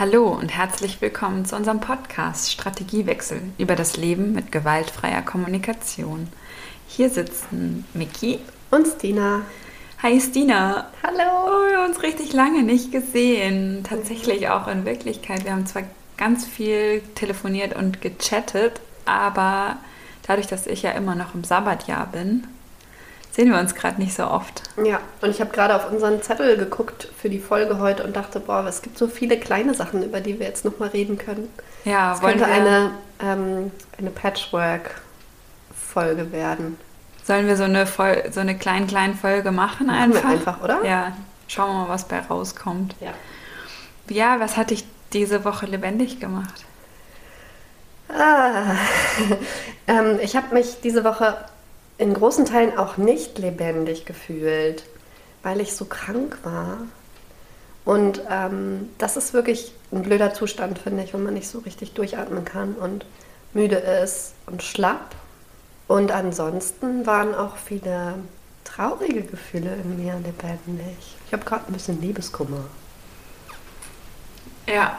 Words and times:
Hallo 0.00 0.28
und 0.28 0.50
herzlich 0.56 1.00
willkommen 1.00 1.44
zu 1.44 1.56
unserem 1.56 1.80
Podcast 1.80 2.52
Strategiewechsel 2.52 3.40
über 3.58 3.74
das 3.74 3.96
Leben 3.96 4.32
mit 4.32 4.52
gewaltfreier 4.52 5.22
Kommunikation. 5.22 6.28
Hier 6.86 7.10
sitzen 7.10 7.84
Miki 7.94 8.38
und 8.70 8.86
Stina. 8.86 9.40
Hi 10.00 10.20
Stina. 10.20 10.86
Hallo. 11.02 11.46
Oh, 11.46 11.68
wir 11.68 11.78
haben 11.78 11.90
uns 11.90 12.04
richtig 12.04 12.32
lange 12.32 12.62
nicht 12.62 12.92
gesehen. 12.92 13.82
Tatsächlich 13.82 14.48
auch 14.48 14.68
in 14.68 14.84
Wirklichkeit. 14.84 15.44
Wir 15.44 15.50
haben 15.50 15.66
zwar 15.66 15.82
ganz 16.16 16.46
viel 16.46 17.02
telefoniert 17.16 17.74
und 17.74 18.00
gechattet, 18.00 18.80
aber 19.04 19.78
dadurch, 20.28 20.46
dass 20.46 20.68
ich 20.68 20.82
ja 20.82 20.92
immer 20.92 21.16
noch 21.16 21.34
im 21.34 21.42
Sabbatjahr 21.42 22.06
bin, 22.06 22.46
sehen 23.30 23.52
wir 23.52 23.58
uns 23.58 23.74
gerade 23.74 24.00
nicht 24.00 24.14
so 24.14 24.26
oft. 24.26 24.62
Ja, 24.82 25.00
und 25.20 25.28
ich 25.30 25.40
habe 25.40 25.50
gerade 25.50 25.74
auf 25.74 25.90
unseren 25.90 26.22
Zettel 26.22 26.56
geguckt 26.56 27.08
für 27.16 27.30
die 27.30 27.38
Folge 27.38 27.78
heute 27.78 28.02
und 28.04 28.16
dachte, 28.16 28.40
boah, 28.40 28.66
es 28.66 28.82
gibt 28.82 28.98
so 28.98 29.06
viele 29.06 29.38
kleine 29.38 29.74
Sachen, 29.74 30.02
über 30.02 30.20
die 30.20 30.38
wir 30.38 30.46
jetzt 30.46 30.64
nochmal 30.64 30.88
reden 30.88 31.18
können. 31.18 31.48
Ja, 31.84 32.14
es 32.14 32.20
könnte 32.20 32.40
wir 32.40 32.46
eine, 32.46 32.90
ähm, 33.20 33.70
eine 33.98 34.10
Patchwork-Folge 34.10 36.32
werden. 36.32 36.78
Sollen 37.24 37.46
wir 37.46 37.56
so 37.56 37.64
eine, 37.64 37.86
Vol 37.86 38.24
so 38.30 38.40
eine 38.40 38.56
kleine, 38.56 38.86
kleine 38.86 39.14
Folge 39.14 39.52
machen 39.52 39.90
einfach? 39.90 40.22
Machen 40.22 40.38
einfach, 40.38 40.62
oder? 40.62 40.82
Ja, 40.84 41.12
schauen 41.46 41.68
wir 41.68 41.82
mal, 41.82 41.90
was 41.90 42.08
bei 42.08 42.20
rauskommt. 42.20 42.94
Ja. 43.00 43.12
Ja, 44.08 44.40
was 44.40 44.56
hat 44.56 44.70
dich 44.70 44.86
diese 45.12 45.44
Woche 45.44 45.66
lebendig 45.66 46.20
gemacht? 46.20 46.64
Ah, 48.08 48.74
ähm, 49.86 50.18
ich 50.22 50.34
habe 50.36 50.54
mich 50.54 50.80
diese 50.82 51.04
Woche 51.04 51.36
in 51.98 52.14
großen 52.14 52.44
Teilen 52.44 52.78
auch 52.78 52.96
nicht 52.96 53.38
lebendig 53.38 54.06
gefühlt, 54.06 54.84
weil 55.42 55.60
ich 55.60 55.74
so 55.74 55.84
krank 55.84 56.38
war. 56.44 56.78
Und 57.84 58.22
ähm, 58.30 58.90
das 58.98 59.16
ist 59.16 59.34
wirklich 59.34 59.72
ein 59.92 60.02
blöder 60.02 60.32
Zustand, 60.32 60.78
finde 60.78 61.02
ich, 61.02 61.12
wenn 61.12 61.22
man 61.22 61.34
nicht 61.34 61.48
so 61.48 61.58
richtig 61.60 61.94
durchatmen 61.94 62.44
kann 62.44 62.74
und 62.74 63.04
müde 63.52 63.76
ist 63.76 64.34
und 64.46 64.62
schlapp. 64.62 65.14
Und 65.88 66.12
ansonsten 66.12 67.06
waren 67.06 67.34
auch 67.34 67.56
viele 67.56 68.14
traurige 68.64 69.22
Gefühle 69.22 69.74
in 69.82 69.96
mir 69.96 70.14
lebendig. 70.14 71.16
Ich 71.26 71.32
habe 71.32 71.44
gerade 71.44 71.66
ein 71.66 71.72
bisschen 71.72 72.00
Liebeskummer. 72.00 72.64
Ja, 74.66 74.98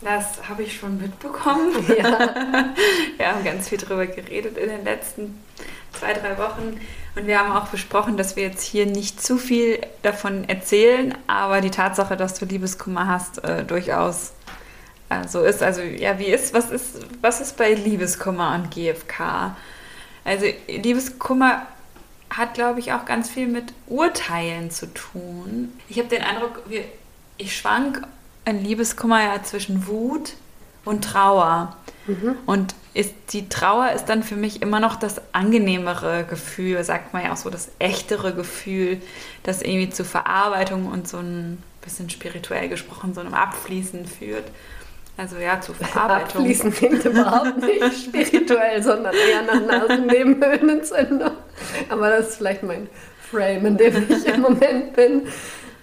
das 0.00 0.48
habe 0.48 0.62
ich 0.62 0.76
schon 0.76 0.98
mitbekommen. 0.98 1.72
Ja. 1.88 2.18
Wir 3.16 3.34
haben 3.34 3.44
ganz 3.44 3.68
viel 3.68 3.78
darüber 3.78 4.06
geredet 4.06 4.56
in 4.56 4.68
den 4.68 4.84
letzten 4.84 5.42
zwei, 5.98 6.14
drei 6.14 6.38
Wochen. 6.38 6.80
Und 7.16 7.26
wir 7.26 7.38
haben 7.38 7.52
auch 7.52 7.68
besprochen, 7.68 8.16
dass 8.16 8.36
wir 8.36 8.44
jetzt 8.44 8.62
hier 8.62 8.86
nicht 8.86 9.22
zu 9.22 9.38
viel 9.38 9.80
davon 10.02 10.48
erzählen, 10.48 11.14
aber 11.26 11.60
die 11.60 11.70
Tatsache, 11.70 12.16
dass 12.16 12.34
du 12.34 12.44
Liebeskummer 12.44 13.06
hast, 13.08 13.42
äh, 13.44 13.64
durchaus 13.64 14.32
äh, 15.08 15.26
so 15.26 15.42
ist. 15.42 15.62
Also 15.62 15.82
ja, 15.82 16.18
wie 16.18 16.26
ist, 16.26 16.54
was 16.54 16.70
ist, 16.70 17.06
was 17.20 17.40
ist 17.40 17.56
bei 17.56 17.74
Liebeskummer 17.74 18.54
und 18.54 18.70
GFK? 18.70 19.56
Also 20.24 20.46
Liebeskummer 20.68 21.66
hat, 22.30 22.54
glaube 22.54 22.80
ich, 22.80 22.92
auch 22.92 23.04
ganz 23.04 23.30
viel 23.30 23.46
mit 23.46 23.72
Urteilen 23.86 24.70
zu 24.70 24.92
tun. 24.92 25.72
Ich 25.88 25.98
habe 25.98 26.08
den 26.08 26.22
Eindruck, 26.22 26.62
ich 27.38 27.56
schwank 27.56 28.06
in 28.44 28.62
Liebeskummer 28.62 29.22
ja 29.22 29.42
zwischen 29.42 29.86
Wut 29.86 30.34
und 30.84 31.02
Trauer. 31.02 31.76
Mhm. 32.06 32.36
Und 32.46 32.74
ist, 32.98 33.14
die 33.30 33.48
Trauer 33.48 33.92
ist 33.92 34.06
dann 34.06 34.24
für 34.24 34.34
mich 34.34 34.60
immer 34.60 34.80
noch 34.80 34.96
das 34.96 35.20
angenehmere 35.32 36.24
Gefühl, 36.28 36.82
sagt 36.82 37.12
man 37.12 37.22
ja 37.22 37.32
auch 37.32 37.36
so, 37.36 37.48
das 37.48 37.70
echtere 37.78 38.34
Gefühl, 38.34 39.00
das 39.44 39.62
irgendwie 39.62 39.88
zu 39.88 40.04
Verarbeitung 40.04 40.86
und 40.86 41.06
so 41.06 41.18
ein 41.18 41.62
bisschen 41.80 42.10
spirituell 42.10 42.68
gesprochen, 42.68 43.14
so 43.14 43.20
einem 43.20 43.34
Abfließen 43.34 44.04
führt. 44.04 44.46
Also 45.16 45.36
ja, 45.36 45.60
zu 45.60 45.74
Verarbeitung. 45.74 46.40
Abfließen 46.40 46.72
klingt 46.72 47.04
überhaupt 47.04 47.58
nicht 47.58 48.04
spirituell, 48.06 48.82
sondern 48.82 49.14
eher 49.14 49.42
nach 49.42 49.60
Nasennebenhöhlenentzündung. 49.64 51.30
Aber 51.88 52.10
das 52.10 52.30
ist 52.30 52.36
vielleicht 52.38 52.64
mein 52.64 52.88
Frame, 53.30 53.66
in 53.66 53.76
dem 53.76 54.10
ich 54.10 54.26
im 54.26 54.40
Moment 54.40 54.94
bin. 54.94 55.22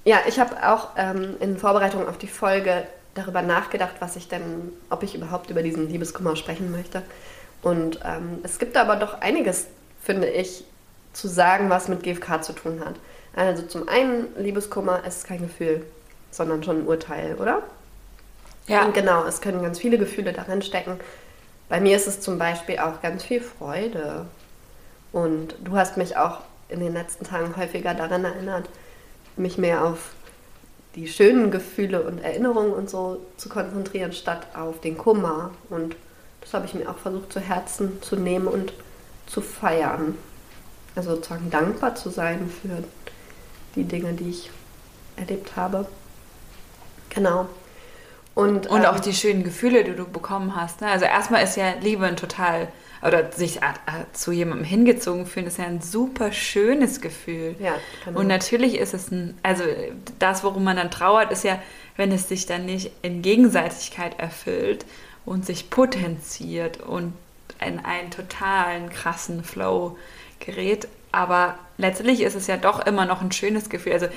Ja, 0.03 0.17
ich 0.27 0.37
habe 0.37 0.67
auch 0.69 0.89
ähm, 0.97 1.37
in 1.39 1.57
Vorbereitung 1.57 2.09
auf 2.09 2.17
die 2.17 2.27
Folge 2.27 2.85
darüber 3.15 3.41
nachgedacht, 3.41 3.95
was 3.99 4.15
ich 4.15 4.27
denn, 4.27 4.71
ob 4.89 5.01
ich 5.01 5.15
überhaupt 5.15 5.49
über 5.49 5.63
diesen 5.63 5.89
Liebeskummer 5.89 6.35
sprechen 6.35 6.71
möchte. 6.71 7.01
Und 7.63 7.99
ähm, 8.05 8.39
es 8.43 8.59
gibt 8.59 8.77
aber 8.77 8.97
doch 8.97 9.21
einiges, 9.21 9.65
finde 10.01 10.29
ich, 10.29 10.63
zu 11.13 11.27
sagen, 11.27 11.69
was 11.69 11.87
mit 11.87 12.03
GFK 12.03 12.43
zu 12.43 12.53
tun 12.53 12.81
hat. 12.85 12.95
Also 13.35 13.63
zum 13.63 13.89
einen, 13.89 14.27
Liebeskummer 14.37 15.03
ist 15.05 15.25
kein 15.25 15.41
Gefühl, 15.41 15.85
sondern 16.29 16.63
schon 16.63 16.81
ein 16.81 16.87
Urteil, 16.87 17.35
oder? 17.35 17.63
Ja. 18.67 18.85
Und 18.85 18.93
genau, 18.93 19.25
es 19.25 19.41
können 19.41 19.61
ganz 19.61 19.79
viele 19.79 19.97
Gefühle 19.97 20.33
darin 20.33 20.61
stecken. 20.61 20.99
Bei 21.69 21.79
mir 21.79 21.95
ist 21.95 22.07
es 22.07 22.21
zum 22.21 22.37
Beispiel 22.37 22.79
auch 22.79 23.01
ganz 23.01 23.23
viel 23.23 23.41
Freude. 23.41 24.25
Und 25.11 25.55
du 25.63 25.77
hast 25.77 25.97
mich 25.97 26.17
auch 26.17 26.39
in 26.69 26.79
den 26.79 26.93
letzten 26.93 27.25
Tagen 27.25 27.55
häufiger 27.55 27.93
daran 27.93 28.25
erinnert, 28.25 28.69
mich 29.37 29.57
mehr 29.57 29.83
auf 29.83 30.11
die 30.95 31.07
schönen 31.07 31.51
Gefühle 31.51 32.03
und 32.03 32.19
Erinnerungen 32.19 32.73
und 32.73 32.89
so 32.89 33.21
zu 33.37 33.49
konzentrieren, 33.49 34.13
statt 34.13 34.47
auf 34.55 34.79
den 34.81 34.97
Kummer. 34.97 35.51
Und 35.69 35.95
das 36.41 36.53
habe 36.53 36.65
ich 36.65 36.73
mir 36.73 36.89
auch 36.89 36.97
versucht 36.97 37.33
zu 37.33 37.39
Herzen 37.39 38.01
zu 38.01 38.15
nehmen 38.15 38.47
und 38.47 38.73
zu 39.27 39.41
feiern. 39.41 40.17
Also 40.95 41.15
sozusagen 41.15 41.49
dankbar 41.49 41.95
zu 41.95 42.09
sein 42.09 42.49
für 42.49 42.83
die 43.75 43.83
Dinge, 43.83 44.13
die 44.13 44.29
ich 44.29 44.49
erlebt 45.17 45.55
habe. 45.55 45.87
Genau. 47.09 47.47
Und, 48.33 48.67
und 48.67 48.79
ähm, 48.81 48.85
auch 48.85 48.99
die 48.99 49.13
schönen 49.13 49.43
Gefühle, 49.43 49.83
die 49.83 49.95
du 49.95 50.05
bekommen 50.05 50.55
hast. 50.55 50.81
Ne? 50.81 50.87
Also 50.87 51.05
erstmal 51.05 51.43
ist 51.43 51.57
ja 51.57 51.73
Liebe 51.81 52.05
ein 52.05 52.17
total 52.17 52.67
oder 53.05 53.31
sich 53.31 53.59
zu 54.13 54.31
jemandem 54.31 54.65
hingezogen 54.65 55.25
fühlen, 55.25 55.47
ist 55.47 55.59
ja 55.59 55.65
ein 55.65 55.81
super 55.81 56.31
schönes 56.31 57.01
Gefühl. 57.01 57.55
Ja, 57.59 57.75
genau. 58.03 58.19
Und 58.19 58.27
natürlich 58.27 58.79
ist 58.79 58.93
es 58.93 59.11
ein, 59.11 59.37
also 59.43 59.63
das, 60.17 60.43
worum 60.43 60.63
man 60.63 60.77
dann 60.77 60.89
trauert, 60.89 61.31
ist 61.31 61.43
ja, 61.43 61.59
wenn 61.97 62.11
es 62.11 62.27
sich 62.27 62.45
dann 62.45 62.65
nicht 62.65 62.91
in 63.03 63.21
Gegenseitigkeit 63.21 64.19
erfüllt 64.19 64.85
und 65.25 65.45
sich 65.45 65.69
potenziert 65.69 66.81
und 66.81 67.13
in 67.65 67.83
einen 67.85 68.11
totalen 68.11 68.89
krassen 68.89 69.43
Flow 69.43 69.97
gerät. 70.39 70.87
Aber 71.11 71.57
letztlich 71.77 72.21
ist 72.21 72.35
es 72.35 72.47
ja 72.47 72.57
doch 72.57 72.85
immer 72.85 73.05
noch 73.05 73.21
ein 73.21 73.31
schönes 73.31 73.69
Gefühl. 73.69 73.93
Also 73.93 74.07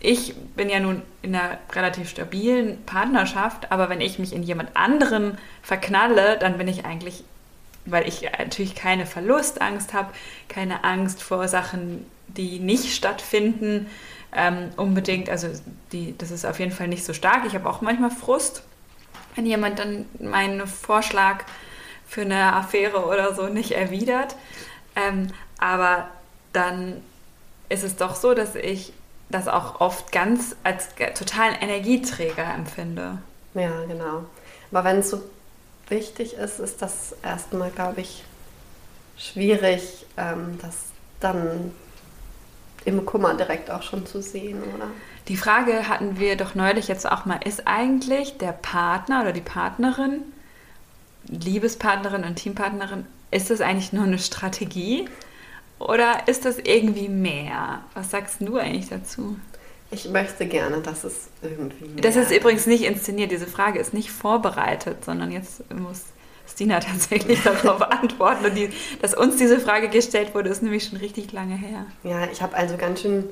ich 0.00 0.34
bin 0.56 0.68
ja 0.68 0.80
nun 0.80 1.02
in 1.22 1.34
einer 1.34 1.58
relativ 1.72 2.08
stabilen 2.10 2.82
Partnerschaft, 2.84 3.70
aber 3.70 3.88
wenn 3.88 4.00
ich 4.00 4.18
mich 4.18 4.32
in 4.32 4.42
jemand 4.42 4.76
anderen 4.76 5.38
verknalle, 5.62 6.38
dann 6.38 6.58
bin 6.58 6.66
ich 6.66 6.84
eigentlich 6.84 7.22
weil 7.84 8.06
ich 8.06 8.22
natürlich 8.38 8.74
keine 8.74 9.06
Verlustangst 9.06 9.92
habe, 9.92 10.12
keine 10.48 10.84
Angst 10.84 11.22
vor 11.22 11.48
Sachen, 11.48 12.06
die 12.28 12.58
nicht 12.58 12.94
stattfinden. 12.94 13.88
Ähm, 14.34 14.70
unbedingt, 14.76 15.28
also 15.28 15.48
die, 15.92 16.16
das 16.16 16.30
ist 16.30 16.46
auf 16.46 16.58
jeden 16.58 16.72
Fall 16.72 16.88
nicht 16.88 17.04
so 17.04 17.12
stark. 17.12 17.44
Ich 17.46 17.54
habe 17.54 17.68
auch 17.68 17.80
manchmal 17.80 18.10
Frust, 18.10 18.62
wenn 19.34 19.46
jemand 19.46 19.78
dann 19.78 20.06
meinen 20.18 20.66
Vorschlag 20.66 21.44
für 22.06 22.22
eine 22.22 22.54
Affäre 22.54 23.06
oder 23.06 23.34
so 23.34 23.48
nicht 23.48 23.72
erwidert. 23.72 24.36
Ähm, 24.96 25.28
aber 25.58 26.08
dann 26.52 27.02
ist 27.68 27.84
es 27.84 27.96
doch 27.96 28.14
so, 28.14 28.34
dass 28.34 28.54
ich 28.54 28.92
das 29.30 29.48
auch 29.48 29.80
oft 29.80 30.12
ganz 30.12 30.56
als 30.62 30.88
totalen 31.14 31.54
Energieträger 31.54 32.44
empfinde. 32.54 33.18
Ja, 33.54 33.84
genau. 33.86 34.24
Aber 34.70 34.84
wenn 34.84 34.98
es 34.98 35.10
so 35.10 35.22
wichtig 35.88 36.34
ist, 36.34 36.58
ist 36.58 36.82
das 36.82 37.14
erstmal, 37.22 37.70
glaube 37.70 38.00
ich, 38.00 38.24
schwierig, 39.16 40.06
ähm, 40.16 40.58
das 40.60 40.76
dann 41.20 41.72
im 42.84 43.06
Kummer 43.06 43.34
direkt 43.34 43.70
auch 43.70 43.82
schon 43.82 44.06
zu 44.06 44.20
sehen, 44.22 44.62
oder? 44.74 44.88
Die 45.28 45.36
Frage 45.36 45.88
hatten 45.88 46.18
wir 46.18 46.36
doch 46.36 46.54
neulich 46.54 46.88
jetzt 46.88 47.10
auch 47.10 47.26
mal, 47.26 47.38
ist 47.44 47.66
eigentlich 47.66 48.38
der 48.38 48.52
Partner 48.52 49.22
oder 49.22 49.32
die 49.32 49.40
Partnerin, 49.40 50.22
Liebespartnerin 51.28 52.24
und 52.24 52.36
Teampartnerin, 52.36 53.06
ist 53.30 53.50
das 53.50 53.60
eigentlich 53.60 53.92
nur 53.92 54.04
eine 54.04 54.18
Strategie 54.18 55.08
oder 55.78 56.26
ist 56.26 56.44
das 56.44 56.58
irgendwie 56.58 57.08
mehr? 57.08 57.80
Was 57.94 58.10
sagst 58.10 58.40
du 58.40 58.56
eigentlich 58.56 58.88
dazu? 58.88 59.36
Ich 59.92 60.08
möchte 60.08 60.46
gerne, 60.46 60.78
dass 60.80 61.04
es 61.04 61.28
irgendwie. 61.42 62.00
Das 62.00 62.16
ist 62.16 62.32
übrigens 62.32 62.66
nicht 62.66 62.82
inszeniert. 62.84 63.30
Diese 63.30 63.46
Frage 63.46 63.78
ist 63.78 63.92
nicht 63.92 64.10
vorbereitet, 64.10 65.04
sondern 65.04 65.30
jetzt 65.30 65.70
muss 65.72 66.04
Stina 66.48 66.80
tatsächlich 66.80 67.42
darauf 67.44 67.82
antworten. 67.82 68.46
Und 68.46 68.54
die, 68.54 68.70
dass 69.02 69.14
uns 69.14 69.36
diese 69.36 69.60
Frage 69.60 69.88
gestellt 69.88 70.34
wurde, 70.34 70.48
ist 70.48 70.62
nämlich 70.62 70.84
schon 70.84 70.98
richtig 70.98 71.32
lange 71.32 71.56
her. 71.56 71.86
Ja, 72.04 72.26
ich 72.32 72.42
habe 72.42 72.56
also 72.56 72.76
ganz 72.78 73.02
schön 73.02 73.28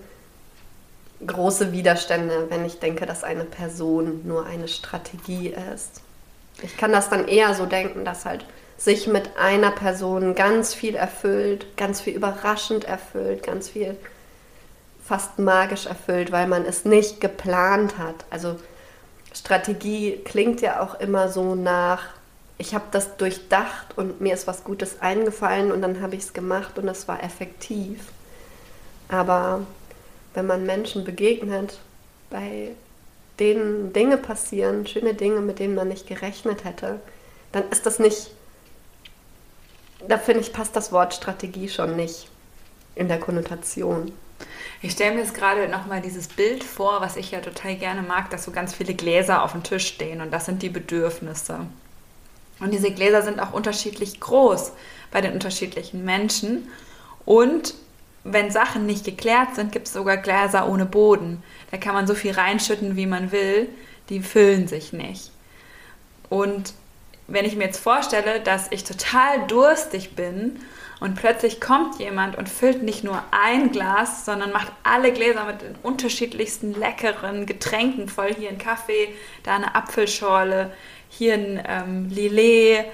große 1.27 1.73
Widerstände, 1.73 2.47
wenn 2.51 2.65
ich 2.65 2.79
denke, 2.79 3.07
dass 3.07 3.25
eine 3.25 3.45
Person 3.45 4.21
nur 4.27 4.47
eine 4.47 4.69
Strategie 4.69 5.55
ist. 5.75 6.03
Ich 6.63 6.77
kann 6.77 6.93
das 6.93 7.09
dann 7.09 7.27
eher 7.27 7.55
so 7.55 7.67
denken, 7.67 8.05
dass 8.05 8.27
halt 8.27 8.45
sich 8.77 9.07
mit 9.07 9.37
einer 9.39 9.71
Person 9.71 10.35
ganz 10.35 10.75
viel 10.75 10.95
erfüllt, 10.95 11.77
ganz 11.77 12.01
viel 12.01 12.15
überraschend 12.15 12.85
erfüllt, 12.85 13.43
ganz 13.43 13.69
viel 13.69 13.97
fast 15.11 15.41
magisch 15.41 15.87
erfüllt, 15.87 16.31
weil 16.31 16.47
man 16.47 16.65
es 16.65 16.85
nicht 16.85 17.21
geplant 17.21 17.99
hat. 17.99 18.15
Also 18.31 18.55
Strategie 19.35 20.21
klingt 20.25 20.61
ja 20.61 20.81
auch 20.81 21.01
immer 21.01 21.29
so 21.29 21.57
nach, 21.57 22.11
ich 22.59 22.77
habe 22.77 22.85
das 22.93 23.17
durchdacht 23.17 23.89
und 23.97 24.21
mir 24.21 24.35
ist 24.35 24.47
was 24.47 24.63
Gutes 24.63 25.01
eingefallen 25.01 25.73
und 25.73 25.83
dann 25.83 26.01
habe 26.01 26.15
ich 26.15 26.23
es 26.23 26.33
gemacht 26.33 26.79
und 26.79 26.87
es 26.87 27.09
war 27.09 27.25
effektiv. 27.25 28.13
Aber 29.09 29.67
wenn 30.35 30.47
man 30.47 30.65
Menschen 30.65 31.03
begegnet, 31.03 31.81
bei 32.31 32.69
denen 33.41 33.93
Dinge 33.93 34.17
passieren, 34.17 34.87
schöne 34.87 35.15
Dinge, 35.15 35.41
mit 35.41 35.59
denen 35.59 35.75
man 35.75 35.89
nicht 35.89 36.07
gerechnet 36.07 36.63
hätte, 36.63 37.01
dann 37.51 37.69
ist 37.71 37.85
das 37.85 37.99
nicht, 37.99 38.31
da 40.07 40.19
finde 40.19 40.43
ich, 40.43 40.53
passt 40.53 40.77
das 40.77 40.93
Wort 40.93 41.15
Strategie 41.15 41.69
schon 41.69 41.97
nicht 41.97 42.29
in 42.95 43.09
der 43.09 43.19
Konnotation. 43.19 44.13
Ich 44.83 44.93
stelle 44.93 45.15
mir 45.15 45.21
jetzt 45.21 45.35
gerade 45.35 45.69
nochmal 45.69 46.01
dieses 46.01 46.29
Bild 46.29 46.65
vor, 46.65 47.01
was 47.01 47.17
ich 47.17 47.33
ja 47.33 47.41
total 47.41 47.77
gerne 47.77 48.03
mag, 48.03 48.31
dass 48.31 48.45
so 48.45 48.51
ganz 48.51 48.75
viele 48.75 48.95
Gläser 48.95 49.43
auf 49.43 49.53
dem 49.53 49.63
Tisch 49.63 49.87
stehen 49.87 50.23
und 50.23 50.31
das 50.31 50.47
sind 50.47 50.63
die 50.63 50.71
Bedürfnisse. 50.71 51.67
Und 52.61 52.73
diese 52.73 52.91
Gläser 52.91 53.23
sind 53.23 53.41
auch 53.41 53.53
unterschiedlich 53.53 54.21
groß 54.21 54.73
bei 55.11 55.21
den 55.21 55.33
unterschiedlichen 55.33 56.05
Menschen. 56.05 56.69
Und 57.25 57.75
wenn 58.25 58.51
Sachen 58.51 58.87
nicht 58.87 59.05
geklärt 59.05 59.55
sind, 59.55 59.73
gibt 59.73 59.87
es 59.87 59.93
sogar 59.93 60.17
Gläser 60.17 60.69
ohne 60.69 60.87
Boden. 60.87 61.43
Da 61.71 61.77
kann 61.77 61.95
man 61.95 62.07
so 62.07 62.15
viel 62.15 62.33
reinschütten, 62.33 62.97
wie 62.97 63.07
man 63.07 63.33
will, 63.33 63.69
die 64.09 64.21
füllen 64.21 64.67
sich 64.67 64.93
nicht. 64.93 65.31
Und 66.29 66.75
wenn 67.27 67.45
ich 67.45 67.57
mir 67.57 67.65
jetzt 67.65 67.81
vorstelle, 67.81 68.41
dass 68.41 68.67
ich 68.71 68.85
total 68.85 69.47
durstig 69.47 70.15
bin 70.17 70.61
und 71.01 71.15
plötzlich 71.15 71.61
kommt 71.61 71.99
jemand 71.99 72.37
und 72.37 72.49
füllt 72.49 72.83
nicht 72.83 73.05
nur 73.05 73.23
ein 73.31 73.73
Glas, 73.73 74.27
sondern 74.27 74.53
macht 74.53 74.71
alle 74.83 75.13
Gläser 75.13 75.47
mit 75.47 75.63
den 75.63 75.75
unterschiedlichsten 75.83 76.79
leckeren 76.79 77.47
Getränken 77.47 78.07
voll. 78.07 78.35
Hier 78.35 78.51
ein 78.51 78.59
Kaffee, 78.59 79.09
da 79.43 79.57
eine 79.57 79.75
Apfelschorle, 79.75 80.71
hier 81.09 81.35
ein 81.35 81.63
ähm, 81.67 82.09
Lillet 82.11 82.85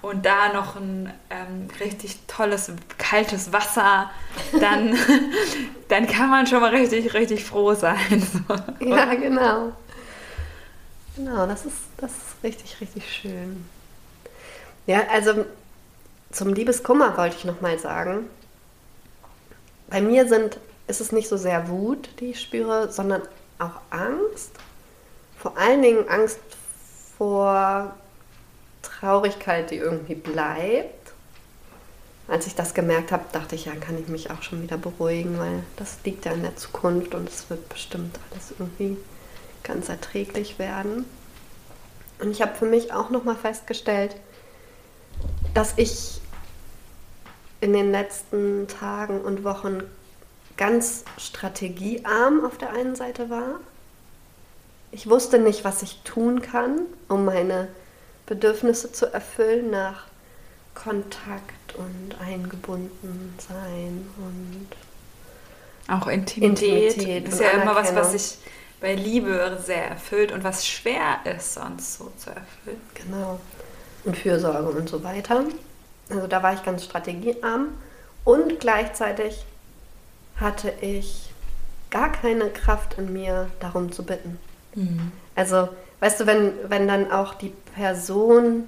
und 0.00 0.24
da 0.24 0.52
noch 0.52 0.76
ein 0.76 1.12
ähm, 1.28 1.68
richtig 1.80 2.20
tolles 2.28 2.72
kaltes 2.98 3.52
Wasser, 3.52 4.10
dann, 4.60 4.96
dann 5.88 6.06
kann 6.06 6.30
man 6.30 6.46
schon 6.46 6.60
mal 6.60 6.74
richtig, 6.74 7.14
richtig 7.14 7.44
froh 7.44 7.74
sein. 7.74 8.22
ja, 8.80 9.12
genau. 9.14 9.72
Genau, 11.16 11.46
das 11.46 11.66
ist, 11.66 11.76
das 11.96 12.12
ist 12.12 12.44
richtig, 12.44 12.80
richtig 12.80 13.12
schön. 13.12 13.68
Ja, 14.86 15.02
also 15.12 15.44
zum 16.32 16.54
Liebeskummer 16.54 17.16
wollte 17.16 17.36
ich 17.36 17.44
noch 17.44 17.60
mal 17.60 17.78
sagen. 17.78 18.30
Bei 19.88 20.00
mir 20.00 20.28
sind, 20.28 20.58
ist 20.86 21.00
es 21.00 21.12
nicht 21.12 21.28
so 21.28 21.36
sehr 21.36 21.68
Wut, 21.68 22.08
die 22.20 22.30
ich 22.30 22.40
spüre, 22.40 22.90
sondern 22.92 23.22
auch 23.58 23.80
Angst. 23.90 24.52
Vor 25.36 25.56
allen 25.58 25.82
Dingen 25.82 26.08
Angst 26.08 26.38
vor 27.18 27.94
Traurigkeit, 28.82 29.70
die 29.70 29.76
irgendwie 29.76 30.14
bleibt. 30.14 31.12
Als 32.28 32.46
ich 32.46 32.54
das 32.54 32.74
gemerkt 32.74 33.10
habe, 33.10 33.24
dachte 33.32 33.56
ich, 33.56 33.64
ja, 33.64 33.74
kann 33.74 33.98
ich 33.98 34.06
mich 34.06 34.30
auch 34.30 34.42
schon 34.42 34.62
wieder 34.62 34.76
beruhigen, 34.78 35.38
weil 35.38 35.64
das 35.76 35.98
liegt 36.04 36.24
ja 36.24 36.32
in 36.32 36.42
der 36.42 36.54
Zukunft 36.54 37.14
und 37.14 37.28
es 37.28 37.50
wird 37.50 37.68
bestimmt 37.68 38.16
alles 38.30 38.52
irgendwie 38.56 38.96
ganz 39.64 39.88
erträglich 39.88 40.60
werden. 40.60 41.04
Und 42.20 42.30
ich 42.30 42.40
habe 42.40 42.54
für 42.54 42.66
mich 42.66 42.92
auch 42.92 43.10
nochmal 43.10 43.34
festgestellt, 43.34 44.14
dass 45.54 45.74
ich 45.76 46.19
in 47.60 47.72
den 47.72 47.90
letzten 47.90 48.68
Tagen 48.68 49.20
und 49.20 49.44
Wochen 49.44 49.82
ganz 50.56 51.04
strategiearm 51.18 52.44
auf 52.44 52.58
der 52.58 52.72
einen 52.72 52.94
Seite 52.96 53.30
war 53.30 53.60
ich 54.92 55.08
wusste 55.08 55.38
nicht, 55.38 55.64
was 55.64 55.82
ich 55.82 56.00
tun 56.02 56.42
kann, 56.42 56.80
um 57.08 57.24
meine 57.24 57.68
Bedürfnisse 58.26 58.92
zu 58.92 59.12
erfüllen 59.12 59.70
nach 59.70 60.06
Kontakt 60.74 61.74
und 61.76 62.16
eingebunden 62.20 63.34
sein 63.38 64.08
und 64.18 64.68
auch 65.92 66.06
Intimität, 66.06 66.96
Intimität 66.96 67.28
ist 67.28 67.40
ja 67.40 67.50
immer 67.50 67.74
was, 67.74 67.94
was 67.94 68.12
sich 68.12 68.38
bei 68.80 68.94
Liebe 68.94 69.58
sehr 69.64 69.88
erfüllt 69.88 70.30
und 70.30 70.44
was 70.44 70.66
schwer 70.66 71.18
ist, 71.24 71.54
sonst 71.54 71.98
so 71.98 72.12
zu 72.16 72.30
erfüllen. 72.30 72.80
Genau. 72.94 73.40
Und 74.04 74.16
Fürsorge 74.16 74.70
und 74.70 74.88
so 74.88 75.02
weiter. 75.02 75.44
Also 76.10 76.26
da 76.26 76.42
war 76.42 76.54
ich 76.54 76.64
ganz 76.64 76.84
strategiearm 76.84 77.68
und 78.24 78.60
gleichzeitig 78.60 79.44
hatte 80.36 80.72
ich 80.80 81.30
gar 81.90 82.10
keine 82.12 82.50
Kraft 82.50 82.98
in 82.98 83.12
mir, 83.12 83.48
darum 83.60 83.92
zu 83.92 84.04
bitten. 84.04 84.38
Mhm. 84.74 85.12
Also, 85.34 85.68
weißt 86.00 86.20
du, 86.20 86.26
wenn, 86.26 86.52
wenn 86.68 86.88
dann 86.88 87.10
auch 87.10 87.34
die 87.34 87.52
Person 87.74 88.64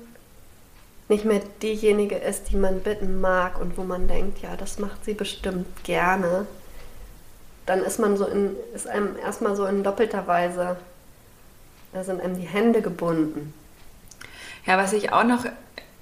nicht 1.08 1.24
mehr 1.24 1.40
diejenige 1.60 2.16
ist, 2.16 2.50
die 2.50 2.56
man 2.56 2.80
bitten 2.80 3.20
mag 3.20 3.60
und 3.60 3.76
wo 3.76 3.82
man 3.82 4.08
denkt, 4.08 4.40
ja, 4.42 4.56
das 4.56 4.78
macht 4.78 5.04
sie 5.04 5.14
bestimmt 5.14 5.84
gerne, 5.84 6.46
dann 7.66 7.80
ist 7.80 7.98
man 7.98 8.16
so 8.16 8.26
in, 8.26 8.56
ist 8.74 8.86
einem 8.86 9.16
erstmal 9.18 9.54
so 9.54 9.66
in 9.66 9.84
doppelter 9.84 10.26
Weise, 10.26 10.76
da 11.92 12.02
sind 12.02 12.20
einem 12.20 12.36
die 12.36 12.46
Hände 12.46 12.82
gebunden. 12.82 13.52
Ja, 14.66 14.78
was 14.78 14.92
ich 14.92 15.12
auch 15.12 15.24
noch, 15.24 15.44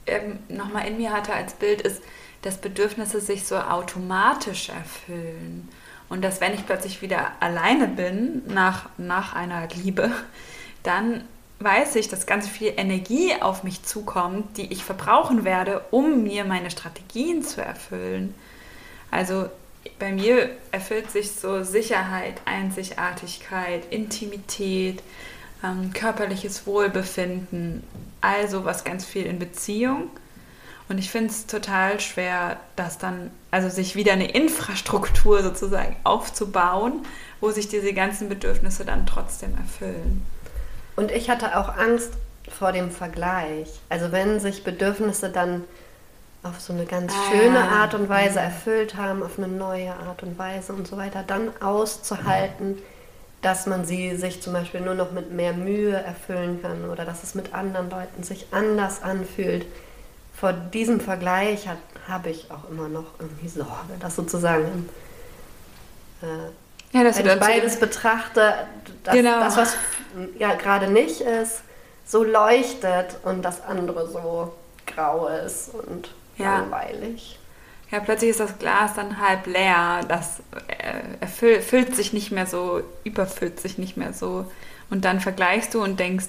ähm, 0.07 0.39
noch 0.49 0.73
mal 0.73 0.87
in 0.87 0.97
mir 0.97 1.13
hatte 1.13 1.33
als 1.33 1.55
Bild 1.55 1.83
ist, 1.83 2.03
dass 2.43 2.59
Bedürfnisse 2.59 3.21
sich 3.21 3.47
so 3.47 3.57
automatisch 3.57 4.71
erfüllen. 4.71 5.69
Und 6.09 6.23
dass 6.23 6.41
wenn 6.41 6.55
ich 6.55 6.67
plötzlich 6.67 7.03
wieder 7.03 7.33
alleine 7.41 7.87
bin 7.87 8.43
nach, 8.47 8.89
nach 8.99 9.35
einer 9.35 9.69
Liebe, 9.69 10.11
dann 10.83 11.25
weiß 11.61 11.97
ich, 11.97 12.09
dass 12.09 12.27
ganz 12.27 12.49
viel 12.49 12.73
Energie 12.77 13.35
auf 13.41 13.63
mich 13.63 13.83
zukommt, 13.83 14.57
die 14.57 14.73
ich 14.73 14.83
verbrauchen 14.83 15.45
werde, 15.45 15.85
um 15.91 16.23
mir 16.23 16.45
meine 16.45 16.71
Strategien 16.71 17.43
zu 17.43 17.63
erfüllen. 17.63 18.35
Also 19.11 19.47
bei 19.99 20.13
mir 20.13 20.51
erfüllt 20.73 21.11
sich 21.11 21.33
so 21.33 21.63
Sicherheit, 21.63 22.41
Einzigartigkeit, 22.45 23.85
Intimität, 23.91 25.03
ähm, 25.65 25.93
körperliches 25.93 26.67
Wohlbefinden, 26.67 27.83
also 28.21 28.65
was 28.65 28.85
ganz 28.85 29.05
viel 29.05 29.27
in 29.27 29.39
Beziehung. 29.39 30.11
Und 30.89 30.99
ich 30.99 31.11
finde 31.11 31.31
es 31.31 31.47
total 31.47 32.01
schwer, 32.01 32.57
das 32.75 32.99
dann, 32.99 33.31
also 33.53 33.69
sich 33.69 33.95
wieder 33.95 34.13
eine 34.13 34.31
Infrastruktur 34.33 35.43
sozusagen 35.43 35.95
aufzubauen, 36.03 37.07
wo 37.41 37.51
sich 37.51 37.69
diese 37.69 37.93
ganzen 37.93 38.29
Bedürfnisse 38.29 38.85
dann 38.85 39.07
trotzdem 39.07 39.57
erfüllen. 39.57 40.27
Und 40.97 41.13
ich 41.13 41.31
hatte 41.31 41.57
auch 41.57 41.77
Angst 41.77 42.15
vor 42.51 42.73
dem 42.73 42.91
Vergleich. 42.91 43.69
Also 43.89 44.11
wenn 44.11 44.41
sich 44.41 44.65
Bedürfnisse 44.65 45.31
dann 45.31 45.65
auf 46.43 46.61
so 46.61 46.73
eine 46.73 46.87
ganz 46.87 47.13
ah, 47.13 47.31
schöne 47.31 47.61
Art 47.61 47.95
und 47.95 48.09
Weise 48.09 48.41
erfüllt 48.41 48.97
haben, 48.97 49.23
auf 49.23 49.39
eine 49.39 49.49
neue 49.49 49.95
Art 49.95 50.23
und 50.23 50.39
Weise 50.39 50.73
und 50.73 50.89
so 50.89 50.97
weiter, 50.97 51.23
dann 51.25 51.51
auszuhalten, 51.61 52.79
dass 53.43 53.67
man 53.67 53.85
sie 53.85 54.17
sich 54.17 54.43
zum 54.43 54.53
Beispiel 54.53 54.81
nur 54.81 54.95
noch 54.95 55.13
mit 55.13 55.33
mehr 55.33 55.53
Mühe 55.53 55.95
erfüllen 55.95 56.61
kann 56.61 56.91
oder 56.91 57.05
dass 57.05 57.23
es 57.23 57.35
mit 57.35 57.55
anderen 57.55 57.91
Leuten 57.91 58.23
sich 58.23 58.47
anders 58.53 59.03
anfühlt 59.03 59.67
vor 60.41 60.53
diesem 60.55 61.01
Vergleich 61.01 61.69
habe 62.09 62.31
ich 62.31 62.51
auch 62.51 62.71
immer 62.71 62.89
noch 62.89 63.05
irgendwie 63.19 63.49
Sorge, 63.49 63.95
dass 64.01 64.17
sozusagen, 64.17 64.89
äh, 66.23 66.97
ja, 66.97 67.05
dass 67.05 67.19
wenn 67.19 67.27
ich 67.27 67.39
beides 67.39 67.79
betrachte, 67.79 68.55
dass 69.05 69.15
genau. 69.15 69.41
das, 69.41 69.57
was 69.59 69.77
ja 70.39 70.55
gerade 70.55 70.91
nicht 70.91 71.21
ist, 71.21 71.61
so 72.07 72.25
leuchtet 72.25 73.19
und 73.23 73.43
das 73.43 73.63
andere 73.63 74.09
so 74.09 74.55
grau 74.87 75.29
ist 75.29 75.75
und 75.75 76.11
ja. 76.39 76.59
langweilig. 76.61 77.39
Ja, 77.91 78.01
plötzlich 78.01 78.31
ist 78.31 78.41
das 78.41 78.59
Glas 78.59 78.95
dann 78.95 79.21
halb 79.21 79.47
leer. 79.47 80.01
Das 80.09 80.41
äh, 80.69 81.21
erfüllt, 81.21 81.65
füllt 81.65 81.97
sich 81.97 82.13
nicht 82.13 82.31
mehr 82.31 82.47
so, 82.47 82.83
überfüllt 83.05 83.61
sich 83.61 83.79
nicht 83.79 83.97
mehr 83.97 84.13
so. 84.13 84.51
Und 84.91 85.05
dann 85.05 85.21
vergleichst 85.21 85.75
du 85.75 85.83
und 85.83 85.99
denkst, 85.99 86.29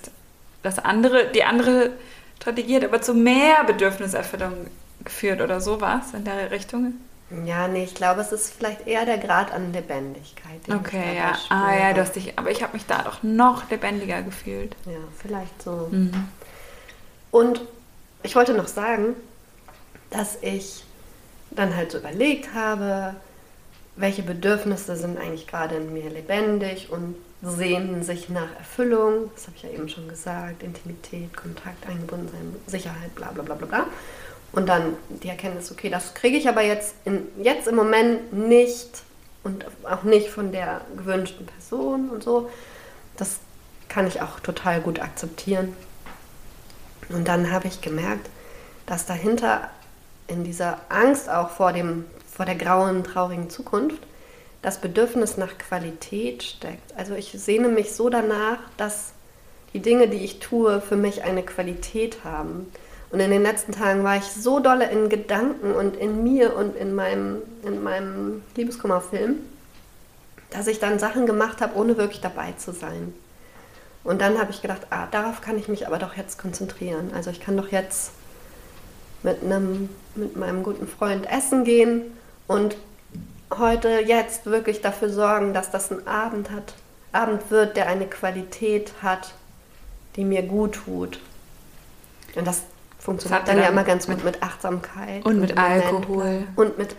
das 0.64 0.80
andere, 0.80 1.28
die 1.28 1.44
andere 1.44 1.92
Strategie 2.38 2.78
hat 2.78 2.84
aber 2.84 3.02
zu 3.02 3.14
mehr 3.14 3.64
Bedürfniserfüllung 3.66 4.54
geführt 5.04 5.42
oder 5.42 5.62
sowas 5.62 6.14
in 6.14 6.26
der 6.26 6.52
Richtung? 6.52 6.94
Ja, 7.46 7.68
nee, 7.68 7.86
ich 7.86 7.96
glaube, 7.96 8.22
es 8.22 8.32
ist 8.32 8.54
vielleicht 8.54 8.88
eher 8.88 9.06
der 9.06 9.18
Grad 9.18 9.54
an 9.54 9.72
Lebendigkeit. 9.72 10.60
okay, 10.70 11.16
ja. 11.16 11.38
Ah 11.50 11.74
ja, 11.74 11.94
du 11.94 12.02
hast 12.02 12.16
dich, 12.16 12.38
aber 12.38 12.52
ich 12.52 12.62
habe 12.62 12.74
mich 12.74 12.86
da 12.86 13.04
doch 13.04 13.24
noch 13.24 13.70
lebendiger 13.70 14.22
gefühlt. 14.22 14.76
Ja, 14.86 15.00
vielleicht 15.18 15.62
so. 15.62 15.88
Mhm. 15.90 16.28
Und 17.32 17.62
ich 18.24 18.36
wollte 18.36 18.54
noch 18.54 18.68
sagen, 18.68 19.16
dass 20.10 20.38
ich 20.42 20.84
dann 21.52 21.76
halt 21.76 21.92
so 21.92 21.98
überlegt 21.98 22.54
habe, 22.54 23.16
welche 23.96 24.24
Bedürfnisse 24.24 24.96
sind 24.96 25.18
eigentlich 25.18 25.48
gerade 25.48 25.76
in 25.76 25.94
mir 25.94 26.10
lebendig 26.10 26.90
und 26.92 27.16
sehnen 27.44 28.04
sich 28.04 28.30
nach 28.30 28.56
Erfüllung, 28.58 29.32
das 29.36 29.48
habe 29.48 29.58
ich 29.58 29.64
ja 29.64 29.70
eben 29.70 29.90
schon 29.90 30.08
gesagt, 30.08 30.64
Intimität, 30.64 31.36
Kontakt, 31.36 31.88
Eingebundensein, 31.88 32.56
Sicherheit, 32.68 33.14
bla 33.16 33.32
bla 33.32 33.44
bla 33.44 33.56
bla 33.56 33.68
bla. 33.68 33.86
Und 34.52 34.68
dann 34.68 34.98
die 35.10 35.30
Erkenntnis, 35.30 35.72
okay, 35.72 35.90
das 35.90 36.14
kriege 36.14 36.38
ich 36.38 36.48
aber 36.48 36.62
jetzt, 36.62 36.94
in, 37.06 37.28
jetzt 37.42 37.68
im 37.68 37.76
Moment 37.76 38.34
nicht 38.34 39.04
und 39.44 39.66
auch 39.84 40.04
nicht 40.04 40.30
von 40.30 40.52
der 40.52 40.82
gewünschten 40.96 41.46
Person 41.46 42.10
und 42.10 42.24
so. 42.24 42.50
Das 43.18 43.40
kann 43.90 44.08
ich 44.08 44.22
auch 44.22 44.40
total 44.40 44.82
gut 44.82 45.00
akzeptieren. 45.00 45.76
Und 47.10 47.28
dann 47.28 47.52
habe 47.52 47.68
ich 47.68 47.82
gemerkt, 47.82 48.30
dass 48.86 49.06
dahinter 49.06 49.70
in 50.32 50.44
dieser 50.44 50.80
Angst 50.90 51.30
auch 51.30 51.50
vor, 51.50 51.74
dem, 51.74 52.06
vor 52.34 52.46
der 52.46 52.56
grauen, 52.56 53.04
traurigen 53.04 53.50
Zukunft 53.50 54.02
das 54.62 54.80
Bedürfnis 54.80 55.38
nach 55.38 55.58
Qualität 55.58 56.44
steckt. 56.44 56.96
Also 56.96 57.16
ich 57.16 57.32
sehne 57.32 57.68
mich 57.68 57.94
so 57.94 58.10
danach, 58.10 58.60
dass 58.78 59.14
die 59.74 59.80
Dinge, 59.80 60.08
die 60.08 60.24
ich 60.24 60.40
tue, 60.40 60.82
für 60.82 60.96
mich 60.96 61.24
eine 61.24 61.44
Qualität 61.44 62.24
haben. 62.24 62.72
Und 63.10 63.20
in 63.20 63.32
den 63.32 63.42
letzten 63.42 63.72
Tagen 63.72 64.04
war 64.04 64.18
ich 64.18 64.24
so 64.24 64.60
dolle 64.60 64.90
in 64.90 65.10
Gedanken 65.10 65.74
und 65.74 65.98
in 65.98 66.24
mir 66.24 66.56
und 66.56 66.76
in 66.76 66.94
meinem, 66.94 67.42
in 67.64 67.84
meinem 67.84 68.44
Liebeskummerfilm, 68.56 69.38
dass 70.52 70.68
ich 70.68 70.80
dann 70.80 71.00
Sachen 71.00 71.26
gemacht 71.26 71.62
habe, 71.62 71.76
ohne 71.78 71.98
wirklich 71.98 72.22
dabei 72.22 72.54
zu 72.54 72.72
sein. 72.72 73.14
Und 74.04 74.22
dann 74.22 74.40
habe 74.40 74.52
ich 74.52 74.62
gedacht, 74.62 74.88
ah, 74.90 75.08
darauf 75.12 75.42
kann 75.42 75.58
ich 75.58 75.68
mich 75.68 75.88
aber 75.88 75.98
doch 75.98 76.16
jetzt 76.16 76.38
konzentrieren. 76.38 77.12
Also 77.14 77.30
ich 77.30 77.40
kann 77.40 77.58
doch 77.58 77.70
jetzt 77.70 78.12
mit, 79.24 79.44
einem, 79.44 79.90
mit 80.16 80.36
meinem 80.36 80.64
guten 80.64 80.88
Freund 80.88 81.30
essen 81.30 81.64
gehen 81.64 82.18
und 82.48 82.76
heute 83.58 84.00
jetzt 84.00 84.46
wirklich 84.46 84.82
dafür 84.82 85.10
sorgen, 85.10 85.54
dass 85.54 85.72
das 85.72 85.92
ein 85.92 86.08
Abend 86.08 86.52
hat, 86.52 86.74
Abend 87.12 87.52
wird, 87.52 87.76
der 87.76 87.88
eine 87.88 88.08
Qualität 88.08 88.94
hat, 89.02 89.34
die 90.16 90.24
mir 90.24 90.44
gut 90.44 90.74
tut. 90.86 91.20
Und 92.36 92.48
das 92.48 92.64
funktioniert 93.00 93.48
dann, 93.48 93.56
dann, 93.56 93.64
ja 93.64 93.70
immer 93.72 93.84
ganz 93.84 94.06
gut 94.08 94.24
mit 94.24 94.42
Achtsamkeit. 94.42 95.26
Und, 95.26 95.34
und 95.34 95.42
mit 95.42 95.58
Alkohol. 95.58 96.44
Und 96.56 96.78
mit 96.78 96.96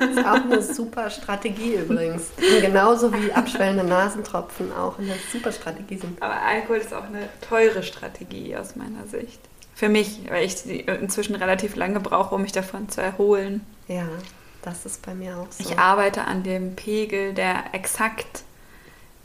Das 0.00 0.10
ist 0.10 0.26
auch 0.26 0.44
eine 0.44 0.62
super 0.62 1.10
Strategie 1.10 1.74
übrigens. 1.74 2.30
Und 2.36 2.60
genauso 2.62 3.12
wie 3.12 3.32
abschwellende 3.32 3.84
Nasentropfen 3.84 4.72
auch 4.72 4.98
eine 4.98 5.14
super 5.32 5.52
Strategie 5.52 5.98
sind. 5.98 6.22
Aber 6.22 6.40
Alkohol 6.40 6.78
ist 6.78 6.94
auch 6.94 7.04
eine 7.04 7.28
teure 7.46 7.82
Strategie 7.82 8.56
aus 8.56 8.76
meiner 8.76 9.06
Sicht. 9.06 9.40
Für 9.78 9.88
mich, 9.88 10.22
weil 10.28 10.44
ich 10.44 10.66
inzwischen 10.88 11.36
relativ 11.36 11.76
lange 11.76 12.00
brauche, 12.00 12.34
um 12.34 12.42
mich 12.42 12.50
davon 12.50 12.88
zu 12.88 13.00
erholen. 13.00 13.64
Ja, 13.86 14.08
das 14.60 14.84
ist 14.84 15.06
bei 15.06 15.14
mir 15.14 15.38
auch 15.38 15.46
so. 15.52 15.62
Ich 15.62 15.78
arbeite 15.78 16.24
an 16.24 16.42
dem 16.42 16.74
Pegel, 16.74 17.32
der 17.32 17.62
exakt 17.74 18.42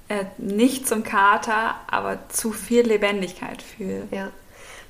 äh, 0.10 0.26
nicht 0.38 0.88
zum 0.88 1.04
Kater, 1.04 1.74
aber 1.88 2.20
zu 2.30 2.52
viel 2.52 2.86
Lebendigkeit 2.86 3.64
fühlt. 3.64 4.12
Ja. 4.12 4.30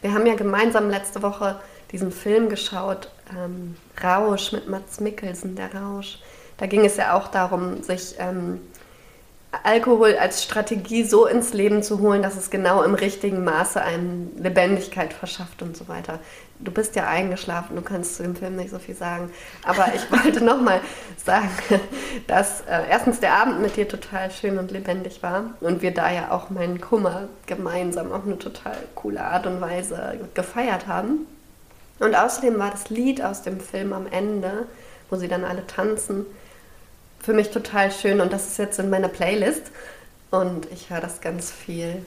Wir 0.02 0.14
haben 0.14 0.26
ja 0.26 0.36
gemeinsam 0.36 0.90
letzte 0.90 1.22
Woche 1.22 1.62
diesen 1.94 2.12
Film 2.12 2.50
geschaut, 2.50 3.10
ähm, 3.32 3.78
Rausch 4.04 4.52
mit 4.52 4.68
Mats 4.68 5.00
Mikkelsen, 5.00 5.56
der 5.56 5.74
Rausch. 5.74 6.20
Da 6.58 6.66
ging 6.66 6.84
es 6.84 6.98
ja 6.98 7.14
auch 7.14 7.30
darum, 7.30 7.84
sich 7.84 8.16
ähm, 8.20 8.60
Alkohol 9.62 10.18
als 10.18 10.44
Strategie 10.44 11.04
so 11.04 11.28
ins 11.28 11.54
Leben 11.54 11.84
zu 11.84 12.00
holen, 12.00 12.24
dass 12.24 12.36
es 12.36 12.50
genau 12.50 12.82
im 12.82 12.96
richtigen 12.96 13.44
Maße 13.44 13.80
einem 13.82 14.32
Lebendigkeit 14.36 15.14
verschafft 15.14 15.62
und 15.62 15.78
so 15.78 15.88
weiter. 15.88 16.20
Du 16.60 16.72
bist 16.72 16.96
ja 16.96 17.08
eingeschlafen, 17.08 17.76
du 17.76 17.84
kannst 17.84 18.16
zu 18.16 18.24
dem 18.24 18.36
Film 18.36 18.56
nicht 18.56 18.72
so 18.72 18.80
viel 18.80 18.96
sagen. 18.96 19.32
Aber 19.64 19.94
ich 19.94 20.12
wollte 20.24 20.44
nochmal 20.44 20.82
sagen, 21.24 21.52
dass 22.26 22.62
äh, 22.62 22.90
erstens 22.90 23.20
der 23.20 23.34
Abend 23.34 23.62
mit 23.62 23.76
dir 23.76 23.88
total 23.88 24.32
schön 24.32 24.58
und 24.58 24.72
lebendig 24.72 25.22
war 25.22 25.52
und 25.60 25.84
wir 25.84 25.94
da 25.94 26.12
ja 26.12 26.32
auch 26.32 26.50
meinen 26.50 26.82
Kummer 26.82 27.28
gemeinsam 27.46 28.12
auf 28.12 28.26
eine 28.26 28.40
total 28.40 28.78
coole 28.96 29.24
Art 29.24 29.46
und 29.46 29.62
Weise 29.62 30.20
gefeiert 30.34 30.88
haben. 30.88 31.28
Und 32.00 32.16
außerdem 32.16 32.58
war 32.58 32.72
das 32.72 32.90
Lied 32.90 33.24
aus 33.24 33.44
dem 33.44 33.60
Film 33.60 33.94
am 33.94 34.08
Ende, 34.08 34.68
wo 35.12 35.16
sie 35.16 35.28
dann 35.28 35.44
alle 35.44 35.68
tanzen, 35.68 36.26
für 37.24 37.34
mich 37.34 37.50
total 37.50 37.92
schön 37.92 38.22
und 38.22 38.32
das 38.32 38.48
ist 38.48 38.58
jetzt 38.60 38.78
in 38.80 38.90
meiner 38.90 39.08
Playlist 39.08 39.72
und 40.30 40.68
ich 40.72 40.90
höre 40.90 41.00
das 41.00 41.22
ganz 41.22 41.52
viel. 41.52 42.06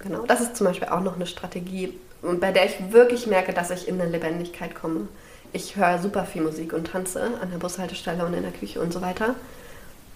Genau, 0.00 0.24
das 0.26 0.40
ist 0.40 0.56
zum 0.56 0.66
Beispiel 0.66 0.88
auch 0.88 1.00
noch 1.00 1.14
eine 1.14 1.26
Strategie, 1.26 1.98
bei 2.20 2.50
der 2.50 2.66
ich 2.66 2.92
wirklich 2.92 3.26
merke, 3.26 3.52
dass 3.52 3.70
ich 3.70 3.88
in 3.88 4.00
eine 4.00 4.10
Lebendigkeit 4.10 4.74
komme. 4.74 5.08
Ich 5.52 5.76
höre 5.76 5.98
super 6.00 6.24
viel 6.24 6.42
Musik 6.42 6.72
und 6.72 6.88
tanze 6.88 7.22
an 7.40 7.50
der 7.50 7.58
Bushaltestelle 7.58 8.26
und 8.26 8.34
in 8.34 8.42
der 8.42 8.50
Küche 8.50 8.80
und 8.80 8.92
so 8.92 9.00
weiter. 9.00 9.36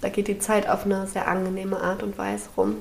Da 0.00 0.08
geht 0.08 0.26
die 0.26 0.40
Zeit 0.40 0.68
auf 0.68 0.84
eine 0.84 1.06
sehr 1.06 1.28
angenehme 1.28 1.80
Art 1.80 2.02
und 2.02 2.18
Weise 2.18 2.48
rum. 2.56 2.76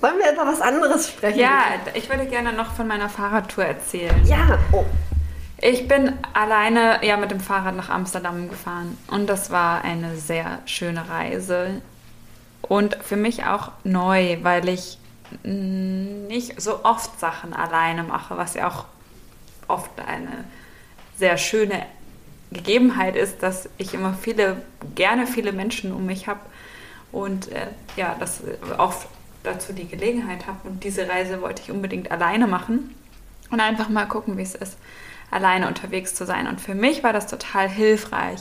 Wollen 0.00 0.18
wir 0.18 0.32
über 0.32 0.46
was 0.46 0.62
anderes 0.62 1.08
sprechen? 1.08 1.38
Ja, 1.38 1.64
ich 1.92 2.08
würde 2.08 2.24
gerne 2.24 2.54
noch 2.54 2.72
von 2.72 2.86
meiner 2.86 3.10
Fahrradtour 3.10 3.64
erzählen. 3.64 4.14
Ja, 4.24 4.58
oh. 4.72 4.86
Ich 5.62 5.86
bin 5.86 6.14
alleine 6.32 7.04
ja 7.04 7.18
mit 7.18 7.30
dem 7.30 7.40
Fahrrad 7.40 7.76
nach 7.76 7.90
Amsterdam 7.90 8.48
gefahren. 8.48 8.96
Und 9.08 9.26
das 9.26 9.50
war 9.50 9.84
eine 9.84 10.16
sehr 10.16 10.60
schöne 10.64 11.08
Reise. 11.08 11.82
Und 12.62 12.94
für 12.96 13.16
mich 13.16 13.44
auch 13.44 13.72
neu, 13.84 14.38
weil 14.42 14.68
ich 14.70 14.98
nicht 15.42 16.60
so 16.60 16.84
oft 16.84 17.20
Sachen 17.20 17.52
alleine 17.52 18.04
mache, 18.04 18.38
was 18.38 18.54
ja 18.54 18.68
auch 18.68 18.86
oft 19.68 19.90
eine 20.00 20.44
sehr 21.16 21.36
schöne 21.36 21.84
Gegebenheit 22.50 23.14
ist, 23.14 23.42
dass 23.42 23.68
ich 23.76 23.92
immer 23.92 24.14
viele, 24.14 24.62
gerne 24.94 25.26
viele 25.26 25.52
Menschen 25.52 25.92
um 25.92 26.06
mich 26.06 26.26
habe. 26.26 26.40
Und 27.12 27.52
äh, 27.52 27.66
ja, 27.96 28.16
das 28.18 28.40
oft 28.78 29.08
dazu 29.42 29.74
die 29.74 29.88
Gelegenheit 29.88 30.46
habe. 30.46 30.68
Und 30.68 30.84
diese 30.84 31.06
Reise 31.06 31.42
wollte 31.42 31.60
ich 31.62 31.70
unbedingt 31.70 32.10
alleine 32.10 32.46
machen. 32.46 32.94
Und 33.50 33.60
einfach 33.60 33.90
mal 33.90 34.06
gucken, 34.06 34.38
wie 34.38 34.42
es 34.42 34.54
ist 34.54 34.78
alleine 35.30 35.68
unterwegs 35.68 36.14
zu 36.14 36.26
sein. 36.26 36.46
Und 36.46 36.60
für 36.60 36.74
mich 36.74 37.02
war 37.02 37.12
das 37.12 37.26
total 37.26 37.68
hilfreich, 37.68 38.40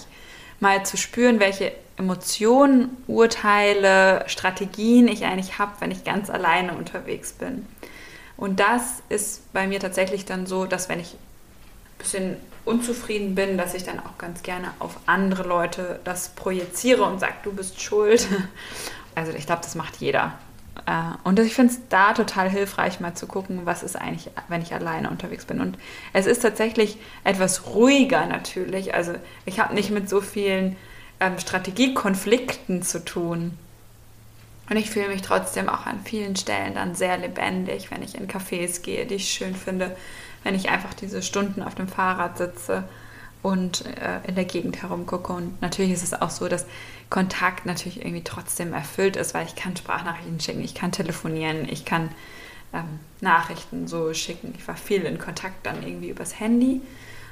mal 0.59 0.85
zu 0.85 0.97
spüren, 0.97 1.39
welche 1.39 1.71
Emotionen, 1.97 2.97
Urteile, 3.07 4.23
Strategien 4.27 5.07
ich 5.07 5.25
eigentlich 5.25 5.59
habe, 5.59 5.73
wenn 5.79 5.91
ich 5.91 6.03
ganz 6.03 6.29
alleine 6.29 6.73
unterwegs 6.73 7.33
bin. 7.33 7.65
Und 8.37 8.59
das 8.61 9.03
ist 9.09 9.51
bei 9.51 9.67
mir 9.67 9.79
tatsächlich 9.79 10.23
dann 10.25 10.45
so, 10.45 10.65
dass 10.65 10.87
wenn 10.87 10.99
ich 10.99 11.13
ein 11.13 11.97
bisschen 11.97 12.37
unzufrieden 12.63 13.35
bin, 13.35 13.57
dass 13.57 13.73
ich 13.73 13.83
dann 13.83 13.99
auch 13.99 14.17
ganz 14.17 14.43
gerne 14.43 14.71
auf 14.79 14.97
andere 15.07 15.43
Leute 15.43 15.99
das 16.05 16.29
projiziere 16.29 17.03
und 17.03 17.19
sage, 17.19 17.33
du 17.43 17.51
bist 17.53 17.81
schuld. 17.81 18.27
Also 19.15 19.33
ich 19.33 19.45
glaube, 19.45 19.61
das 19.63 19.75
macht 19.75 19.97
jeder. 19.97 20.37
Äh, 20.85 21.13
und 21.23 21.39
ich 21.39 21.53
finde 21.53 21.73
es 21.73 21.79
da 21.89 22.13
total 22.13 22.49
hilfreich, 22.49 22.99
mal 22.99 23.13
zu 23.13 23.27
gucken, 23.27 23.61
was 23.65 23.83
ist 23.83 23.95
eigentlich, 23.95 24.29
wenn 24.47 24.61
ich 24.61 24.73
alleine 24.73 25.09
unterwegs 25.09 25.45
bin. 25.45 25.61
Und 25.61 25.77
es 26.13 26.25
ist 26.25 26.41
tatsächlich 26.41 26.97
etwas 27.23 27.67
ruhiger 27.67 28.25
natürlich. 28.25 28.93
Also 28.93 29.13
ich 29.45 29.59
habe 29.59 29.73
nicht 29.73 29.91
mit 29.91 30.09
so 30.09 30.21
vielen 30.21 30.75
ähm, 31.19 31.37
Strategiekonflikten 31.39 32.81
zu 32.83 33.03
tun. 33.03 33.57
Und 34.69 34.77
ich 34.77 34.91
fühle 34.91 35.07
mich 35.07 35.23
trotzdem 35.23 35.67
auch 35.67 35.85
an 35.85 35.99
vielen 36.03 36.35
Stellen 36.35 36.75
dann 36.75 36.93
sehr 36.93 37.17
lebendig, 37.17 37.89
wenn 37.89 38.03
ich 38.03 38.15
in 38.15 38.27
Cafés 38.27 38.83
gehe, 38.83 39.05
die 39.05 39.15
ich 39.15 39.29
schön 39.29 39.55
finde, 39.55 39.95
wenn 40.43 40.53
ich 40.53 40.69
einfach 40.69 40.93
diese 40.93 41.23
Stunden 41.23 41.63
auf 41.63 41.73
dem 41.73 41.87
Fahrrad 41.87 42.37
sitze 42.37 42.83
und 43.41 43.85
äh, 43.85 44.27
in 44.27 44.35
der 44.35 44.45
Gegend 44.45 44.81
herumgucke. 44.81 45.33
Und 45.33 45.59
natürlich 45.61 45.91
ist 45.91 46.03
es 46.03 46.13
auch 46.13 46.29
so, 46.29 46.47
dass 46.47 46.65
Kontakt 47.09 47.65
natürlich 47.65 47.99
irgendwie 47.99 48.23
trotzdem 48.23 48.73
erfüllt 48.73 49.15
ist, 49.15 49.33
weil 49.33 49.45
ich 49.45 49.55
kann 49.55 49.75
Sprachnachrichten 49.75 50.39
schicken, 50.39 50.63
ich 50.63 50.75
kann 50.75 50.91
telefonieren, 50.91 51.67
ich 51.69 51.85
kann 51.85 52.09
ähm, 52.73 52.99
Nachrichten 53.21 53.87
so 53.87 54.13
schicken. 54.13 54.53
Ich 54.57 54.67
war 54.67 54.75
viel 54.75 55.03
in 55.03 55.17
Kontakt 55.17 55.65
dann 55.65 55.81
irgendwie 55.83 56.09
übers 56.09 56.39
Handy 56.39 56.81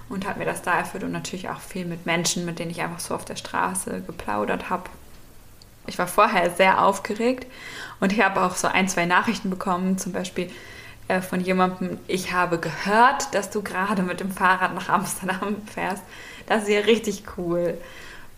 und 0.09 0.27
habe 0.27 0.39
mir 0.39 0.45
das 0.45 0.61
da 0.61 0.77
erfüllt 0.77 1.03
und 1.03 1.11
natürlich 1.11 1.49
auch 1.49 1.59
viel 1.59 1.85
mit 1.85 2.05
Menschen, 2.05 2.45
mit 2.45 2.59
denen 2.59 2.71
ich 2.71 2.81
einfach 2.81 2.99
so 2.99 3.13
auf 3.13 3.25
der 3.25 3.35
Straße 3.35 4.01
geplaudert 4.01 4.69
habe. 4.69 4.89
Ich 5.85 5.97
war 5.97 6.07
vorher 6.07 6.49
sehr 6.51 6.83
aufgeregt 6.83 7.45
und 7.99 8.11
ich 8.11 8.21
habe 8.21 8.41
auch 8.41 8.55
so 8.55 8.67
ein, 8.67 8.89
zwei 8.89 9.05
Nachrichten 9.05 9.49
bekommen, 9.49 9.97
zum 9.97 10.11
Beispiel 10.11 10.49
äh, 11.07 11.21
von 11.21 11.39
jemandem, 11.39 11.99
ich 12.07 12.33
habe 12.33 12.57
gehört, 12.57 13.33
dass 13.33 13.49
du 13.49 13.61
gerade 13.61 14.03
mit 14.03 14.19
dem 14.19 14.31
Fahrrad 14.31 14.73
nach 14.73 14.89
Amsterdam 14.89 15.55
fährst. 15.73 16.03
Das 16.47 16.63
ist 16.63 16.69
ja 16.69 16.79
richtig 16.81 17.23
cool. 17.37 17.77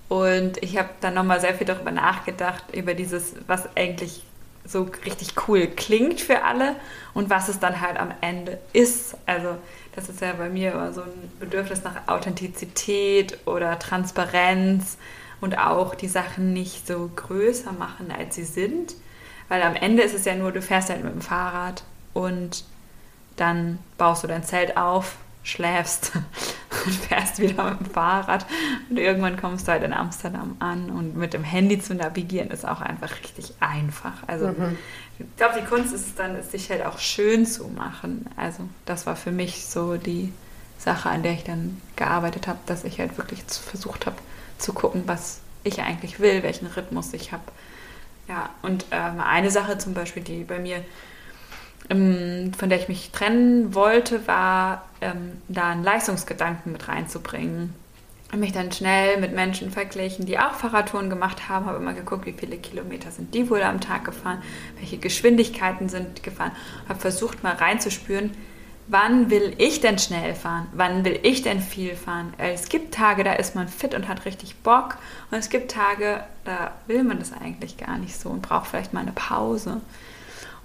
Und 0.10 0.62
ich 0.64 0.78
habe 0.78 0.90
dann 1.02 1.14
nochmal 1.14 1.40
sehr 1.40 1.54
viel 1.54 1.68
darüber 1.68 1.92
nachgedacht, 1.92 2.64
über 2.74 2.96
dieses, 2.96 3.36
was 3.48 3.70
eigentlich 3.78 4.24
so 4.66 4.90
richtig 5.06 5.48
cool 5.48 5.68
klingt 5.68 6.20
für 6.20 6.44
alle 6.44 6.76
und 7.14 7.30
was 7.30 7.48
es 7.48 7.60
dann 7.60 7.80
halt 7.80 7.98
am 7.98 8.12
Ende 8.22 8.60
ist. 8.74 9.16
Also 9.26 9.56
das 9.96 10.10
ist 10.10 10.22
ja 10.22 10.34
bei 10.34 10.50
mir 10.50 10.74
immer 10.74 10.94
so 10.94 11.02
ein 11.02 11.32
Bedürfnis 11.40 11.84
nach 11.84 12.08
Authentizität 12.08 13.38
oder 13.46 13.80
Transparenz 13.80 14.98
und 15.42 15.58
auch 15.58 15.96
die 15.96 16.08
Sachen 16.08 16.54
nicht 16.54 16.88
so 16.88 17.10
größer 17.16 17.72
machen, 17.72 18.12
als 18.12 18.36
sie 18.36 18.44
sind. 18.44 18.96
Weil 19.48 19.64
am 19.64 19.76
Ende 19.76 20.04
ist 20.04 20.14
es 20.14 20.26
ja 20.26 20.36
nur, 20.36 20.52
du 20.52 20.62
fährst 20.62 20.90
halt 20.90 21.04
mit 21.04 21.14
dem 21.14 21.22
Fahrrad 21.22 21.84
und 22.14 22.64
dann 23.36 23.80
baust 23.98 24.24
du 24.24 24.28
dein 24.28 24.44
Zelt 24.44 24.78
auf, 24.78 25.16
schläfst 25.44 26.12
und 26.86 26.94
fährst 27.08 27.40
wieder 27.40 27.70
mit 27.70 27.80
dem 27.80 27.86
Fahrrad 27.88 28.46
und 28.90 28.98
irgendwann 28.98 29.38
kommst 29.38 29.68
du 29.68 29.72
halt 29.72 29.84
in 29.84 29.94
Amsterdam 29.94 30.56
an 30.60 30.90
und 30.90 31.16
mit 31.16 31.34
dem 31.34 31.44
Handy 31.44 31.80
zu 31.80 31.96
navigieren 31.96 32.52
ist 32.52 32.68
auch 32.68 32.82
einfach 32.82 33.12
richtig 33.22 33.54
einfach. 33.60 34.14
Also 34.28 34.48
mhm. 34.48 34.78
ich 35.18 35.26
glaube, 35.38 35.60
die 35.60 35.66
Kunst 35.66 35.94
ist 35.94 36.08
es 36.08 36.16
dann, 36.16 36.36
es 36.36 36.52
sich 36.52 36.70
halt 36.70 36.86
auch 36.86 37.00
schön 37.00 37.46
zu 37.46 37.68
machen. 37.68 38.26
Also 38.36 38.64
das 38.86 39.06
war 39.06 39.16
für 39.16 39.32
mich 39.32 39.66
so 39.66 39.98
die 39.98 40.32
Sache, 40.78 41.10
an 41.10 41.24
der 41.24 41.34
ich 41.34 41.44
dann 41.44 41.82
gearbeitet 41.96 42.48
habe, 42.48 42.60
dass 42.66 42.84
ich 42.84 43.00
halt 43.00 43.18
wirklich 43.18 43.44
versucht 43.44 44.06
habe 44.06 44.16
zu 44.58 44.74
gucken, 44.74 45.04
was 45.06 45.42
ich 45.64 45.82
eigentlich 45.82 46.20
will, 46.20 46.44
welchen 46.44 46.68
Rhythmus 46.68 47.14
ich 47.14 47.32
habe 47.32 47.44
Ja, 48.28 48.50
und 48.62 48.86
ähm, 48.92 49.20
eine 49.20 49.52
Sache 49.52 49.78
zum 49.78 49.94
Beispiel, 49.94 50.24
die 50.24 50.44
bei 50.44 50.60
mir, 50.60 50.84
von 51.88 52.70
der 52.70 52.80
ich 52.80 52.88
mich 52.88 53.12
trennen 53.12 53.74
wollte, 53.74 54.28
war, 54.28 54.86
ähm, 55.02 55.42
da 55.48 55.72
einen 55.72 55.84
Leistungsgedanken 55.84 56.72
mit 56.72 56.88
reinzubringen. 56.88 57.74
Und 58.32 58.42
mich 58.42 58.52
dann 58.52 58.72
schnell 58.72 59.20
mit 59.20 59.34
Menschen 59.34 59.72
verglichen, 59.72 60.28
die 60.28 60.38
auch 60.38 60.54
Fahrradtouren 60.54 61.10
gemacht 61.10 61.50
haben, 61.50 61.66
habe 61.66 61.78
immer 61.78 61.94
geguckt, 61.94 62.28
wie 62.28 62.34
viele 62.34 62.58
Kilometer 62.58 63.10
sind 63.10 63.34
die 63.34 63.50
wohl 63.50 63.64
am 63.64 63.82
Tag 63.82 64.06
gefahren, 64.06 64.44
welche 64.78 65.00
Geschwindigkeiten 65.00 65.90
sind 65.90 66.22
gefahren, 66.22 66.52
habe 66.88 67.00
versucht 67.00 67.42
mal 67.42 67.56
reinzuspüren, 67.56 68.30
wann 68.90 69.30
will 69.30 69.54
ich 69.58 69.82
denn 69.82 69.98
schnell 69.98 70.36
fahren? 70.36 70.68
Wann 70.74 71.06
will 71.06 71.20
ich 71.24 71.42
denn 71.42 71.62
viel 71.62 71.96
fahren? 71.96 72.34
Es 72.38 72.70
gibt 72.70 72.94
Tage, 72.94 73.24
da 73.24 73.34
ist 73.34 73.56
man 73.56 73.68
fit 73.68 73.94
und 73.94 74.08
hat 74.08 74.26
richtig 74.26 74.58
Bock. 74.58 74.98
Und 75.32 75.38
es 75.38 75.50
gibt 75.50 75.72
Tage, 75.72 76.24
da 76.44 76.72
will 76.88 77.04
man 77.04 77.20
das 77.20 77.32
eigentlich 77.32 77.78
gar 77.78 77.98
nicht 77.98 78.20
so 78.20 78.30
und 78.30 78.42
braucht 78.42 78.68
vielleicht 78.68 78.94
mal 78.94 79.02
eine 79.02 79.12
Pause. 79.12 79.82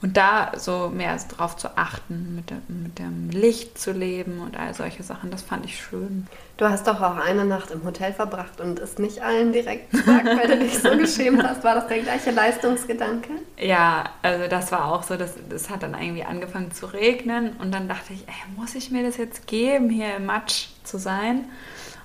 Und 0.04 0.18
da 0.18 0.52
so 0.54 0.90
mehr 0.94 1.16
drauf 1.34 1.56
zu 1.56 1.78
achten, 1.78 2.34
mit, 2.34 2.50
dem, 2.50 2.60
mit 2.82 2.98
dem 2.98 3.30
Licht 3.30 3.78
zu 3.78 3.90
leben 3.90 4.38
und 4.40 4.54
all 4.54 4.74
solche 4.74 5.02
Sachen, 5.02 5.30
das 5.30 5.40
fand 5.40 5.64
ich 5.64 5.80
schön. 5.80 6.26
Du 6.58 6.66
hast 6.66 6.86
doch 6.86 7.00
auch 7.00 7.16
eine 7.16 7.46
Nacht 7.46 7.70
im 7.70 7.82
Hotel 7.84 8.12
verbracht 8.12 8.60
und 8.60 8.78
es 8.78 8.98
nicht 8.98 9.22
allen 9.22 9.54
direkt 9.54 9.92
gesagt, 9.92 10.26
weil 10.26 10.46
du 10.46 10.58
dich 10.58 10.78
so 10.78 10.90
geschämt 10.98 11.42
hast. 11.42 11.64
War 11.64 11.76
das 11.76 11.86
der 11.86 12.00
gleiche 12.00 12.32
Leistungsgedanke? 12.32 13.30
Ja, 13.58 14.04
also 14.20 14.46
das 14.46 14.70
war 14.72 14.92
auch 14.92 15.04
so, 15.04 15.16
das, 15.16 15.36
das 15.48 15.70
hat 15.70 15.82
dann 15.82 15.94
irgendwie 15.98 16.24
angefangen 16.24 16.70
zu 16.70 16.84
regnen 16.84 17.56
und 17.58 17.72
dann 17.72 17.88
dachte 17.88 18.12
ich, 18.12 18.28
ey, 18.28 18.58
muss 18.58 18.74
ich 18.74 18.90
mir 18.90 19.04
das 19.04 19.16
jetzt 19.16 19.46
geben, 19.46 19.88
hier 19.88 20.16
im 20.16 20.26
Matsch 20.26 20.66
zu 20.82 20.98
sein? 20.98 21.46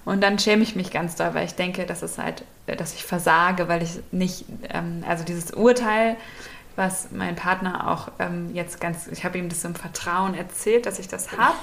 Und 0.05 0.23
dann 0.23 0.39
schäme 0.39 0.63
ich 0.63 0.73
mich 0.73 0.91
ganz 0.91 1.17
doll, 1.17 1.33
weil 1.33 1.45
ich 1.45 1.55
denke, 1.55 1.85
dass 1.85 2.01
es 2.01 2.17
halt, 2.17 2.45
dass 2.65 2.93
ich 2.93 3.03
versage, 3.03 3.67
weil 3.67 3.83
ich 3.83 3.99
nicht, 4.13 4.45
ähm, 4.69 5.03
also 5.05 5.25
dieses 5.25 5.51
Urteil, 5.51 6.15
was 6.75 7.09
mein 7.11 7.35
Partner 7.35 7.91
auch 7.91 8.09
ähm, 8.19 8.53
jetzt 8.53 8.79
ganz, 8.79 9.07
ich 9.07 9.25
habe 9.25 9.37
ihm 9.37 9.49
das 9.49 9.65
im 9.65 9.75
Vertrauen 9.75 10.33
erzählt, 10.33 10.85
dass 10.85 10.99
ich 10.99 11.07
das 11.07 11.37
habe. 11.37 11.57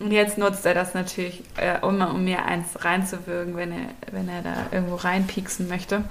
Und 0.00 0.10
jetzt 0.10 0.36
nutzt 0.36 0.66
er 0.66 0.74
das 0.74 0.94
natürlich, 0.94 1.44
äh, 1.56 1.78
um, 1.80 2.00
um 2.00 2.24
mir 2.24 2.44
eins 2.44 2.84
reinzuwirken, 2.84 3.56
wenn 3.56 3.70
er, 3.72 3.86
wenn 4.10 4.28
er 4.28 4.42
da 4.42 4.66
irgendwo 4.72 4.96
reinpieksen 4.96 5.68
möchte. 5.68 6.02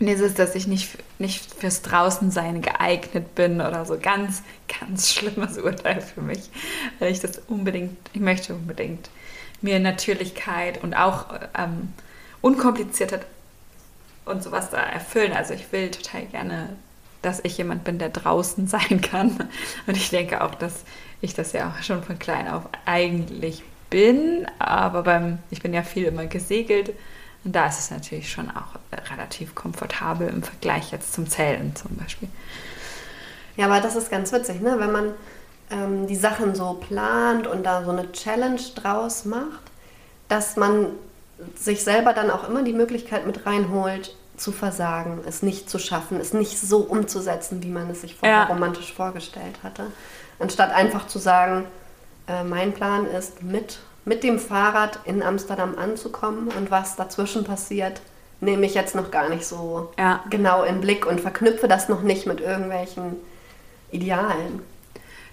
Und 0.00 0.06
dieses, 0.06 0.34
dass 0.34 0.56
ich 0.56 0.66
nicht, 0.66 0.98
nicht 1.20 1.54
fürs 1.54 1.82
Draußensein 1.82 2.62
geeignet 2.62 3.36
bin 3.36 3.60
oder 3.60 3.84
so. 3.84 3.96
Ganz, 3.96 4.42
ganz 4.80 5.12
schlimmes 5.12 5.58
Urteil 5.58 6.00
für 6.00 6.20
mich. 6.20 6.50
Weil 6.98 7.12
ich 7.12 7.20
das 7.20 7.38
unbedingt, 7.46 7.96
ich 8.12 8.20
möchte 8.20 8.54
unbedingt 8.54 9.10
mir 9.60 9.78
Natürlichkeit 9.78 10.82
und 10.82 10.94
auch 10.94 11.26
ähm, 11.56 11.92
Unkompliziertheit 12.40 13.24
und 14.24 14.42
sowas 14.42 14.70
da 14.70 14.78
erfüllen. 14.78 15.32
Also 15.32 15.54
ich 15.54 15.70
will 15.70 15.92
total 15.92 16.22
gerne 16.26 16.70
dass 17.22 17.40
ich 17.44 17.56
jemand 17.58 17.84
bin, 17.84 17.98
der 17.98 18.10
draußen 18.10 18.66
sein 18.68 19.00
kann. 19.00 19.48
Und 19.86 19.96
ich 19.96 20.10
denke 20.10 20.42
auch, 20.42 20.54
dass 20.54 20.84
ich 21.20 21.34
das 21.34 21.52
ja 21.52 21.70
auch 21.70 21.82
schon 21.82 22.02
von 22.02 22.18
klein 22.18 22.48
auf 22.48 22.64
eigentlich 22.84 23.62
bin. 23.90 24.46
Aber 24.58 25.02
beim, 25.02 25.38
ich 25.50 25.62
bin 25.62 25.72
ja 25.72 25.82
viel 25.82 26.04
immer 26.04 26.26
gesegelt. 26.26 26.92
Und 27.44 27.56
da 27.56 27.66
ist 27.66 27.78
es 27.78 27.90
natürlich 27.90 28.30
schon 28.30 28.50
auch 28.50 28.78
relativ 29.10 29.54
komfortabel 29.54 30.28
im 30.28 30.42
Vergleich 30.42 30.92
jetzt 30.92 31.12
zum 31.12 31.28
Zelten 31.28 31.74
zum 31.74 31.96
Beispiel. 31.96 32.28
Ja, 33.56 33.66
aber 33.66 33.80
das 33.80 33.96
ist 33.96 34.10
ganz 34.10 34.32
witzig, 34.32 34.60
ne? 34.60 34.76
wenn 34.78 34.92
man 34.92 35.12
ähm, 35.70 36.06
die 36.06 36.16
Sachen 36.16 36.54
so 36.54 36.74
plant 36.74 37.46
und 37.46 37.64
da 37.64 37.84
so 37.84 37.90
eine 37.90 38.10
Challenge 38.12 38.60
draus 38.76 39.24
macht, 39.24 39.62
dass 40.28 40.56
man 40.56 40.86
sich 41.56 41.82
selber 41.82 42.12
dann 42.12 42.30
auch 42.30 42.48
immer 42.48 42.62
die 42.62 42.72
Möglichkeit 42.72 43.26
mit 43.26 43.44
reinholt, 43.44 44.16
zu 44.36 44.52
versagen, 44.52 45.20
es 45.26 45.42
nicht 45.42 45.68
zu 45.68 45.78
schaffen, 45.78 46.20
es 46.20 46.32
nicht 46.32 46.58
so 46.58 46.78
umzusetzen, 46.78 47.62
wie 47.62 47.68
man 47.68 47.90
es 47.90 48.00
sich 48.00 48.16
vorher 48.16 48.38
ja. 48.38 48.44
romantisch 48.44 48.92
vorgestellt 48.92 49.62
hatte. 49.62 49.86
Anstatt 50.38 50.72
einfach 50.72 51.06
zu 51.06 51.18
sagen, 51.18 51.66
äh, 52.26 52.42
mein 52.44 52.72
Plan 52.72 53.06
ist, 53.06 53.42
mit, 53.42 53.80
mit 54.04 54.24
dem 54.24 54.38
Fahrrad 54.38 54.98
in 55.04 55.22
Amsterdam 55.22 55.76
anzukommen 55.78 56.48
und 56.48 56.70
was 56.70 56.96
dazwischen 56.96 57.44
passiert, 57.44 58.00
nehme 58.40 58.66
ich 58.66 58.74
jetzt 58.74 58.94
noch 58.94 59.10
gar 59.10 59.28
nicht 59.28 59.46
so 59.46 59.92
ja. 59.98 60.24
genau 60.28 60.64
im 60.64 60.80
Blick 60.80 61.06
und 61.06 61.20
verknüpfe 61.20 61.68
das 61.68 61.88
noch 61.88 62.02
nicht 62.02 62.26
mit 62.26 62.40
irgendwelchen 62.40 63.16
Idealen. 63.92 64.60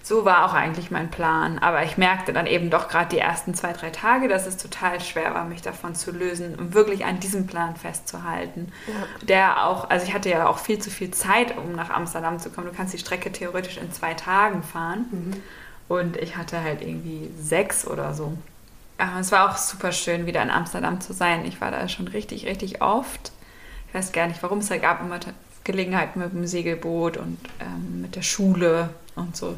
So 0.02 0.24
war 0.24 0.46
auch 0.46 0.54
eigentlich 0.54 0.90
mein 0.90 1.10
Plan. 1.10 1.58
Aber 1.58 1.84
ich 1.84 1.98
merkte 1.98 2.32
dann 2.32 2.46
eben 2.46 2.70
doch 2.70 2.88
gerade 2.88 3.10
die 3.10 3.18
ersten 3.18 3.54
zwei, 3.54 3.72
drei 3.72 3.90
Tage, 3.90 4.28
dass 4.28 4.46
es 4.46 4.56
total 4.56 5.00
schwer 5.00 5.34
war, 5.34 5.44
mich 5.44 5.62
davon 5.62 5.94
zu 5.94 6.10
lösen 6.10 6.54
und 6.54 6.74
wirklich 6.74 7.04
an 7.04 7.20
diesem 7.20 7.46
Plan 7.46 7.76
festzuhalten. 7.76 8.72
Ja. 8.86 9.26
Der 9.26 9.66
auch, 9.66 9.90
also 9.90 10.06
ich 10.06 10.14
hatte 10.14 10.30
ja 10.30 10.48
auch 10.48 10.58
viel 10.58 10.78
zu 10.78 10.90
viel 10.90 11.10
Zeit, 11.10 11.56
um 11.56 11.72
nach 11.72 11.90
Amsterdam 11.90 12.38
zu 12.38 12.50
kommen. 12.50 12.68
Du 12.68 12.74
kannst 12.74 12.94
die 12.94 12.98
Strecke 12.98 13.30
theoretisch 13.30 13.76
in 13.76 13.92
zwei 13.92 14.14
Tagen 14.14 14.62
fahren. 14.62 15.06
Mhm. 15.10 15.42
Und 15.88 16.16
ich 16.16 16.36
hatte 16.36 16.62
halt 16.62 16.82
irgendwie 16.82 17.30
sechs 17.38 17.86
oder 17.86 18.14
so. 18.14 18.36
Aber 18.96 19.18
es 19.18 19.32
war 19.32 19.50
auch 19.50 19.56
super 19.56 19.92
schön, 19.92 20.26
wieder 20.26 20.42
in 20.42 20.50
Amsterdam 20.50 21.00
zu 21.00 21.12
sein. 21.12 21.44
Ich 21.46 21.60
war 21.60 21.70
da 21.70 21.88
schon 21.88 22.06
richtig, 22.08 22.46
richtig 22.46 22.82
oft. 22.82 23.32
Ich 23.88 23.94
weiß 23.94 24.12
gar 24.12 24.26
nicht, 24.26 24.42
warum 24.42 24.58
es 24.58 24.68
da 24.68 24.76
gab 24.76 25.00
immer 25.00 25.18
Gelegenheiten 25.64 26.20
mit 26.20 26.32
dem 26.32 26.46
Segelboot 26.46 27.16
und 27.16 27.38
ähm, 27.60 28.02
mit 28.02 28.14
der 28.14 28.22
Schule 28.22 28.90
und 29.16 29.36
so. 29.36 29.56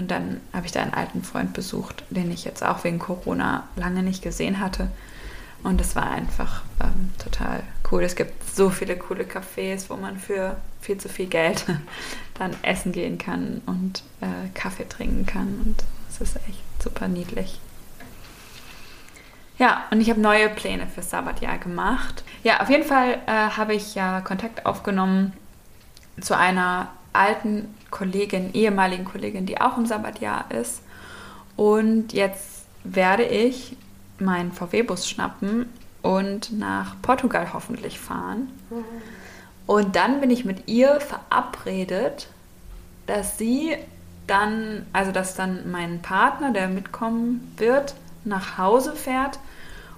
Und 0.00 0.10
dann 0.10 0.40
habe 0.54 0.64
ich 0.64 0.72
da 0.72 0.80
einen 0.80 0.94
alten 0.94 1.22
Freund 1.22 1.52
besucht, 1.52 2.04
den 2.08 2.30
ich 2.32 2.46
jetzt 2.46 2.64
auch 2.64 2.84
wegen 2.84 2.98
Corona 2.98 3.68
lange 3.76 4.02
nicht 4.02 4.22
gesehen 4.22 4.58
hatte. 4.58 4.88
Und 5.62 5.78
das 5.78 5.94
war 5.94 6.10
einfach 6.10 6.62
ähm, 6.82 7.12
total 7.22 7.62
cool. 7.92 8.02
Es 8.02 8.16
gibt 8.16 8.48
so 8.48 8.70
viele 8.70 8.96
coole 8.96 9.24
Cafés, 9.24 9.90
wo 9.90 9.96
man 9.96 10.18
für 10.18 10.56
viel 10.80 10.96
zu 10.96 11.10
viel 11.10 11.26
Geld 11.26 11.66
dann 12.38 12.56
essen 12.62 12.92
gehen 12.92 13.18
kann 13.18 13.60
und 13.66 14.02
äh, 14.22 14.48
Kaffee 14.54 14.88
trinken 14.88 15.26
kann. 15.26 15.60
Und 15.66 15.84
es 16.08 16.22
ist 16.22 16.36
echt 16.48 16.82
super 16.82 17.06
niedlich. 17.06 17.60
Ja, 19.58 19.84
und 19.90 20.00
ich 20.00 20.08
habe 20.08 20.18
neue 20.18 20.48
Pläne 20.48 20.86
fürs 20.86 21.10
Sabbatjahr 21.10 21.58
gemacht. 21.58 22.24
Ja, 22.42 22.60
auf 22.62 22.70
jeden 22.70 22.84
Fall 22.84 23.18
äh, 23.26 23.30
habe 23.30 23.74
ich 23.74 23.94
ja 23.94 24.22
Kontakt 24.22 24.64
aufgenommen 24.64 25.34
zu 26.22 26.34
einer 26.34 26.88
alten 27.12 27.74
Kollegin, 27.90 28.52
ehemaligen 28.54 29.04
Kollegin, 29.04 29.46
die 29.46 29.60
auch 29.60 29.76
im 29.76 29.86
Sabbatjahr 29.86 30.50
ist. 30.50 30.82
Und 31.56 32.12
jetzt 32.12 32.64
werde 32.84 33.24
ich 33.24 33.76
meinen 34.18 34.52
VW-Bus 34.52 35.08
schnappen 35.08 35.66
und 36.02 36.56
nach 36.58 36.96
Portugal 37.02 37.52
hoffentlich 37.52 37.98
fahren. 37.98 38.50
Und 39.66 39.96
dann 39.96 40.20
bin 40.20 40.30
ich 40.30 40.44
mit 40.44 40.68
ihr 40.68 41.00
verabredet, 41.00 42.28
dass 43.06 43.38
sie 43.38 43.76
dann, 44.26 44.86
also 44.92 45.12
dass 45.12 45.34
dann 45.34 45.70
mein 45.70 46.02
Partner, 46.02 46.52
der 46.52 46.68
mitkommen 46.68 47.52
wird, 47.56 47.94
nach 48.24 48.58
Hause 48.58 48.94
fährt 48.94 49.38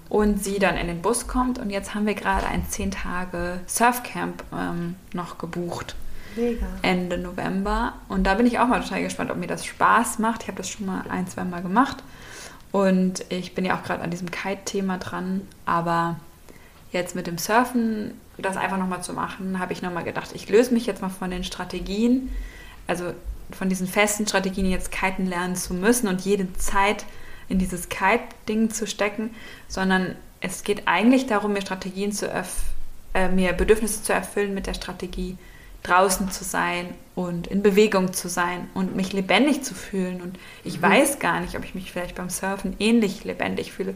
und 0.08 0.42
sie 0.42 0.58
dann 0.58 0.76
in 0.76 0.86
den 0.86 1.02
Bus 1.02 1.26
kommt. 1.26 1.58
Und 1.58 1.70
jetzt 1.70 1.94
haben 1.94 2.06
wir 2.06 2.14
gerade 2.14 2.46
ein 2.46 2.66
10 2.68 2.90
Tage 2.90 3.60
Surfcamp 3.66 4.44
ähm, 4.52 4.96
noch 5.12 5.38
gebucht. 5.38 5.96
Mega. 6.36 6.66
Ende 6.82 7.18
November. 7.18 7.94
Und 8.08 8.24
da 8.24 8.34
bin 8.34 8.46
ich 8.46 8.58
auch 8.58 8.68
mal 8.68 8.82
total 8.82 9.02
gespannt, 9.02 9.30
ob 9.30 9.36
mir 9.36 9.46
das 9.46 9.64
Spaß 9.64 10.18
macht. 10.18 10.42
Ich 10.42 10.48
habe 10.48 10.58
das 10.58 10.68
schon 10.68 10.86
mal 10.86 11.04
ein, 11.08 11.26
zwei 11.26 11.44
Mal 11.44 11.62
gemacht. 11.62 12.02
Und 12.70 13.24
ich 13.28 13.54
bin 13.54 13.64
ja 13.64 13.76
auch 13.76 13.82
gerade 13.82 14.02
an 14.02 14.10
diesem 14.10 14.30
Kite-Thema 14.30 14.98
dran. 14.98 15.42
Aber 15.66 16.16
jetzt 16.90 17.14
mit 17.14 17.26
dem 17.26 17.38
Surfen, 17.38 18.14
das 18.38 18.56
einfach 18.56 18.78
nochmal 18.78 19.02
zu 19.02 19.12
machen, 19.12 19.58
habe 19.58 19.72
ich 19.72 19.82
nochmal 19.82 20.04
gedacht, 20.04 20.30
ich 20.34 20.48
löse 20.48 20.72
mich 20.74 20.86
jetzt 20.86 21.02
mal 21.02 21.08
von 21.08 21.30
den 21.30 21.44
Strategien, 21.44 22.30
also 22.86 23.12
von 23.50 23.68
diesen 23.68 23.86
festen 23.86 24.26
Strategien, 24.26 24.70
jetzt 24.70 24.90
kiten 24.90 25.26
lernen 25.26 25.56
zu 25.56 25.74
müssen 25.74 26.08
und 26.08 26.22
jede 26.22 26.52
Zeit 26.54 27.04
in 27.48 27.58
dieses 27.58 27.88
Kite-Ding 27.88 28.70
zu 28.70 28.86
stecken, 28.86 29.30
sondern 29.68 30.16
es 30.40 30.64
geht 30.64 30.88
eigentlich 30.88 31.26
darum, 31.26 31.52
mir 31.52 31.60
Strategien 31.60 32.12
zu 32.12 32.28
äh, 33.14 33.28
mir 33.28 33.52
Bedürfnisse 33.52 34.02
zu 34.02 34.12
erfüllen 34.12 34.54
mit 34.54 34.66
der 34.66 34.74
Strategie, 34.74 35.36
draußen 35.82 36.30
zu 36.30 36.44
sein 36.44 36.94
und 37.14 37.46
in 37.46 37.62
Bewegung 37.62 38.12
zu 38.12 38.28
sein 38.28 38.68
und 38.74 38.94
mich 38.96 39.12
lebendig 39.12 39.62
zu 39.64 39.74
fühlen. 39.74 40.20
Und 40.20 40.38
ich 40.64 40.78
mhm. 40.78 40.82
weiß 40.82 41.18
gar 41.18 41.40
nicht, 41.40 41.56
ob 41.56 41.64
ich 41.64 41.74
mich 41.74 41.92
vielleicht 41.92 42.14
beim 42.14 42.30
Surfen 42.30 42.76
ähnlich 42.78 43.24
lebendig 43.24 43.72
fühle. 43.72 43.94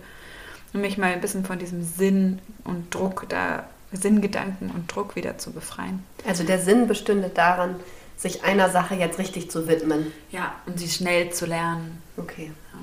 Und 0.73 0.81
mich 0.81 0.99
mal 0.99 1.13
ein 1.13 1.21
bisschen 1.21 1.45
von 1.45 1.59
diesem 1.59 1.83
Sinn 1.83 2.41
und 2.65 2.95
Druck, 2.95 3.27
da 3.29 3.65
Sinngedanken 3.93 4.71
und 4.71 4.95
Druck 4.95 5.17
wieder 5.17 5.39
zu 5.39 5.53
befreien. 5.53 6.05
Also 6.27 6.45
der 6.45 6.59
Sinn 6.59 6.89
bestünde 6.89 7.31
daran, 7.33 7.77
sich 8.17 8.45
einer 8.45 8.69
Sache 8.71 8.95
jetzt 8.95 9.19
richtig 9.19 9.51
zu 9.51 9.69
widmen. 9.69 10.13
Ja, 10.31 10.55
und 10.67 10.79
sie 10.79 10.89
schnell 10.89 11.31
zu 11.31 11.47
lernen. 11.47 12.03
Okay. 12.17 12.51
Ja. 12.73 12.81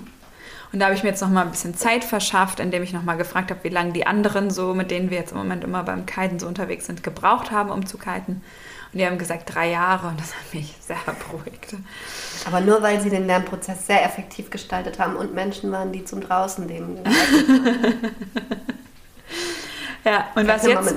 Und 0.72 0.80
da 0.80 0.86
habe 0.86 0.96
ich 0.96 1.04
mir 1.04 1.10
jetzt 1.10 1.22
noch 1.22 1.30
mal 1.30 1.44
ein 1.44 1.52
bisschen 1.52 1.76
Zeit 1.76 2.04
verschafft, 2.04 2.60
indem 2.60 2.82
ich 2.82 2.94
noch 2.94 3.04
mal 3.04 3.16
gefragt 3.16 3.52
habe, 3.52 3.64
wie 3.64 3.70
lange 3.70 3.94
die 3.94 4.08
anderen 4.08 4.50
so, 4.50 4.74
mit 4.74 4.90
denen 4.90 5.12
wir 5.12 5.20
jetzt 5.20 5.32
im 5.32 5.38
Moment 5.38 5.64
immer 5.64 5.84
beim 5.84 6.08
Kiten 6.08 6.40
so 6.40 6.48
unterwegs 6.48 6.88
sind, 6.88 7.04
gebraucht 7.04 7.52
haben, 7.52 7.70
um 7.70 7.86
zu 7.86 8.00
kiten. 8.00 8.42
Und 8.94 9.00
die 9.00 9.06
haben 9.06 9.18
gesagt, 9.18 9.54
drei 9.54 9.72
Jahre 9.72 10.08
und 10.08 10.20
das 10.20 10.36
hat 10.36 10.54
mich 10.54 10.76
sehr 10.80 10.98
beruhigt. 11.06 11.76
Aber 12.46 12.62
nur 12.62 12.82
weil 12.84 13.02
sie 13.02 13.10
den 13.10 13.26
Lernprozess 13.26 13.88
sehr 13.88 14.06
effektiv 14.06 14.52
gestaltet 14.52 15.00
haben 15.00 15.16
und 15.16 15.34
Menschen 15.34 15.72
waren, 15.72 15.92
die 15.92 16.06
zum 16.06 16.22
Draußen 16.22 16.68
leben. 16.68 17.00
Ja, 20.06 20.28
und 20.36 20.48
was 20.48 20.66
jetzt? 20.66 20.94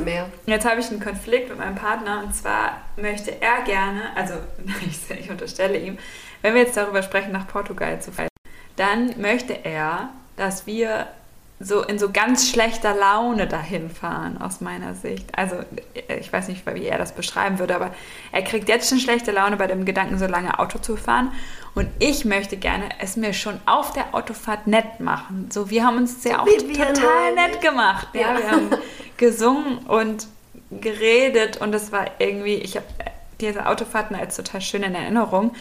Jetzt 0.47 0.69
habe 0.69 0.81
ich 0.81 0.91
einen 0.91 1.01
Konflikt 1.01 1.49
mit 1.49 1.59
meinem 1.59 1.77
Partner 1.77 2.25
und 2.25 2.35
zwar 2.35 2.83
möchte 2.97 3.41
er 3.41 3.63
gerne, 3.63 4.03
also 4.17 4.35
ich, 4.87 5.11
ich 5.17 5.31
unterstelle 5.31 5.79
ihm, 5.79 5.99
wenn 6.43 6.55
wir 6.55 6.63
jetzt 6.63 6.77
darüber 6.77 7.03
sprechen, 7.03 7.33
nach 7.33 7.47
Portugal 7.47 8.01
zu 8.01 8.11
fahren, 8.11 8.29
dann 8.75 9.21
möchte 9.21 9.53
er, 9.65 10.11
dass 10.37 10.67
wir 10.67 11.07
so 11.59 11.83
in 11.83 11.99
so 11.99 12.11
ganz 12.11 12.51
schlechter 12.51 12.95
Laune 12.95 13.47
dahin 13.47 13.89
fahren, 13.89 14.39
aus 14.41 14.61
meiner 14.61 14.95
Sicht. 14.95 15.27
Also 15.37 15.57
ich 16.21 16.31
weiß 16.33 16.49
nicht, 16.49 16.67
wie 16.67 16.85
er 16.85 16.99
das 16.99 17.13
beschreiben 17.13 17.59
würde, 17.59 17.75
aber 17.75 17.95
er 18.33 18.43
kriegt 18.43 18.69
jetzt 18.69 18.91
schon 18.91 18.99
schlechte 18.99 19.33
Laune 19.33 19.57
bei 19.57 19.67
dem 19.67 19.85
Gedanken, 19.87 20.19
so 20.19 20.27
lange 20.27 20.59
Auto 20.59 20.79
zu 20.79 20.97
fahren. 20.97 21.33
Und 21.75 21.89
ich 21.99 22.25
möchte 22.25 22.57
gerne 22.57 22.89
es 23.01 23.17
mir 23.17 23.33
schon 23.33 23.59
auf 23.67 23.93
der 23.93 24.15
Autofahrt 24.15 24.67
nett 24.67 25.01
machen. 25.01 25.49
So, 25.51 25.71
wir 25.71 25.85
haben 25.85 25.97
uns 25.99 26.23
ja 26.25 26.41
auch 26.41 26.47
wie 26.47 26.77
wir 26.77 26.93
total 26.93 27.35
nett 27.35 27.61
gemacht. 27.61 28.09
Ja, 28.13 28.33
Ja. 28.33 28.39
wir 28.39 28.51
haben 28.51 28.71
gesungen 29.17 29.79
und 29.79 30.27
geredet 30.71 31.59
und 31.59 31.75
es 31.75 31.93
war 31.93 32.07
irgendwie, 32.19 32.55
ich 32.57 32.77
habe 32.77 32.87
diese 33.41 33.67
Autofahrten 33.67 34.17
als 34.17 34.37
total 34.37 34.61
schön 34.61 34.83
in 34.83 34.95
Erinnerung. 34.95 35.55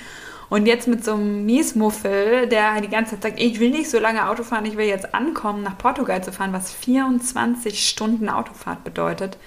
Und 0.49 0.67
jetzt 0.67 0.87
mit 0.87 1.03
so 1.03 1.13
einem 1.13 1.45
Miesmuffel, 1.45 2.47
der 2.47 2.79
die 2.81 2.87
ganze 2.87 3.11
Zeit 3.11 3.23
sagt, 3.23 3.39
ich 3.39 3.59
will 3.59 3.71
nicht 3.71 3.89
so 3.89 3.99
lange 3.99 4.29
Auto 4.29 4.43
fahren, 4.43 4.65
ich 4.65 4.77
will 4.77 4.85
jetzt 4.85 5.13
ankommen, 5.15 5.63
nach 5.63 5.77
Portugal 5.77 6.23
zu 6.23 6.31
fahren, 6.31 6.53
was 6.53 6.71
24 6.71 7.87
Stunden 7.89 8.29
Autofahrt 8.29 8.83
bedeutet. 8.83 9.37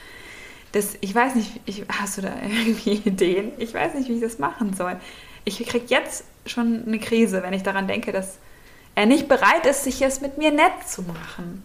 Das, 0.73 0.97
ich 1.01 1.15
weiß 1.15 1.35
nicht, 1.37 1.61
ich, 1.67 1.85
hast 1.89 2.19
du 2.19 2.23
da 2.23 2.33
irgendwie 2.43 2.95
Ideen? 3.05 3.53
Ich 3.59 3.75
weiß 3.75 3.95
nicht, 3.95 4.09
wie 4.09 4.15
ich 4.15 4.21
das 4.21 4.39
machen 4.39 4.75
soll. 4.75 4.97
Ich 5.45 5.59
kriege 5.67 5.87
jetzt 5.89 6.25
schon 6.47 6.85
eine 6.87 6.99
Krise, 6.99 7.43
wenn 7.43 7.53
ich 7.53 7.63
daran 7.63 7.87
denke, 7.87 8.13
dass 8.13 8.39
er 8.95 9.07
nicht 9.07 9.29
bereit 9.29 9.65
ist, 9.67 9.85
sich 9.85 10.01
jetzt 10.01 10.21
mit 10.23 10.39
mir 10.39 10.51
nett 10.51 10.87
zu 10.87 11.03
machen. 11.03 11.63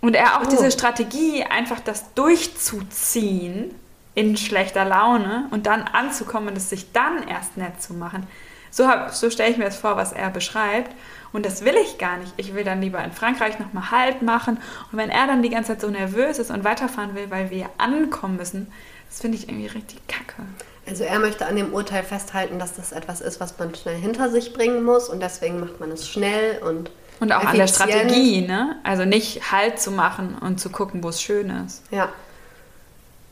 Und 0.00 0.14
er 0.16 0.38
auch 0.40 0.46
Oh. 0.46 0.50
diese 0.50 0.70
Strategie, 0.70 1.42
einfach 1.44 1.80
das 1.80 2.14
durchzuziehen 2.14 3.74
in 4.14 4.36
schlechter 4.36 4.84
Laune 4.84 5.46
und 5.50 5.66
dann 5.66 5.82
anzukommen 5.82 6.48
und 6.50 6.56
es 6.56 6.68
sich 6.70 6.92
dann 6.92 7.26
erst 7.28 7.56
nett 7.56 7.80
zu 7.82 7.94
machen. 7.94 8.26
So, 8.70 8.88
hab- 8.88 9.10
so 9.14 9.30
stelle 9.30 9.50
ich 9.50 9.58
mir 9.58 9.64
das 9.64 9.76
vor, 9.76 9.96
was 9.96 10.12
er 10.12 10.30
beschreibt. 10.30 10.90
Und 11.32 11.46
das 11.46 11.64
will 11.64 11.74
ich 11.82 11.96
gar 11.96 12.18
nicht. 12.18 12.32
Ich 12.36 12.54
will 12.54 12.62
dann 12.64 12.82
lieber 12.82 13.02
in 13.02 13.12
Frankreich 13.12 13.58
nochmal 13.58 13.90
Halt 13.90 14.20
machen. 14.22 14.58
Und 14.90 14.98
wenn 14.98 15.08
er 15.08 15.26
dann 15.26 15.42
die 15.42 15.48
ganze 15.48 15.72
Zeit 15.72 15.80
so 15.80 15.88
nervös 15.88 16.38
ist 16.38 16.50
und 16.50 16.62
weiterfahren 16.64 17.14
will, 17.14 17.30
weil 17.30 17.50
wir 17.50 17.70
ankommen 17.78 18.36
müssen, 18.36 18.70
das 19.08 19.20
finde 19.20 19.38
ich 19.38 19.48
irgendwie 19.48 19.66
richtig 19.68 20.06
kacke. 20.08 20.42
Also 20.86 21.04
er 21.04 21.18
möchte 21.20 21.46
an 21.46 21.56
dem 21.56 21.72
Urteil 21.72 22.02
festhalten, 22.02 22.58
dass 22.58 22.74
das 22.74 22.92
etwas 22.92 23.20
ist, 23.22 23.40
was 23.40 23.58
man 23.58 23.74
schnell 23.74 23.96
hinter 23.96 24.30
sich 24.30 24.52
bringen 24.52 24.82
muss 24.82 25.08
und 25.08 25.20
deswegen 25.22 25.60
macht 25.60 25.80
man 25.80 25.90
es 25.92 26.06
schnell 26.08 26.58
und 26.62 26.90
Und 27.20 27.32
auch 27.32 27.44
an 27.44 27.54
der 27.56 27.64
effizient. 27.64 27.90
Strategie, 27.92 28.40
ne? 28.46 28.76
Also 28.82 29.04
nicht 29.06 29.52
Halt 29.52 29.80
zu 29.80 29.90
machen 29.90 30.36
und 30.38 30.60
zu 30.60 30.68
gucken, 30.70 31.02
wo 31.02 31.08
es 31.08 31.22
schön 31.22 31.48
ist. 31.66 31.82
Ja. 31.90 32.08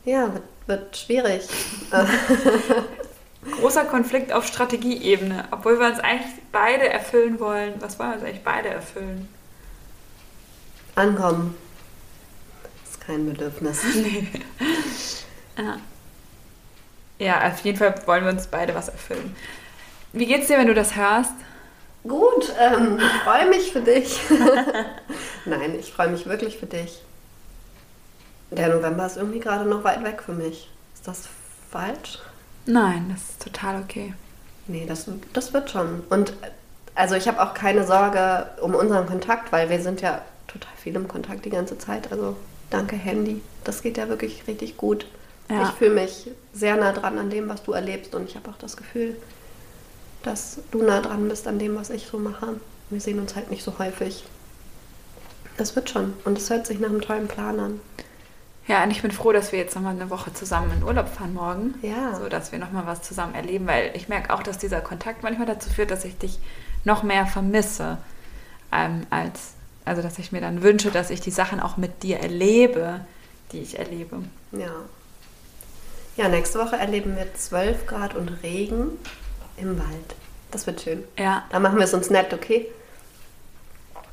Ja, 0.04 0.30
wird, 0.70 0.80
wird 0.80 0.96
schwierig. 0.96 1.42
Großer 3.61 3.85
Konflikt 3.85 4.33
auf 4.33 4.46
Strategieebene, 4.46 5.44
obwohl 5.50 5.78
wir 5.78 5.88
uns 5.88 5.98
eigentlich 5.98 6.30
beide 6.52 6.88
erfüllen 6.88 7.40
wollen. 7.40 7.74
Was 7.80 7.98
wollen 7.98 8.11
wir 8.11 8.16
uns 8.16 8.24
eigentlich 8.24 8.44
beide 8.44 8.68
erfüllen? 8.68 9.28
Ankommen. 10.94 11.56
Ist 12.85 13.00
kein 13.00 13.26
Bedürfnis. 13.26 13.83
Ja. 15.59 15.78
ja, 17.18 17.48
auf 17.48 17.61
jeden 17.61 17.76
Fall 17.76 17.94
wollen 18.06 18.24
wir 18.24 18.30
uns 18.30 18.46
beide 18.46 18.74
was 18.74 18.88
erfüllen. 18.88 19.37
Wie 20.14 20.24
geht's 20.24 20.46
dir, 20.46 20.56
wenn 20.56 20.68
du 20.68 20.74
das 20.74 20.96
hörst? 20.96 21.35
Gut, 22.02 22.50
ähm, 22.59 22.98
ich 22.98 23.22
freue 23.22 23.48
mich 23.50 23.72
für 23.72 23.83
dich. 23.83 24.18
Nein, 25.44 25.78
ich 25.78 25.92
freue 25.92 26.09
mich 26.09 26.24
wirklich 26.24 26.56
für 26.56 26.64
dich. 26.64 27.02
Der 28.50 28.68
November 28.74 29.06
ist 29.06 29.16
irgendwie 29.16 29.40
gerade 29.40 29.68
noch 29.68 29.84
weit 29.84 30.02
weg 30.04 30.22
für 30.24 30.32
mich. 30.32 30.70
Ist 30.94 31.06
das 31.06 31.28
falsch? 31.70 32.18
Nein, 32.66 33.10
das 33.10 33.30
ist 33.30 33.42
total 33.42 33.80
okay. 33.80 34.14
Nee, 34.66 34.86
das, 34.86 35.06
das 35.32 35.52
wird 35.52 35.70
schon. 35.70 36.02
Und 36.10 36.34
also 36.94 37.14
ich 37.14 37.28
habe 37.28 37.42
auch 37.42 37.54
keine 37.54 37.86
Sorge 37.86 38.46
um 38.60 38.74
unseren 38.74 39.06
Kontakt, 39.06 39.52
weil 39.52 39.70
wir 39.70 39.80
sind 39.80 40.00
ja 40.00 40.22
total 40.46 40.72
viel 40.76 40.94
im 40.96 41.08
Kontakt 41.08 41.44
die 41.44 41.50
ganze 41.50 41.78
Zeit. 41.78 42.12
Also 42.12 42.36
danke 42.70 42.96
Handy. 42.96 43.40
Das 43.64 43.82
geht 43.82 43.96
ja 43.96 44.08
wirklich 44.08 44.46
richtig 44.46 44.76
gut. 44.76 45.06
Ja. 45.48 45.62
Ich 45.62 45.70
fühle 45.70 45.94
mich 45.94 46.30
sehr 46.52 46.76
nah 46.76 46.92
dran 46.92 47.18
an 47.18 47.30
dem, 47.30 47.48
was 47.48 47.62
du 47.62 47.72
erlebst 47.72 48.14
und 48.14 48.28
ich 48.28 48.36
habe 48.36 48.50
auch 48.50 48.58
das 48.58 48.76
Gefühl, 48.76 49.16
dass 50.22 50.58
du 50.70 50.82
nah 50.82 51.00
dran 51.00 51.28
bist 51.28 51.48
an 51.48 51.58
dem, 51.58 51.76
was 51.76 51.90
ich 51.90 52.06
so 52.06 52.18
mache. 52.18 52.60
Wir 52.90 53.00
sehen 53.00 53.18
uns 53.18 53.34
halt 53.34 53.50
nicht 53.50 53.64
so 53.64 53.78
häufig. 53.78 54.24
Das 55.56 55.74
wird 55.74 55.90
schon 55.90 56.14
und 56.24 56.38
es 56.38 56.50
hört 56.50 56.66
sich 56.66 56.78
nach 56.78 56.88
einem 56.88 57.00
tollen 57.00 57.28
Plan 57.28 57.58
an. 57.58 57.80
Ja, 58.70 58.85
und 58.85 58.92
ich 58.92 59.02
bin 59.02 59.11
froh, 59.11 59.33
dass 59.33 59.50
wir 59.50 59.59
jetzt 59.59 59.74
nochmal 59.74 59.94
eine 59.94 60.11
Woche 60.11 60.33
zusammen 60.33 60.70
in 60.76 60.85
Urlaub 60.85 61.09
fahren 61.09 61.35
morgen. 61.35 61.74
Ja. 61.83 62.14
So, 62.14 62.28
dass 62.28 62.52
wir 62.52 62.61
nochmal 62.61 62.87
was 62.87 63.02
zusammen 63.02 63.35
erleben, 63.35 63.66
weil 63.66 63.90
ich 63.94 64.09
merke 64.09 64.33
auch, 64.33 64.44
dass 64.44 64.59
dieser 64.59 64.80
Kontakt 64.80 65.24
manchmal 65.24 65.46
dazu 65.46 65.68
führt, 65.68 65.90
dass 65.90 66.04
ich 66.04 66.16
dich 66.18 66.38
noch 66.85 67.02
mehr 67.02 67.26
vermisse, 67.26 67.98
ähm, 68.70 69.06
als, 69.11 69.54
also 69.85 70.02
dass 70.02 70.20
ich 70.20 70.30
mir 70.30 70.40
dann 70.40 70.62
wünsche, 70.62 70.92
dass 70.92 71.11
ich 71.11 71.20
die 71.20 71.33
Sachen 71.33 71.59
auch 71.59 71.78
mit 71.78 72.04
dir 72.04 72.20
erlebe, 72.20 73.04
die 73.50 73.59
ich 73.59 73.76
erlebe. 73.76 74.22
Ja. 74.52 74.70
Ja, 76.16 76.28
nächste 76.28 76.61
Woche 76.61 76.76
erleben 76.76 77.16
wir 77.16 77.35
12 77.35 77.87
Grad 77.87 78.14
und 78.14 78.28
Regen 78.44 78.90
im 79.56 79.78
Wald. 79.78 80.14
Das 80.52 80.66
wird 80.68 80.80
schön. 80.80 81.02
Ja, 81.18 81.44
Da 81.50 81.59
machen 81.59 81.78
wir 81.78 81.85
es 81.85 81.94
uns 81.94 82.09
nett, 82.09 82.33
okay? 82.33 82.68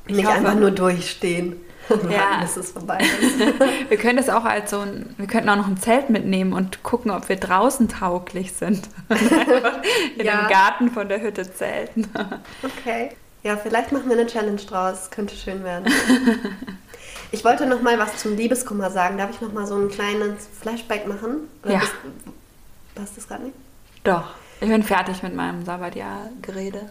Ich 0.08 0.16
Nicht 0.16 0.26
hoffe. 0.26 0.38
einfach 0.38 0.54
nur 0.56 0.70
durchstehen. 0.72 1.56
und 1.88 2.10
Ja. 2.10 2.40
bis 2.42 2.56
es 2.58 2.72
vorbei 2.72 2.98
ist. 2.98 3.38
wir 3.88 3.96
können 3.96 4.16
das 4.18 4.28
auch 4.28 4.44
als 4.44 4.70
so 4.72 4.80
ein, 4.80 5.14
wir 5.16 5.26
könnten 5.26 5.48
auch 5.48 5.56
noch 5.56 5.68
ein 5.68 5.78
Zelt 5.78 6.10
mitnehmen 6.10 6.52
und 6.52 6.82
gucken, 6.82 7.10
ob 7.10 7.28
wir 7.30 7.36
draußen 7.36 7.88
tauglich 7.88 8.52
sind. 8.52 8.88
In 10.18 10.26
Ja. 10.26 10.42
dem 10.42 10.48
Garten 10.48 10.90
von 10.90 11.08
der 11.08 11.20
Hütte 11.22 11.50
zelten. 11.50 12.06
Okay. 12.62 13.10
Ja, 13.44 13.56
vielleicht 13.56 13.92
machen 13.92 14.08
wir 14.10 14.18
eine 14.18 14.26
Challenge 14.26 14.60
draus. 14.60 15.10
Könnte 15.10 15.34
schön 15.36 15.62
werden. 15.64 15.86
Ich 17.30 17.44
wollte 17.44 17.66
noch 17.66 17.80
mal 17.82 17.98
was 17.98 18.16
zum 18.16 18.36
Liebeskummer 18.36 18.90
sagen. 18.90 19.16
Darf 19.16 19.30
ich 19.30 19.40
noch 19.40 19.52
mal 19.52 19.66
so 19.66 19.76
ein 19.76 19.88
kleines 19.90 20.48
Flashback 20.60 21.06
machen? 21.06 21.48
Ja. 21.64 21.78
bist- 21.78 21.94
Passt 22.94 23.16
das 23.16 23.28
gerade 23.28 23.44
nicht? 23.44 23.54
Doch, 24.04 24.24
ich 24.60 24.68
bin 24.68 24.82
fertig 24.82 25.22
mit 25.22 25.34
meinem 25.36 25.64
Sabbatjahr-Gerede. 25.64 26.90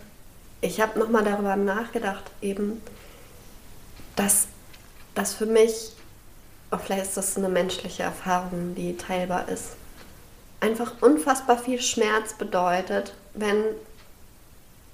Ich 0.61 0.79
habe 0.81 0.97
noch 0.97 1.09
mal 1.09 1.23
darüber 1.23 1.55
nachgedacht, 1.55 2.23
eben, 2.41 2.81
dass 4.17 4.47
das 5.15 5.33
für 5.33 5.45
mich, 5.45 5.93
auch 6.69 6.81
vielleicht 6.81 7.03
ist 7.03 7.17
das 7.17 7.37
eine 7.37 7.47
menschliche 7.47 8.03
Erfahrung, 8.03 8.75
die 8.75 8.97
teilbar 8.97 9.47
ist, 9.47 9.77
einfach 10.59 10.93
unfassbar 11.01 11.57
viel 11.57 11.81
Schmerz 11.81 12.33
bedeutet, 12.33 13.13
wenn 13.33 13.63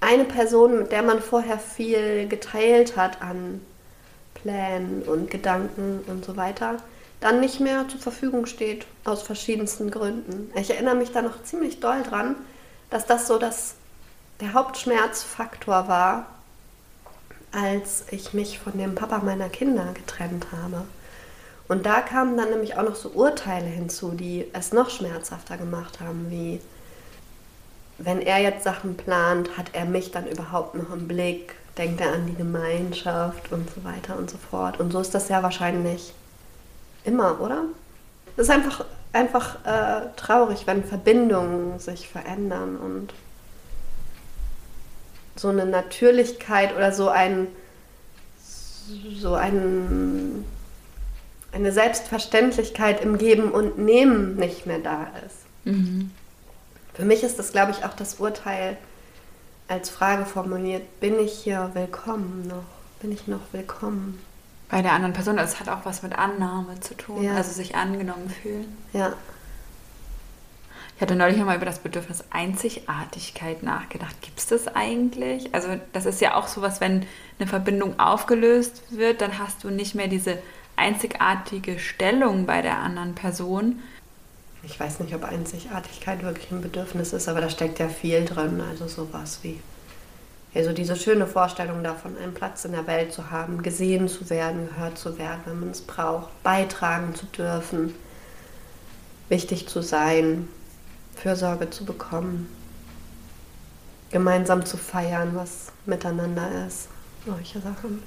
eine 0.00 0.24
Person, 0.24 0.78
mit 0.78 0.92
der 0.92 1.02
man 1.02 1.20
vorher 1.20 1.58
viel 1.58 2.28
geteilt 2.28 2.96
hat 2.96 3.22
an 3.22 3.60
Plänen 4.34 5.02
und 5.02 5.30
Gedanken 5.30 6.04
und 6.06 6.24
so 6.24 6.36
weiter, 6.36 6.76
dann 7.20 7.40
nicht 7.40 7.58
mehr 7.60 7.88
zur 7.88 8.00
Verfügung 8.00 8.44
steht, 8.44 8.86
aus 9.04 9.22
verschiedensten 9.22 9.90
Gründen. 9.90 10.50
Ich 10.54 10.70
erinnere 10.70 10.94
mich 10.94 11.12
da 11.12 11.22
noch 11.22 11.42
ziemlich 11.42 11.80
doll 11.80 12.02
dran, 12.02 12.36
dass 12.90 13.06
das 13.06 13.26
so 13.26 13.38
das, 13.38 13.76
der 14.40 14.52
Hauptschmerzfaktor 14.52 15.88
war, 15.88 16.26
als 17.54 18.04
ich 18.10 18.34
mich 18.34 18.58
von 18.58 18.76
dem 18.76 18.94
Papa 18.94 19.18
meiner 19.18 19.48
Kinder 19.48 19.86
getrennt 19.94 20.46
habe. 20.52 20.84
Und 21.68 21.86
da 21.86 22.00
kamen 22.00 22.36
dann 22.36 22.50
nämlich 22.50 22.76
auch 22.76 22.82
noch 22.82 22.94
so 22.94 23.08
Urteile 23.10 23.66
hinzu, 23.66 24.10
die 24.10 24.46
es 24.52 24.72
noch 24.72 24.90
schmerzhafter 24.90 25.56
gemacht 25.56 26.00
haben, 26.00 26.30
wie 26.30 26.60
wenn 27.98 28.20
er 28.20 28.38
jetzt 28.38 28.64
Sachen 28.64 28.96
plant, 28.96 29.56
hat 29.56 29.70
er 29.72 29.84
mich 29.84 30.10
dann 30.10 30.26
überhaupt 30.26 30.74
noch 30.74 30.92
im 30.92 31.06
Blick, 31.06 31.54
denkt 31.78 32.00
er 32.00 32.12
an 32.12 32.26
die 32.26 32.34
Gemeinschaft 32.34 33.52
und 33.52 33.70
so 33.70 33.84
weiter 33.84 34.18
und 34.18 34.30
so 34.30 34.36
fort. 34.36 34.80
Und 34.80 34.92
so 34.92 35.00
ist 35.00 35.14
das 35.14 35.28
ja 35.28 35.42
wahrscheinlich 35.42 36.12
immer, 37.04 37.40
oder? 37.40 37.62
Es 38.36 38.44
ist 38.44 38.50
einfach, 38.50 38.84
einfach 39.12 39.64
äh, 39.64 40.08
traurig, 40.16 40.66
wenn 40.66 40.82
Verbindungen 40.82 41.78
sich 41.78 42.08
verändern 42.08 42.76
und 42.76 43.14
so 45.36 45.48
eine 45.48 45.66
Natürlichkeit 45.66 46.74
oder 46.76 46.92
so 46.92 47.08
ein 47.08 47.48
so 49.18 49.34
ein, 49.34 50.44
eine 51.52 51.72
Selbstverständlichkeit 51.72 53.00
im 53.02 53.16
Geben 53.18 53.50
und 53.50 53.78
Nehmen 53.78 54.36
nicht 54.36 54.66
mehr 54.66 54.78
da 54.78 55.06
ist. 55.26 55.36
Mhm. 55.64 56.10
Für 56.92 57.04
mich 57.04 57.22
ist 57.22 57.38
das, 57.38 57.52
glaube 57.52 57.72
ich, 57.72 57.84
auch 57.84 57.94
das 57.94 58.16
Urteil 58.20 58.76
als 59.68 59.88
Frage 59.88 60.26
formuliert, 60.26 61.00
bin 61.00 61.18
ich 61.18 61.32
hier 61.32 61.70
willkommen 61.72 62.46
noch? 62.46 62.64
Bin 63.00 63.10
ich 63.12 63.26
noch 63.26 63.40
willkommen? 63.52 64.20
Bei 64.68 64.82
der 64.82 64.92
anderen 64.92 65.14
Person, 65.14 65.36
das 65.36 65.58
hat 65.60 65.68
auch 65.68 65.84
was 65.84 66.02
mit 66.02 66.16
Annahme 66.18 66.78
zu 66.80 66.94
tun, 66.94 67.22
Ja. 67.22 67.34
also 67.36 67.50
sich 67.52 67.74
angenommen 67.74 68.28
fühlen. 68.28 68.76
Ja, 68.92 69.14
Ich 70.96 71.02
hatte 71.02 71.16
neulich 71.16 71.36
nochmal 71.36 71.56
über 71.56 71.66
das 71.66 71.80
Bedürfnis 71.80 72.22
Einzigartigkeit 72.30 73.64
nachgedacht. 73.64 74.14
Gibt 74.22 74.38
es 74.38 74.46
das 74.46 74.68
eigentlich? 74.68 75.52
Also 75.52 75.68
das 75.92 76.06
ist 76.06 76.20
ja 76.20 76.36
auch 76.36 76.46
sowas, 76.46 76.80
wenn 76.80 77.04
eine 77.38 77.48
Verbindung 77.48 77.98
aufgelöst 77.98 78.82
wird, 78.90 79.20
dann 79.20 79.38
hast 79.38 79.64
du 79.64 79.70
nicht 79.70 79.96
mehr 79.96 80.06
diese 80.06 80.38
einzigartige 80.76 81.80
Stellung 81.80 82.46
bei 82.46 82.62
der 82.62 82.78
anderen 82.78 83.14
Person. 83.16 83.80
Ich 84.62 84.78
weiß 84.78 85.00
nicht, 85.00 85.14
ob 85.14 85.24
Einzigartigkeit 85.24 86.22
wirklich 86.22 86.50
ein 86.52 86.62
Bedürfnis 86.62 87.12
ist, 87.12 87.28
aber 87.28 87.40
da 87.40 87.50
steckt 87.50 87.80
ja 87.80 87.88
viel 87.88 88.24
drin. 88.24 88.60
Also 88.60 88.86
sowas 88.86 89.40
wie, 89.42 89.60
also 90.54 90.72
diese 90.72 90.94
schöne 90.94 91.26
Vorstellung 91.26 91.82
davon, 91.82 92.16
einen 92.16 92.34
Platz 92.34 92.64
in 92.64 92.72
der 92.72 92.86
Welt 92.86 93.12
zu 93.12 93.32
haben, 93.32 93.64
gesehen 93.64 94.08
zu 94.08 94.30
werden, 94.30 94.68
gehört 94.68 94.96
zu 94.96 95.18
werden, 95.18 95.40
wenn 95.46 95.60
man 95.60 95.70
es 95.70 95.82
braucht, 95.82 96.42
beitragen 96.44 97.16
zu 97.16 97.26
dürfen, 97.26 97.94
wichtig 99.28 99.68
zu 99.68 99.82
sein, 99.82 100.48
Fürsorge 101.14 101.70
zu 101.70 101.84
bekommen, 101.84 102.48
gemeinsam 104.10 104.64
zu 104.64 104.76
feiern, 104.76 105.34
was 105.34 105.72
miteinander 105.86 106.66
ist, 106.66 106.88
solche 107.26 107.60
Sachen. 107.60 108.02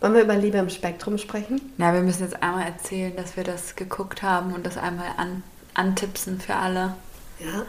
Wollen 0.00 0.14
wir 0.14 0.22
über 0.22 0.34
Liebe 0.34 0.58
im 0.58 0.68
Spektrum 0.68 1.16
sprechen? 1.16 1.60
Na, 1.76 1.94
wir 1.94 2.00
müssen 2.00 2.24
jetzt 2.24 2.42
einmal 2.42 2.66
erzählen, 2.66 3.14
dass 3.14 3.36
wir 3.36 3.44
das 3.44 3.76
geguckt 3.76 4.22
haben 4.22 4.52
und 4.52 4.66
das 4.66 4.76
einmal 4.76 5.12
an, 5.16 5.44
antipsen 5.74 6.40
für 6.40 6.56
alle. 6.56 6.96
Ja. 7.38 7.62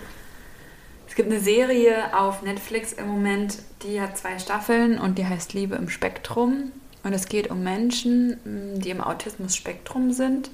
Es 1.07 1.13
gibt 1.13 1.29
eine 1.29 1.39
Serie 1.39 2.17
auf 2.17 2.41
Netflix 2.41 2.91
im 2.91 3.07
Moment, 3.07 3.59
die 3.83 4.01
hat 4.01 4.17
zwei 4.17 4.39
Staffeln 4.39 4.97
und 4.97 5.19
die 5.19 5.27
heißt 5.27 5.53
Liebe 5.53 5.75
im 5.75 5.89
Spektrum. 5.89 6.71
Und 7.03 7.13
es 7.13 7.27
geht 7.27 7.51
um 7.51 7.61
Menschen, 7.61 8.79
die 8.79 8.89
im 8.89 9.01
Autismus-Spektrum 9.01 10.11
sind 10.11 10.49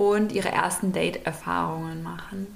und 0.00 0.32
ihre 0.32 0.48
ersten 0.48 0.94
Date-Erfahrungen 0.94 2.02
machen. 2.02 2.46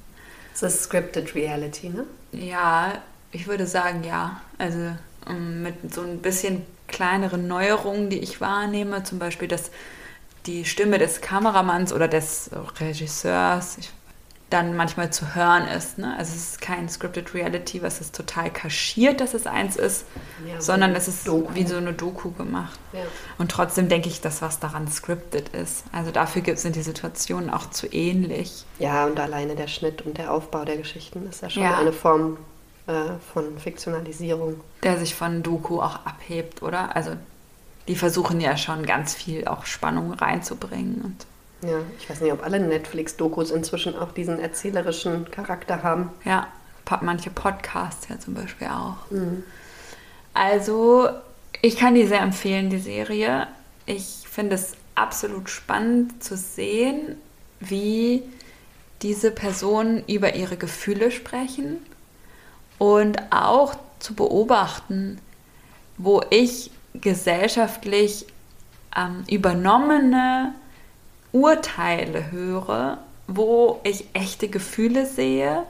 Das 0.54 0.62
ist 0.62 0.84
Scripted 0.84 1.34
Reality, 1.34 1.90
ne? 1.90 2.06
Ja, 2.32 2.94
ich 3.32 3.46
würde 3.46 3.66
sagen 3.66 4.02
ja. 4.02 4.40
Also 4.56 4.92
mit 5.28 5.94
so 5.94 6.00
ein 6.00 6.22
bisschen 6.22 6.64
kleineren 6.88 7.46
Neuerungen, 7.46 8.08
die 8.08 8.20
ich 8.20 8.40
wahrnehme, 8.40 9.04
zum 9.04 9.18
Beispiel, 9.18 9.46
dass 9.46 9.70
die 10.46 10.64
Stimme 10.64 10.96
des 10.96 11.20
Kameramanns 11.20 11.92
oder 11.92 12.08
des 12.08 12.48
Regisseurs 12.80 13.76
dann 14.54 14.76
manchmal 14.76 15.10
zu 15.10 15.34
hören 15.34 15.66
ist. 15.66 15.98
Ne? 15.98 16.14
Also 16.16 16.32
es 16.34 16.50
ist 16.50 16.60
kein 16.60 16.88
Scripted 16.88 17.34
Reality, 17.34 17.82
was 17.82 18.00
es 18.00 18.12
total 18.12 18.50
kaschiert, 18.50 19.20
dass 19.20 19.34
es 19.34 19.46
eins 19.46 19.74
ist, 19.74 20.04
ja, 20.46 20.60
sondern 20.60 20.94
es 20.94 21.08
ist 21.08 21.26
Doku. 21.26 21.54
wie 21.54 21.66
so 21.66 21.76
eine 21.76 21.92
Doku 21.92 22.30
gemacht. 22.30 22.78
Ja. 22.92 23.00
Und 23.36 23.50
trotzdem 23.50 23.88
denke 23.88 24.08
ich, 24.08 24.20
dass 24.20 24.42
was 24.42 24.60
daran 24.60 24.86
scripted 24.88 25.48
ist. 25.48 25.82
Also 25.92 26.12
dafür 26.12 26.56
sind 26.56 26.76
die 26.76 26.82
Situationen 26.82 27.50
auch 27.50 27.70
zu 27.70 27.92
ähnlich. 27.92 28.64
Ja, 28.78 29.06
und 29.06 29.18
alleine 29.18 29.56
der 29.56 29.66
Schnitt 29.66 30.02
und 30.02 30.18
der 30.18 30.32
Aufbau 30.32 30.64
der 30.64 30.76
Geschichten 30.76 31.26
ist 31.28 31.42
ja 31.42 31.50
schon 31.50 31.64
ja. 31.64 31.76
eine 31.76 31.92
Form 31.92 32.38
äh, 32.86 32.92
von 33.32 33.58
Fiktionalisierung. 33.58 34.60
Der 34.84 34.98
sich 34.98 35.16
von 35.16 35.42
Doku 35.42 35.80
auch 35.80 36.06
abhebt, 36.06 36.62
oder? 36.62 36.94
Also 36.94 37.16
die 37.88 37.96
versuchen 37.96 38.40
ja 38.40 38.56
schon 38.56 38.86
ganz 38.86 39.14
viel 39.14 39.48
auch 39.48 39.66
Spannung 39.66 40.12
reinzubringen. 40.12 41.00
Und 41.02 41.26
ja, 41.68 41.80
ich 41.98 42.08
weiß 42.08 42.20
nicht, 42.20 42.32
ob 42.32 42.42
alle 42.42 42.60
Netflix-Dokus 42.60 43.50
inzwischen 43.50 43.96
auch 43.96 44.12
diesen 44.12 44.38
erzählerischen 44.38 45.30
Charakter 45.30 45.82
haben. 45.82 46.10
Ja, 46.24 46.48
manche 47.00 47.30
Podcasts 47.30 48.08
ja 48.08 48.18
zum 48.18 48.34
Beispiel 48.34 48.68
auch. 48.68 49.10
Mhm. 49.10 49.42
Also, 50.32 51.08
ich 51.62 51.76
kann 51.76 51.94
die 51.94 52.06
sehr 52.06 52.20
empfehlen, 52.20 52.70
die 52.70 52.78
Serie. 52.78 53.46
Ich 53.86 54.24
finde 54.28 54.56
es 54.56 54.74
absolut 54.94 55.48
spannend 55.50 56.22
zu 56.22 56.36
sehen, 56.36 57.16
wie 57.60 58.22
diese 59.02 59.30
Personen 59.30 60.04
über 60.06 60.34
ihre 60.34 60.56
Gefühle 60.56 61.10
sprechen 61.10 61.78
und 62.78 63.18
auch 63.30 63.74
zu 63.98 64.14
beobachten, 64.14 65.18
wo 65.96 66.22
ich 66.30 66.70
gesellschaftlich 66.94 68.26
ähm, 68.96 69.24
übernommene 69.28 70.54
Urteile 71.34 72.30
höre, 72.30 72.98
wo 73.26 73.80
ich 73.82 74.06
echte 74.12 74.48
Gefühle 74.48 75.04
sehe 75.04 75.64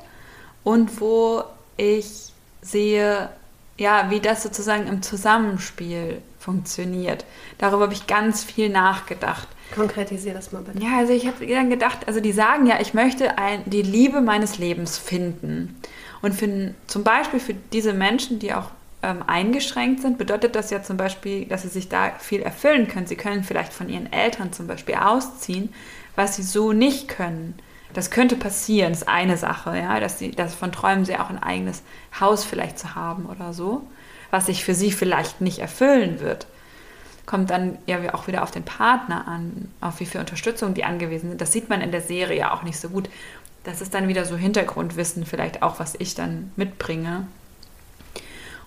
und 0.62 1.00
wo 1.00 1.42
ich 1.78 2.32
sehe, 2.60 3.30
ja, 3.78 4.10
wie 4.10 4.20
das 4.20 4.42
sozusagen 4.42 4.86
im 4.86 5.02
Zusammenspiel 5.02 6.20
funktioniert. 6.38 7.24
Darüber 7.56 7.84
habe 7.84 7.94
ich 7.94 8.06
ganz 8.06 8.44
viel 8.44 8.68
nachgedacht. 8.68 9.48
Konkretisiere 9.74 10.34
das 10.34 10.52
mal 10.52 10.60
bitte. 10.60 10.84
Ja, 10.84 10.98
also 10.98 11.14
ich 11.14 11.26
habe 11.26 11.46
dann 11.46 11.70
gedacht, 11.70 12.06
also 12.06 12.20
die 12.20 12.32
sagen 12.32 12.66
ja, 12.66 12.78
ich 12.80 12.92
möchte 12.92 13.38
ein, 13.38 13.62
die 13.64 13.82
Liebe 13.82 14.20
meines 14.20 14.58
Lebens 14.58 14.98
finden. 14.98 15.80
Und 16.20 16.34
für, 16.34 16.74
zum 16.86 17.04
Beispiel 17.04 17.40
für 17.40 17.54
diese 17.72 17.94
Menschen, 17.94 18.38
die 18.38 18.52
auch 18.52 18.70
ähm, 19.04 19.22
eingeschränkt 19.26 20.02
sind, 20.02 20.18
bedeutet 20.18 20.56
das 20.56 20.70
ja 20.70 20.82
zum 20.82 20.96
Beispiel, 20.96 21.46
dass 21.46 21.62
sie 21.62 21.68
sich 21.68 21.88
da 21.88 22.10
viel 22.18 22.42
erfüllen 22.42 22.88
können. 22.88 23.06
Sie 23.06 23.16
können 23.16 23.44
vielleicht 23.44 23.72
von 23.72 23.88
ihren 23.88 24.12
Eltern 24.12 24.52
zum 24.52 24.66
Beispiel 24.66 24.96
ausziehen, 24.96 25.72
was 26.16 26.36
sie 26.36 26.42
so 26.42 26.72
nicht 26.72 27.08
können. 27.08 27.54
Das 27.92 28.10
könnte 28.10 28.34
passieren, 28.36 28.92
ist 28.92 29.08
eine 29.08 29.36
Sache, 29.36 29.76
ja, 29.76 30.00
dass 30.00 30.18
sie, 30.18 30.32
davon 30.32 30.72
träumen 30.72 31.04
sie 31.04 31.16
auch 31.16 31.30
ein 31.30 31.42
eigenes 31.42 31.82
Haus 32.18 32.44
vielleicht 32.44 32.78
zu 32.78 32.96
haben 32.96 33.26
oder 33.26 33.52
so, 33.52 33.86
was 34.30 34.46
sich 34.46 34.64
für 34.64 34.74
sie 34.74 34.90
vielleicht 34.90 35.40
nicht 35.40 35.60
erfüllen 35.60 36.18
wird. 36.20 36.48
Kommt 37.26 37.50
dann 37.50 37.78
ja 37.86 38.14
auch 38.14 38.26
wieder 38.26 38.42
auf 38.42 38.50
den 38.50 38.64
Partner 38.64 39.28
an, 39.28 39.70
auf 39.80 40.00
wie 40.00 40.06
viel 40.06 40.20
Unterstützung 40.20 40.74
die 40.74 40.84
angewiesen 40.84 41.28
sind. 41.28 41.40
Das 41.40 41.52
sieht 41.52 41.68
man 41.68 41.80
in 41.80 41.92
der 41.92 42.02
Serie 42.02 42.52
auch 42.52 42.64
nicht 42.64 42.80
so 42.80 42.88
gut 42.88 43.08
das 43.64 43.80
ist 43.80 43.94
dann 43.94 44.08
wieder 44.08 44.24
so 44.24 44.36
Hintergrundwissen, 44.36 45.26
vielleicht 45.26 45.62
auch, 45.62 45.80
was 45.80 45.94
ich 45.98 46.14
dann 46.14 46.52
mitbringe. 46.54 47.26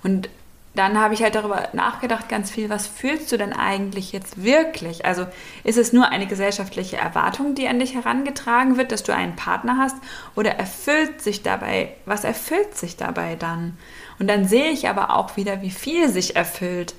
Und 0.07 0.29
dann 0.73 0.97
habe 0.97 1.13
ich 1.13 1.21
halt 1.21 1.35
darüber 1.35 1.67
nachgedacht, 1.73 2.29
ganz 2.29 2.49
viel, 2.49 2.69
was 2.69 2.87
fühlst 2.87 3.29
du 3.31 3.37
denn 3.37 3.51
eigentlich 3.51 4.13
jetzt 4.13 4.41
wirklich? 4.41 5.05
Also 5.05 5.25
ist 5.65 5.77
es 5.77 5.91
nur 5.91 6.09
eine 6.09 6.27
gesellschaftliche 6.27 6.95
Erwartung, 6.95 7.55
die 7.55 7.67
an 7.67 7.79
dich 7.79 7.93
herangetragen 7.93 8.77
wird, 8.77 8.93
dass 8.93 9.03
du 9.03 9.13
einen 9.13 9.35
Partner 9.35 9.77
hast? 9.77 9.97
Oder 10.35 10.51
erfüllt 10.51 11.21
sich 11.21 11.43
dabei, 11.43 11.89
was 12.05 12.23
erfüllt 12.23 12.77
sich 12.77 12.95
dabei 12.95 13.35
dann? 13.35 13.77
Und 14.17 14.27
dann 14.27 14.47
sehe 14.47 14.69
ich 14.69 14.87
aber 14.87 15.13
auch 15.13 15.35
wieder, 15.35 15.61
wie 15.61 15.71
viel 15.71 16.07
sich 16.09 16.37
erfüllt. 16.37 16.93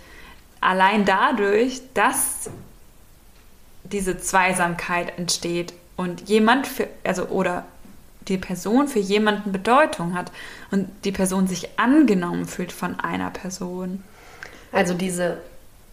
Allein 0.61 1.07
dadurch, 1.07 1.81
dass 1.94 2.51
diese 3.85 4.18
Zweisamkeit 4.18 5.18
entsteht 5.18 5.73
und 5.97 6.29
jemand 6.29 6.66
für, 6.66 6.88
also 7.05 7.25
oder 7.27 7.64
die 8.29 8.38
Person 8.38 8.88
für 8.88 8.99
jemanden 8.99 9.53
Bedeutung 9.53 10.14
hat 10.14 10.33
und 10.71 10.88
die 11.05 11.12
Person 11.12 11.47
sich 11.47 11.79
angenommen 11.79 12.47
fühlt 12.47 12.73
von 12.73 12.99
einer 13.01 13.31
Person. 13.31 14.03
Also 14.73 14.95
diese 14.95 15.38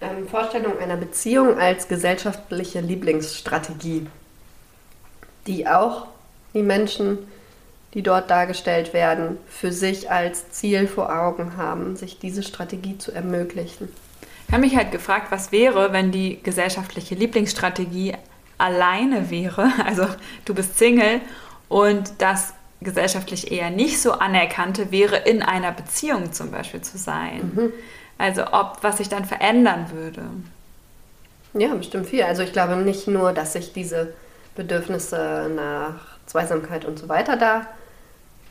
ähm, 0.01 0.27
Vorstellung 0.27 0.77
einer 0.79 0.97
Beziehung 0.97 1.57
als 1.57 1.87
gesellschaftliche 1.87 2.81
Lieblingsstrategie, 2.81 4.07
die 5.47 5.67
auch 5.67 6.07
die 6.53 6.63
Menschen, 6.63 7.19
die 7.93 8.01
dort 8.01 8.29
dargestellt 8.29 8.93
werden, 8.93 9.37
für 9.47 9.71
sich 9.71 10.11
als 10.11 10.51
Ziel 10.51 10.87
vor 10.87 11.15
Augen 11.17 11.55
haben, 11.55 11.95
sich 11.95 12.19
diese 12.19 12.43
Strategie 12.43 12.97
zu 12.97 13.11
ermöglichen. 13.11 13.87
Ich 14.47 14.53
habe 14.53 14.61
mich 14.61 14.75
halt 14.75 14.91
gefragt, 14.91 15.27
was 15.31 15.51
wäre, 15.51 15.93
wenn 15.93 16.11
die 16.11 16.41
gesellschaftliche 16.43 17.15
Lieblingsstrategie 17.15 18.15
alleine 18.57 19.29
wäre. 19.29 19.71
Also 19.85 20.07
du 20.45 20.53
bist 20.53 20.77
Single 20.77 21.21
und 21.69 22.13
das 22.19 22.53
gesellschaftlich 22.81 23.51
eher 23.51 23.69
nicht 23.69 24.01
so 24.01 24.13
anerkannte 24.13 24.91
wäre, 24.91 25.17
in 25.17 25.41
einer 25.41 25.71
Beziehung 25.71 26.31
zum 26.33 26.51
Beispiel 26.51 26.81
zu 26.81 26.97
sein. 26.97 27.51
Mhm. 27.55 27.73
Also 28.17 28.43
ob 28.51 28.77
was 28.81 28.97
sich 28.97 29.09
dann 29.09 29.25
verändern 29.25 29.91
würde. 29.91 30.21
Ja, 31.53 31.73
bestimmt 31.73 32.07
viel. 32.07 32.23
Also 32.23 32.43
ich 32.43 32.53
glaube 32.53 32.75
nicht 32.75 33.07
nur, 33.07 33.33
dass 33.33 33.53
sich 33.53 33.73
diese 33.73 34.13
Bedürfnisse 34.55 35.49
nach 35.53 35.95
Zweisamkeit 36.25 36.85
und 36.85 36.99
so 36.99 37.09
weiter 37.09 37.37
da 37.37 37.67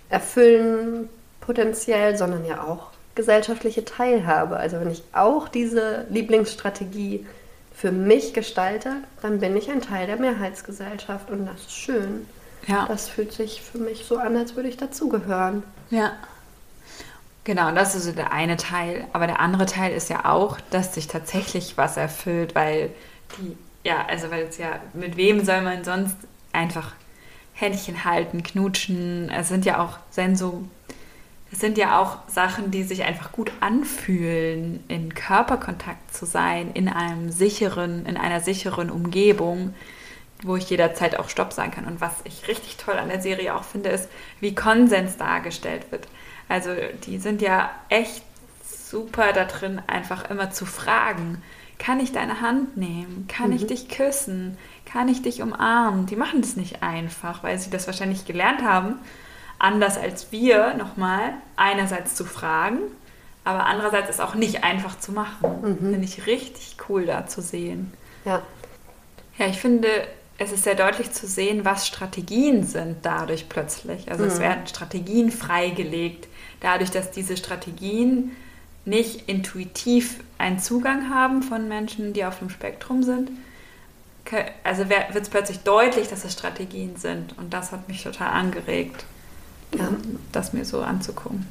erfüllen 0.09 1.09
potenziell, 1.41 2.17
sondern 2.17 2.45
ja 2.45 2.63
auch 2.63 2.89
gesellschaftliche 3.15 3.85
Teilhabe. 3.85 4.57
Also 4.57 4.81
wenn 4.81 4.91
ich 4.91 5.03
auch 5.13 5.49
diese 5.49 6.07
Lieblingsstrategie 6.11 7.27
für 7.75 7.93
mich 7.93 8.35
gestalte, 8.35 8.97
dann 9.23 9.41
bin 9.41 9.57
ich 9.57 9.71
ein 9.71 9.81
Teil 9.81 10.07
der 10.07 10.17
Mehrheitsgesellschaft 10.17 11.31
und 11.31 11.47
das 11.47 11.61
ist 11.61 11.73
schön. 11.73 12.27
Ja. 12.67 12.87
Das 12.87 13.09
fühlt 13.09 13.33
sich 13.33 13.63
für 13.63 13.79
mich 13.79 14.05
so 14.05 14.17
an, 14.17 14.37
als 14.37 14.57
würde 14.57 14.69
ich 14.69 14.77
dazugehören. 14.77 15.63
Ja. 15.91 16.13
Genau, 17.45 17.73
das 17.73 17.95
ist 17.95 18.05
so 18.05 18.13
der 18.13 18.33
eine 18.33 18.57
Teil. 18.57 19.07
Aber 19.13 19.27
der 19.27 19.41
andere 19.41 19.67
Teil 19.67 19.93
ist 19.93 20.09
ja 20.09 20.25
auch, 20.25 20.59
dass 20.71 20.95
sich 20.95 21.09
tatsächlich 21.09 21.77
was 21.77 21.97
erfüllt, 21.97 22.55
weil 22.55 22.91
die, 23.37 23.57
ja, 23.87 24.07
also 24.07 24.31
weil 24.31 24.45
es 24.45 24.57
ja, 24.57 24.81
mit 24.95 25.17
wem 25.17 25.45
soll 25.45 25.61
man 25.61 25.85
sonst 25.85 26.17
einfach 26.53 26.93
Händchen 27.53 28.05
halten, 28.05 28.43
knutschen? 28.43 29.31
Es 29.31 29.49
sind 29.49 29.67
ja 29.67 29.83
auch 29.83 29.99
Senso, 30.11 30.65
es 31.53 31.61
sind 31.61 31.79
ja 31.79 32.01
auch 32.01 32.17
Sachen, 32.27 32.71
die 32.71 32.83
sich 32.83 33.05
einfach 33.05 33.31
gut 33.31 33.53
anfühlen, 33.61 34.83
in 34.89 35.15
Körperkontakt 35.15 36.13
zu 36.13 36.27
sein, 36.27 36.73
in 36.73 36.89
einem 36.89 37.31
sicheren, 37.31 38.07
in 38.07 38.17
einer 38.17 38.41
sicheren 38.41 38.91
Umgebung 38.91 39.75
wo 40.45 40.57
ich 40.57 40.71
jederzeit 40.71 41.19
auch 41.19 41.29
Stopp 41.29 41.53
sagen 41.53 41.73
kann. 41.73 41.87
Und 41.87 42.01
was 42.01 42.13
ich 42.25 42.47
richtig 42.49 42.77
toll 42.77 42.95
an 42.95 43.09
der 43.09 43.21
Serie 43.21 43.55
auch 43.55 43.65
finde, 43.65 43.89
ist, 43.89 44.09
wie 44.41 44.55
Konsens 44.55 45.17
dargestellt 45.17 45.91
wird. 45.91 46.07
Also 46.49 46.71
die 47.07 47.19
sind 47.19 47.43
ja 47.43 47.71
echt 47.89 48.23
super 48.63 49.33
da 49.33 49.45
drin, 49.45 49.81
einfach 49.87 50.31
immer 50.31 50.51
zu 50.51 50.67
fragen. 50.67 51.43
kann 51.79 51.99
ich 51.99 52.13
deine 52.13 52.41
Hand 52.41 52.77
nehmen? 52.77 53.27
Kann 53.27 53.49
mhm. 53.49 53.57
ich 53.57 53.67
dich 53.67 53.89
küssen? 53.89 54.57
Kann 54.87 55.09
ich 55.09 55.23
dich 55.23 55.43
umarmen? 55.43 56.07
Die 56.07 56.17
machen 56.17 56.41
das 56.41 56.57
nicht 56.57 56.83
einfach, 56.83 57.43
weil 57.43 57.59
sie 57.59 57.71
das 57.71 57.87
wahrscheinlich 57.87 58.27
gelernt 58.27 58.63
haben, 58.63 58.97
anders 59.59 59.99
als 59.99 60.31
wir 60.31 60.75
nochmal, 60.75 61.35
einerseits 61.57 62.15
zu 62.15 62.25
fragen, 62.25 62.79
aber 63.45 63.67
andererseits 63.67 64.09
ist 64.09 64.21
auch 64.21 64.35
nicht 64.35 64.63
einfach 64.63 64.99
zu 64.99 65.13
machen. 65.13 65.61
Mhm. 65.63 65.79
Finde 65.79 66.05
ich 66.05 66.27
richtig 66.27 66.77
cool 66.89 67.07
da 67.07 67.27
zu 67.27 67.43
sehen. 67.43 67.93
Ja. 68.25 68.43
Ja, 69.37 69.47
ich 69.47 69.59
finde, 69.59 69.89
es 70.39 70.53
ist 70.53 70.65
sehr 70.65 70.75
deutlich 70.75 71.13
zu 71.13 71.27
sehen, 71.27 71.65
was 71.65 71.87
Strategien 71.87 72.67
sind 72.67 72.99
dadurch 73.03 73.49
plötzlich. 73.49 74.11
Also 74.11 74.25
mhm. 74.25 74.31
es 74.31 74.39
werden 74.41 74.67
Strategien 74.67 75.31
freigelegt, 75.31 76.29
dadurch, 76.61 76.91
dass 76.91 77.11
diese 77.11 77.37
Strategien 77.37 78.33
nicht 78.85 79.29
intuitiv 79.29 80.21
einen 80.37 80.59
Zugang 80.59 81.09
haben 81.09 81.43
von 81.43 81.69
Menschen, 81.69 82.13
die 82.13 82.25
auf 82.25 82.39
dem 82.39 82.51
Spektrum 82.51 83.03
sind. 83.03 83.31
Also 84.65 84.89
wird 84.89 85.15
es 85.15 85.29
plötzlich 85.29 85.61
deutlich, 85.61 86.09
dass 86.09 86.25
es 86.25 86.33
Strategien 86.33 86.97
sind. 86.97 87.39
Und 87.39 87.55
das 87.55 87.73
hat 87.73 87.89
mich 87.89 88.03
total 88.03 88.29
angeregt, 88.29 89.05
ja. 89.79 89.89
das 90.33 90.53
mir 90.53 90.65
so 90.65 90.83
anzugucken. 90.83 91.47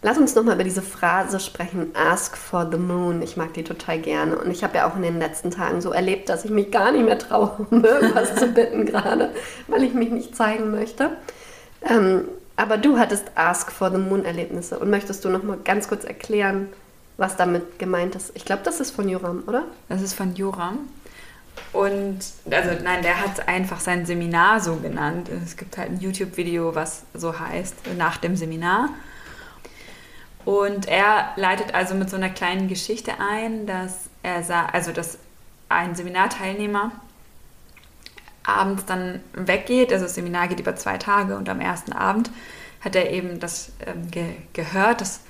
Lass 0.00 0.16
uns 0.16 0.34
nochmal 0.36 0.54
über 0.54 0.64
diese 0.64 0.82
Phrase 0.82 1.40
sprechen, 1.40 1.90
ask 1.94 2.36
for 2.36 2.68
the 2.70 2.78
moon. 2.78 3.20
Ich 3.20 3.36
mag 3.36 3.52
die 3.54 3.64
total 3.64 3.98
gerne. 3.98 4.38
Und 4.38 4.50
ich 4.50 4.62
habe 4.62 4.76
ja 4.76 4.88
auch 4.88 4.94
in 4.94 5.02
den 5.02 5.18
letzten 5.18 5.50
Tagen 5.50 5.80
so 5.80 5.90
erlebt, 5.90 6.28
dass 6.28 6.44
ich 6.44 6.52
mich 6.52 6.70
gar 6.70 6.92
nicht 6.92 7.04
mehr 7.04 7.18
traue, 7.18 7.66
um 7.70 7.84
irgendwas 7.84 8.36
zu 8.36 8.46
bitten 8.46 8.86
gerade, 8.86 9.32
weil 9.66 9.82
ich 9.82 9.94
mich 9.94 10.10
nicht 10.10 10.36
zeigen 10.36 10.70
möchte. 10.70 11.10
Ähm, 11.82 12.28
aber 12.54 12.76
du 12.76 12.98
hattest 12.98 13.24
Ask 13.34 13.72
for 13.72 13.90
the 13.90 13.98
Moon 13.98 14.24
Erlebnisse. 14.24 14.78
Und 14.78 14.90
möchtest 14.90 15.24
du 15.24 15.30
nochmal 15.30 15.58
ganz 15.64 15.88
kurz 15.88 16.04
erklären, 16.04 16.68
was 17.16 17.36
damit 17.36 17.80
gemeint 17.80 18.14
ist? 18.14 18.30
Ich 18.34 18.44
glaube, 18.44 18.62
das 18.64 18.78
ist 18.78 18.92
von 18.92 19.08
Joram, 19.08 19.42
oder? 19.48 19.64
Das 19.88 20.00
ist 20.00 20.14
von 20.14 20.36
Joram. 20.36 20.88
Und, 21.72 22.20
also 22.50 22.70
nein, 22.84 23.02
der 23.02 23.20
hat 23.20 23.48
einfach 23.48 23.80
sein 23.80 24.06
Seminar 24.06 24.60
so 24.60 24.76
genannt. 24.76 25.28
Es 25.44 25.56
gibt 25.56 25.76
halt 25.76 25.90
ein 25.90 26.00
YouTube-Video, 26.00 26.76
was 26.76 27.02
so 27.14 27.38
heißt, 27.38 27.74
nach 27.96 28.16
dem 28.18 28.36
Seminar. 28.36 28.90
Und 30.48 30.88
er 30.88 31.32
leitet 31.36 31.74
also 31.74 31.94
mit 31.94 32.08
so 32.08 32.16
einer 32.16 32.30
kleinen 32.30 32.68
Geschichte 32.68 33.12
ein, 33.20 33.66
dass 33.66 34.08
er 34.22 34.42
sah, 34.42 34.64
also 34.64 34.92
dass 34.92 35.18
ein 35.68 35.94
Seminarteilnehmer 35.94 36.90
abends 38.44 38.86
dann 38.86 39.20
weggeht, 39.34 39.92
also 39.92 40.06
das 40.06 40.14
Seminar 40.14 40.48
geht 40.48 40.58
über 40.58 40.74
zwei 40.74 40.96
Tage 40.96 41.36
und 41.36 41.50
am 41.50 41.60
ersten 41.60 41.92
Abend 41.92 42.30
hat 42.80 42.96
er 42.96 43.10
eben 43.10 43.40
das 43.40 43.72
ähm, 43.86 44.10
ge 44.10 44.36
gehört, 44.54 45.02
dass, 45.02 45.20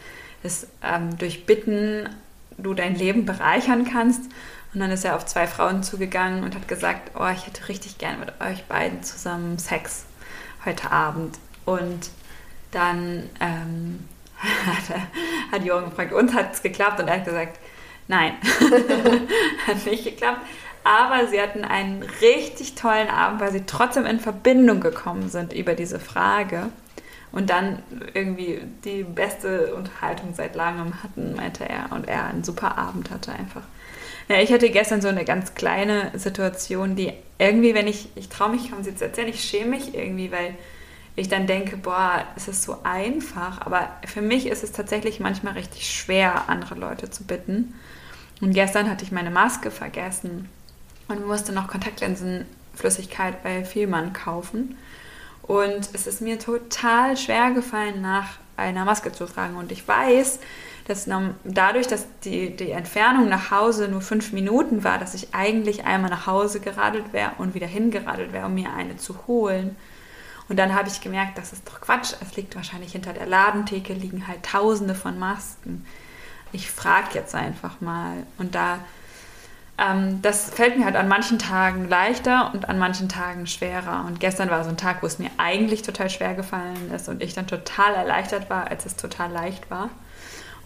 dass 0.45 0.69
ähm, 0.85 1.19
durch 1.19 1.47
Bitten 1.47 2.09
du 2.57 2.73
dein 2.73 2.95
Leben 2.95 3.27
bereichern 3.27 3.89
kannst. 3.91 4.23
Und 4.73 4.79
dann 4.79 4.93
ist 4.93 5.05
er 5.05 5.17
auf 5.17 5.27
zwei 5.27 5.49
Frauen 5.49 5.83
zugegangen 5.83 6.45
und 6.45 6.55
hat 6.55 6.69
gesagt, 6.69 7.11
oh, 7.19 7.27
ich 7.27 7.45
hätte 7.45 7.67
richtig 7.67 7.99
gern 7.99 8.21
mit 8.21 8.41
euch 8.41 8.67
beiden 8.67 9.03
zusammen 9.03 9.59
Sex 9.59 10.05
heute 10.65 10.93
Abend. 10.93 11.41
Und 11.65 12.11
dann 12.71 13.29
ähm, 13.41 14.05
hat, 14.39 14.99
hat 15.53 15.65
Jürgen 15.65 15.91
gefragt, 15.91 16.13
uns 16.13 16.33
hat 16.35 16.55
es 16.55 16.63
geklappt 16.63 17.01
und 17.01 17.09
er 17.09 17.17
hat 17.17 17.25
gesagt, 17.25 17.59
nein, 18.07 18.35
hat 19.67 19.87
nicht 19.87 20.05
geklappt. 20.05 20.41
Aber 20.85 21.27
sie 21.27 21.41
hatten 21.41 21.65
einen 21.65 22.03
richtig 22.23 22.75
tollen 22.75 23.09
Abend, 23.09 23.41
weil 23.41 23.53
sie 23.53 23.67
trotzdem 23.67 24.07
in 24.07 24.21
Verbindung 24.21 24.81
gekommen 24.81 25.29
sind 25.29 25.53
über 25.53 25.75
diese 25.75 26.01
Frage 26.01 26.71
und 27.31 27.51
dann 27.51 27.83
irgendwie 28.15 28.63
die 28.85 29.03
beste 29.03 29.75
Unterhaltung 29.75 30.35
seit 30.35 30.55
langem 30.55 31.03
hatten, 31.03 31.35
meinte 31.35 31.69
er. 31.69 31.93
Und 31.93 32.09
er 32.09 32.27
einen 32.27 32.43
super 32.43 32.79
Abend 32.79 33.11
hatte 33.11 33.33
einfach. 33.33 33.63
Ja, 34.29 34.41
ich 34.41 34.53
hatte 34.53 34.71
gestern 34.71 35.01
so 35.01 35.09
eine 35.09 35.25
ganz 35.25 35.55
kleine 35.55 36.11
Situation, 36.15 36.97
die 36.97 37.13
irgendwie, 37.39 37.75
wenn 37.75 37.87
ich, 37.87 38.09
ich 38.15 38.29
traue 38.29 38.51
mich 38.51 38.71
kaum 38.71 38.83
sie 38.83 38.95
zu 38.95 39.05
erzählen, 39.05 39.29
ich 39.29 39.43
schäme 39.43 39.71
mich 39.71 39.95
irgendwie, 39.95 40.31
weil 40.33 40.55
ich 41.19 41.29
dann 41.29 41.47
denke, 41.47 41.77
boah, 41.77 42.25
es 42.37 42.49
ist 42.49 42.63
so 42.63 42.79
einfach. 42.85 43.61
Aber 43.61 43.91
für 44.07 44.23
mich 44.23 44.47
ist 44.47 44.63
es 44.63 44.73
tatsächlich 44.73 45.21
manchmal 45.21 45.55
richtig 45.55 45.91
schwer, 45.91 46.49
andere 46.49 46.75
Leute 46.75 47.11
zu 47.11 47.25
bitten. 47.25 47.75
Und 48.41 48.53
gestern 48.53 48.89
hatte 48.89 49.05
ich 49.05 49.13
meine 49.13 49.31
Maske 49.31 49.71
vergessen 49.71 50.49
und 51.09 51.27
musste 51.27 51.53
noch 51.53 51.69
Kontaktlinsenflüssigkeit 51.69 53.43
bei 53.43 53.65
Vielmann 53.65 54.13
kaufen. 54.13 54.77
Und 55.43 55.89
es 55.93 56.07
ist 56.07 56.21
mir 56.21 56.39
total 56.39 57.17
schwer 57.17 57.51
gefallen, 57.51 58.01
nach 58.01 58.29
einer 58.57 58.85
Maske 58.85 59.11
zu 59.11 59.27
tragen. 59.27 59.57
Und 59.57 59.73
ich 59.73 59.87
weiß, 59.89 60.39
dass 60.87 61.09
dadurch, 61.45 61.87
dass 61.87 62.07
die, 62.25 62.55
die 62.55 62.71
Entfernung 62.71 63.29
nach 63.29 63.51
Hause 63.51 63.89
nur 63.89 64.03
fünf 64.03 64.33
Minuten 64.33 64.85
war, 64.85 64.99
dass 64.99 65.15
ich 65.15 65.35
eigentlich 65.35 65.85
einmal 65.85 66.11
nach 66.11 66.27
Hause 66.27 66.61
geradelt 66.61 67.13
wäre 67.13 67.33
und 67.39 67.55
wieder 67.55 67.67
hingeradelt 67.67 68.33
wäre, 68.33 68.47
um 68.47 68.55
mir 68.55 68.73
eine 68.73 68.97
zu 68.97 69.27
holen. 69.27 69.77
Und 70.49 70.57
dann 70.57 70.75
habe 70.75 70.89
ich 70.89 71.01
gemerkt, 71.01 71.37
das 71.37 71.53
ist 71.53 71.69
doch 71.69 71.81
Quatsch. 71.81 72.15
Es 72.21 72.37
liegt 72.37 72.57
wahrscheinlich 72.57 72.93
hinter 72.93 73.13
der 73.13 73.27
Ladentheke, 73.27 73.93
liegen 73.93 74.27
halt 74.27 74.45
tausende 74.45 74.95
von 74.95 75.19
Masken. 75.19 75.85
Ich 76.53 76.71
frage 76.71 77.09
jetzt 77.15 77.35
einfach 77.35 77.81
mal. 77.81 78.27
Und 78.39 78.55
da, 78.55 78.79
ähm, 79.77 80.23
das 80.23 80.49
fällt 80.49 80.79
mir 80.79 80.87
halt 80.87 80.97
an 80.97 81.09
manchen 81.09 81.39
Tagen 81.39 81.89
leichter 81.89 82.53
und 82.55 82.69
an 82.69 82.79
manchen 82.79 83.11
Tagen 83.11 83.47
schwerer. 83.47 84.07
Und 84.07 84.21
gestern 84.21 84.49
war 84.49 84.65
so 84.65 84.71
ein 84.71 84.79
Tag, 84.79 85.03
wo 85.03 85.07
es 85.07 85.19
mir 85.19 85.31
eigentlich 85.37 85.83
total 85.83 86.09
schwer 86.09 86.35
gefallen 86.35 86.91
ist 86.95 87.09
und 87.09 87.23
ich 87.23 87.35
dann 87.35 87.47
total 87.47 87.95
erleichtert 87.95 88.49
war, 88.49 88.71
als 88.71 88.87
es 88.87 88.97
total 88.97 89.31
leicht 89.31 89.71
war. 89.71 89.91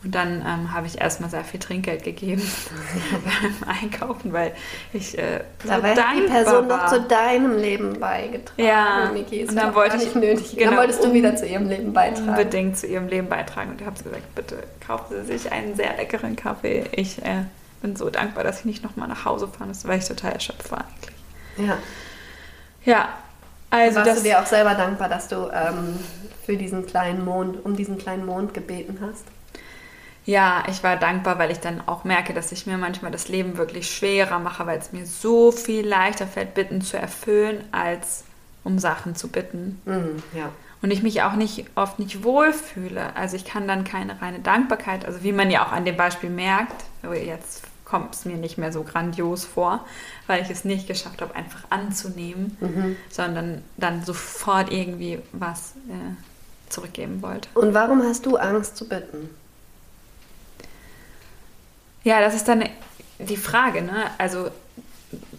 Und 0.04 0.14
dann 0.14 0.40
ähm, 0.44 0.72
habe 0.72 0.86
ich 0.88 1.00
erstmal 1.00 1.30
sehr 1.30 1.44
viel 1.44 1.60
Trinkgeld 1.60 2.02
gegeben 2.02 2.42
beim 3.10 3.68
Einkaufen, 3.68 4.32
weil 4.32 4.52
ich 4.92 5.16
äh, 5.16 5.44
so 5.62 5.68
da 5.68 5.82
war 5.82 5.94
die 5.94 6.22
Person 6.22 6.68
war. 6.68 6.84
noch 6.84 6.86
zu 6.92 7.02
deinem 7.02 7.56
Leben 7.56 8.00
beigetragen. 8.00 8.66
Ja, 8.66 9.10
Niki, 9.12 9.46
und 9.46 9.54
dann 9.54 9.74
wollte 9.74 9.98
ich 9.98 10.14
nötig. 10.14 10.56
Genau, 10.56 10.70
dann 10.70 10.78
wolltest 10.80 11.04
du 11.04 11.12
wieder 11.12 11.36
zu 11.36 11.46
ihrem 11.46 11.68
Leben 11.68 11.92
beitragen. 11.92 12.28
Unbedingt 12.28 12.76
zu 12.76 12.88
ihrem 12.88 13.06
Leben 13.06 13.28
beitragen. 13.28 13.70
Und 13.70 13.80
ich 13.80 13.86
habe 13.86 14.02
gesagt, 14.02 14.34
bitte 14.34 14.64
kaufen 14.84 15.14
Sie 15.24 15.38
sich 15.38 15.52
einen 15.52 15.76
sehr 15.76 15.96
leckeren 15.96 16.34
Kaffee. 16.34 16.84
Ich 16.92 17.22
äh, 17.24 17.44
bin 17.80 17.94
so 17.94 18.10
dankbar, 18.10 18.42
dass 18.42 18.60
ich 18.60 18.64
nicht 18.64 18.82
nochmal 18.82 19.06
nach 19.06 19.24
Hause 19.24 19.46
fahren 19.46 19.68
musste, 19.68 19.86
weil 19.86 19.98
ich 19.98 20.08
total 20.08 20.32
erschöpft 20.32 20.70
war 20.72 20.80
eigentlich. 20.80 21.68
Ja. 21.68 21.78
Ja, 22.84 23.08
also 23.70 24.00
Warst 24.00 24.18
du 24.18 24.22
dir 24.22 24.40
auch 24.40 24.46
selber 24.46 24.74
dankbar, 24.74 25.08
dass 25.08 25.28
du 25.28 25.48
ähm, 25.52 25.98
für 26.44 26.56
diesen 26.56 26.86
kleinen 26.86 27.24
Mond, 27.24 27.64
um 27.64 27.76
diesen 27.76 27.96
kleinen 27.96 28.26
Mond 28.26 28.52
gebeten 28.52 28.98
hast? 29.00 29.24
Ja, 30.24 30.62
ich 30.68 30.82
war 30.84 30.96
dankbar, 30.96 31.38
weil 31.38 31.50
ich 31.50 31.58
dann 31.58 31.82
auch 31.86 32.04
merke, 32.04 32.32
dass 32.32 32.52
ich 32.52 32.66
mir 32.66 32.78
manchmal 32.78 33.10
das 33.10 33.28
Leben 33.28 33.56
wirklich 33.56 33.90
schwerer 33.90 34.38
mache, 34.38 34.66
weil 34.66 34.78
es 34.78 34.92
mir 34.92 35.06
so 35.06 35.50
viel 35.50 35.86
leichter 35.86 36.26
fällt, 36.26 36.54
Bitten 36.54 36.80
zu 36.80 36.96
erfüllen, 36.96 37.64
als 37.72 38.24
um 38.64 38.78
Sachen 38.78 39.16
zu 39.16 39.28
bitten. 39.28 39.80
Mhm, 39.84 40.22
ja. 40.36 40.50
Und 40.80 40.90
ich 40.90 41.02
mich 41.02 41.22
auch 41.22 41.34
nicht 41.34 41.66
oft 41.74 41.98
nicht 41.98 42.24
wohlfühle. 42.24 43.14
Also 43.16 43.36
ich 43.36 43.44
kann 43.44 43.68
dann 43.68 43.84
keine 43.84 44.20
reine 44.20 44.40
Dankbarkeit, 44.40 45.04
also 45.04 45.22
wie 45.22 45.32
man 45.32 45.50
ja 45.50 45.66
auch 45.66 45.72
an 45.72 45.84
dem 45.84 45.96
Beispiel 45.96 46.30
merkt, 46.30 46.84
jetzt 47.12 47.62
kommt 47.84 48.14
es 48.14 48.24
mir 48.24 48.36
nicht 48.36 48.58
mehr 48.58 48.72
so 48.72 48.84
grandios 48.84 49.44
vor, 49.44 49.84
weil 50.26 50.42
ich 50.42 50.50
es 50.50 50.64
nicht 50.64 50.86
geschafft 50.86 51.20
habe, 51.20 51.34
einfach 51.34 51.64
anzunehmen, 51.68 52.56
mhm. 52.58 52.96
sondern 53.10 53.62
dann 53.76 54.04
sofort 54.04 54.72
irgendwie 54.72 55.18
was 55.32 55.74
äh, 55.88 56.70
zurückgeben 56.70 57.22
wollte. 57.22 57.48
Und 57.54 57.74
warum 57.74 58.02
hast 58.02 58.24
du 58.24 58.36
Angst 58.36 58.76
zu 58.76 58.88
bitten? 58.88 59.28
Ja, 62.04 62.20
das 62.20 62.34
ist 62.34 62.48
dann 62.48 62.68
die 63.18 63.36
Frage, 63.36 63.82
ne? 63.82 64.10
Also 64.18 64.50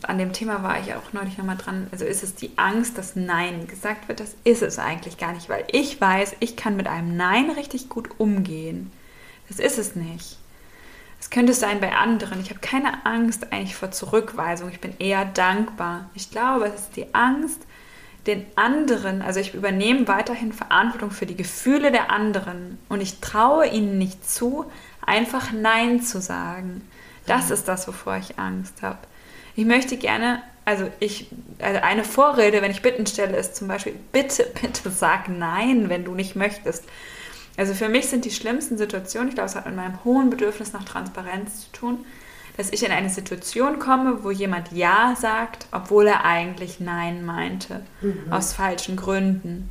an 0.04 0.18
dem 0.18 0.34
Thema 0.34 0.64
war 0.64 0.80
ich 0.80 0.94
auch 0.94 1.14
neulich 1.14 1.38
nochmal 1.38 1.58
dran. 1.58 1.88
Also 1.92 2.06
ist 2.06 2.24
es 2.24 2.36
die 2.36 2.52
Angst, 2.58 2.98
dass 2.98 3.16
Nein 3.16 3.68
gesagt 3.68 4.08
wird? 4.08 4.20
Das 4.20 4.36
ist 4.44 4.62
es 4.62 4.80
eigentlich 4.80 5.18
gar 5.18 5.34
nicht, 5.34 5.50
weil 5.50 5.66
ich 5.72 6.00
weiß, 6.00 6.36
ich 6.40 6.56
kann 6.56 6.76
mit 6.76 6.88
einem 6.88 7.16
Nein 7.18 7.50
richtig 7.52 7.90
gut 7.90 8.10
umgehen. 8.20 8.92
Das 9.50 9.60
ist 9.60 9.78
es 9.78 9.96
nicht. 9.96 10.38
Es 11.20 11.30
könnte 11.30 11.54
sein 11.54 11.80
bei 11.80 11.94
anderen. 11.94 12.42
Ich 12.42 12.50
habe 12.50 12.60
keine 12.60 13.06
Angst 13.06 13.52
eigentlich 13.52 13.76
vor 13.76 13.92
Zurückweisung. 13.92 14.70
Ich 14.70 14.82
bin 14.82 14.94
eher 15.00 15.26
dankbar. 15.26 16.10
Ich 16.16 16.32
glaube, 16.32 16.68
es 16.68 16.82
ist 16.82 16.96
die 16.96 17.14
Angst, 17.14 17.62
den 18.28 18.46
anderen, 18.56 19.22
also 19.22 19.40
ich 19.40 19.54
übernehme 19.54 20.08
weiterhin 20.08 20.54
Verantwortung 20.54 21.12
für 21.12 21.26
die 21.26 21.36
Gefühle 21.36 21.92
der 21.92 22.10
anderen 22.10 22.78
und 22.88 23.02
ich 23.02 23.20
traue 23.20 23.68
ihnen 23.68 23.98
nicht 23.98 24.30
zu, 24.30 24.66
einfach 25.06 25.52
Nein 25.52 26.02
zu 26.02 26.22
sagen. 26.22 26.88
Das 27.26 27.52
ist 27.52 27.68
das, 27.68 27.88
wovor 27.88 28.18
ich 28.18 28.38
Angst 28.38 28.82
habe. 28.82 29.00
Ich 29.56 29.66
möchte 29.66 29.98
gerne, 29.98 30.42
also 30.66 30.90
ich, 31.00 31.30
also 31.60 31.80
eine 31.82 32.04
Vorrede, 32.04 32.62
wenn 32.62 32.72
ich 32.72 32.82
Bitten 32.82 33.06
stelle, 33.06 33.38
ist 33.38 33.56
zum 33.56 33.68
Beispiel, 33.68 33.96
bitte, 34.12 34.52
bitte 34.62 34.90
sag 34.90 35.30
Nein, 35.30 35.90
wenn 35.90 36.06
du 36.06 36.14
nicht 36.14 36.36
möchtest. 36.36 36.84
Also 37.56 37.74
für 37.74 37.88
mich 37.88 38.08
sind 38.08 38.26
die 38.26 38.32
schlimmsten 38.32 38.78
Situationen, 38.78 39.30
ich 39.30 39.36
glaube, 39.36 39.50
es 39.50 39.56
hat 39.56 39.66
mit 39.66 39.76
meinem 39.76 40.04
hohen 40.04 40.30
Bedürfnis 40.30 40.74
nach 40.74 40.84
Transparenz 40.84 41.66
zu 41.66 41.72
tun, 41.72 42.06
dass 42.58 42.72
ich 42.72 42.84
in 42.84 42.92
eine 42.92 43.10
Situation 43.10 43.80
komme, 43.80 44.24
wo 44.24 44.32
jemand 44.32 44.72
Ja 44.72 45.16
sagt, 45.20 45.68
obwohl 45.72 46.08
er 46.08 46.26
eigentlich 46.26 46.80
Nein 46.80 47.26
meinte, 47.26 47.82
mhm. 48.02 48.32
aus 48.32 48.54
falschen 48.54 48.96
Gründen. 48.96 49.70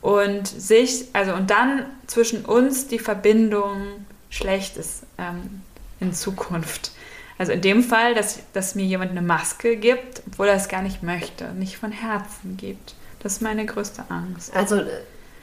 Und 0.00 0.46
sich, 0.46 1.06
also 1.14 1.34
und 1.34 1.50
dann 1.50 1.86
zwischen 2.06 2.44
uns 2.44 2.86
die 2.86 3.00
Verbindung 3.00 4.04
schlecht 4.36 4.76
ist 4.76 5.02
ähm, 5.18 5.62
in 6.00 6.12
Zukunft. 6.12 6.92
Also 7.38 7.52
in 7.52 7.60
dem 7.60 7.82
Fall, 7.82 8.14
dass, 8.14 8.38
dass 8.52 8.74
mir 8.74 8.84
jemand 8.84 9.10
eine 9.10 9.22
Maske 9.22 9.76
gibt, 9.76 10.22
obwohl 10.26 10.48
er 10.48 10.54
es 10.54 10.68
gar 10.68 10.82
nicht 10.82 11.02
möchte, 11.02 11.52
nicht 11.52 11.76
von 11.76 11.92
Herzen 11.92 12.56
gibt. 12.56 12.94
Das 13.22 13.34
ist 13.34 13.42
meine 13.42 13.66
größte 13.66 14.04
Angst. 14.08 14.54
Also 14.54 14.76
äh, 14.76 14.88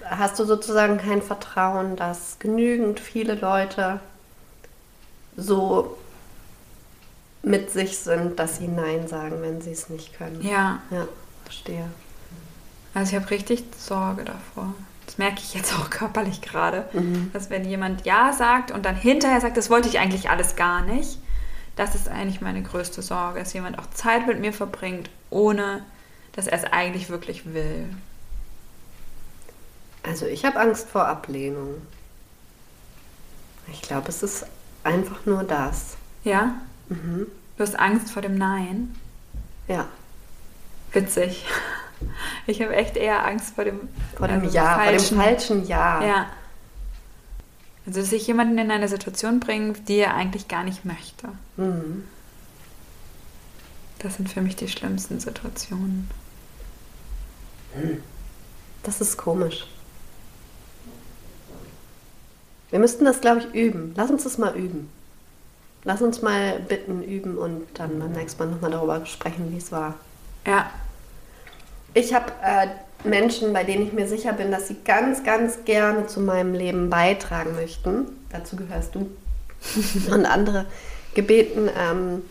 hast 0.05 0.39
du 0.39 0.45
sozusagen 0.45 0.97
kein 0.97 1.21
Vertrauen, 1.21 1.95
dass 1.95 2.39
genügend 2.39 2.99
viele 2.99 3.35
Leute 3.35 3.99
so 5.35 5.97
mit 7.43 7.71
sich 7.71 7.97
sind, 7.97 8.39
dass 8.39 8.57
sie 8.57 8.67
Nein 8.67 9.07
sagen, 9.07 9.41
wenn 9.41 9.61
sie 9.61 9.71
es 9.71 9.89
nicht 9.89 10.17
können. 10.17 10.41
Ja. 10.41 10.81
Ja, 10.89 11.07
verstehe. 11.43 11.89
Also 12.93 13.15
ich 13.15 13.21
habe 13.21 13.31
richtig 13.31 13.63
Sorge 13.77 14.23
davor. 14.23 14.73
Das 15.14 15.20
merke 15.20 15.41
ich 15.41 15.53
jetzt 15.53 15.74
auch 15.76 15.89
körperlich 15.91 16.41
gerade, 16.41 16.89
Mhm. 16.93 17.30
dass 17.34 17.51
wenn 17.51 17.66
jemand 17.66 18.03
Ja 18.03 18.34
sagt 18.34 18.72
und 18.72 18.84
dann 18.84 18.95
hinterher 18.95 19.39
sagt, 19.41 19.57
das 19.57 19.70
wollte 19.70 19.88
ich 19.88 19.99
eigentlich 19.99 20.32
alles 20.32 20.55
gar 20.55 20.82
nicht, 20.82 21.20
das 21.76 21.93
ist 21.93 22.07
eigentlich 22.07 22.41
meine 22.41 22.64
größte 22.64 23.03
Sorge, 23.03 23.38
dass 23.39 23.53
jemand 23.53 23.78
auch 23.78 23.88
Zeit 23.91 24.26
mit 24.26 24.39
mir 24.39 24.53
verbringt, 24.53 25.11
ohne 25.30 25.86
dass 26.32 26.47
er 26.47 26.57
es 26.57 26.64
eigentlich 26.66 27.09
wirklich 27.09 27.53
will. 27.53 27.88
Also 30.01 30.26
ich 30.26 30.45
habe 30.45 30.59
Angst 30.59 30.89
vor 30.89 31.07
Ablehnung. 31.07 31.76
Ich 33.72 33.84
glaube, 33.84 34.09
es 34.09 34.24
ist 34.24 34.47
einfach 34.84 35.26
nur 35.28 35.43
das. 35.43 35.95
Ja? 36.24 36.55
Mhm. 36.89 37.28
Du 37.57 37.64
hast 37.64 37.80
Angst 37.80 38.09
vor 38.09 38.24
dem 38.24 38.36
Nein? 38.36 38.95
Ja, 39.68 39.86
Witzig. 40.91 41.45
Ich 42.47 42.62
habe 42.62 42.76
echt 42.76 42.97
eher 42.97 43.26
Angst 43.26 43.56
vor 43.56 43.64
dem, 43.64 43.89
vor 44.16 44.28
dem 44.28 44.43
ähm, 44.43 44.49
Ja, 44.51 44.80
vor 44.80 44.91
dem 44.91 44.99
falschen 44.99 45.66
Ja. 45.66 46.04
Ja. 46.04 46.26
Also, 47.86 47.99
dass 47.99 48.10
sich 48.10 48.26
jemanden 48.28 48.58
in 48.58 48.72
eine 48.72 48.88
Situation 48.88 49.39
bringt, 49.39 49.89
die 49.89 49.97
er 49.97 50.16
eigentlich 50.16 50.47
gar 50.47 50.64
nicht 50.64 50.86
möchte. 50.86 51.28
Mhm. 51.58 52.06
Das 53.99 54.16
sind 54.16 54.30
für 54.30 54.41
mich 54.41 54.56
die 54.56 54.68
schlimmsten 54.68 55.20
Situationen. 55.20 56.10
Das 58.84 59.01
ist 59.01 59.18
komisch. 59.18 59.68
Wir 62.70 62.80
müssten 62.80 63.06
das, 63.06 63.22
glaube 63.22 63.41
ich, 63.41 63.54
üben. 63.54 63.93
Lass 63.95 64.10
uns 64.10 64.24
das 64.24 64.38
mal 64.38 64.56
üben. 64.56 64.89
Lass 65.84 66.01
uns 66.01 66.22
mal 66.22 66.60
bitten 66.60 67.04
üben 67.04 67.38
und 67.38 67.68
dann 67.74 67.99
beim 67.99 68.12
nächsten 68.14 68.43
Mal 68.43 68.51
nochmal 68.51 68.72
darüber 68.72 69.06
sprechen, 69.06 69.51
wie 69.51 69.58
es 69.58 69.72
war. 69.72 69.95
Ja, 70.45 70.72
Ich 71.93 72.13
habe 72.13 72.31
äh, 72.43 72.67
Menschen, 73.07 73.53
bei 73.53 73.63
denen 73.63 73.85
ich 73.85 73.93
mir 73.93 74.07
sicher 74.07 74.33
bin, 74.33 74.51
dass 74.51 74.67
sie 74.67 74.77
ganz, 74.85 75.23
ganz 75.23 75.65
gerne 75.65 76.07
zu 76.07 76.19
meinem 76.19 76.53
Leben 76.53 76.89
beitragen 76.89 77.55
möchten. 77.55 78.07
Dazu 78.31 78.55
gehörst 78.55 78.95
du. 78.95 79.09
und 80.11 80.25
andere 80.25 80.65
gebeten, 81.13 81.69
ähm, 81.77 82.23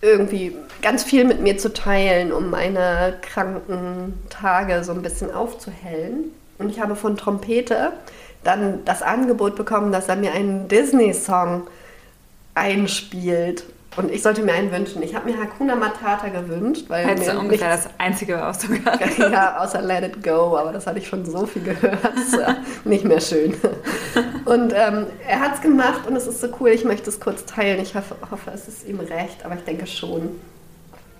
irgendwie 0.00 0.54
ganz 0.80 1.02
viel 1.02 1.24
mit 1.24 1.40
mir 1.40 1.58
zu 1.58 1.72
teilen, 1.72 2.32
um 2.32 2.50
meine 2.50 3.16
kranken 3.20 4.14
Tage 4.30 4.84
so 4.84 4.92
ein 4.92 5.02
bisschen 5.02 5.32
aufzuhellen. 5.32 6.30
Und 6.58 6.70
ich 6.70 6.80
habe 6.80 6.94
von 6.94 7.16
Trompete 7.16 7.92
dann 8.44 8.84
das 8.84 9.02
Angebot 9.02 9.56
bekommen, 9.56 9.90
dass 9.90 10.08
er 10.08 10.16
mir 10.16 10.32
einen 10.32 10.68
Disney-Song 10.68 11.66
einspielt. 12.54 13.64
Und 13.98 14.12
ich 14.12 14.22
sollte 14.22 14.42
mir 14.42 14.52
einen 14.52 14.70
wünschen. 14.70 15.02
Ich 15.02 15.12
habe 15.16 15.28
mir 15.28 15.36
Hakuna 15.40 15.74
Matata 15.74 16.28
gewünscht, 16.28 16.84
weil 16.86 17.04
hättest 17.04 17.32
mir 17.32 17.38
ungefähr 17.40 17.68
das 17.70 17.88
Einzige, 17.98 18.34
was 18.40 18.60
du 18.60 18.68
ja, 19.18 19.58
außer 19.58 19.82
Let 19.82 20.04
It 20.04 20.22
Go, 20.22 20.56
aber 20.56 20.72
das 20.72 20.86
hatte 20.86 21.00
ich 21.00 21.08
schon 21.08 21.26
so 21.26 21.46
viel 21.46 21.62
gehört. 21.64 21.98
Ist 22.14 22.34
ja 22.34 22.58
nicht 22.84 23.04
mehr 23.04 23.20
schön. 23.20 23.54
Und 24.44 24.72
ähm, 24.72 25.06
er 25.26 25.40
hat 25.40 25.56
es 25.56 25.60
gemacht 25.62 26.06
und 26.06 26.14
es 26.14 26.28
ist 26.28 26.40
so 26.40 26.46
cool. 26.60 26.68
Ich 26.68 26.84
möchte 26.84 27.10
es 27.10 27.18
kurz 27.18 27.44
teilen. 27.44 27.80
Ich 27.80 27.96
hoffe, 27.96 28.14
hoffe, 28.30 28.52
es 28.54 28.68
ist 28.68 28.86
ihm 28.86 29.00
recht, 29.00 29.44
aber 29.44 29.56
ich 29.56 29.64
denke 29.64 29.88
schon. 29.88 30.40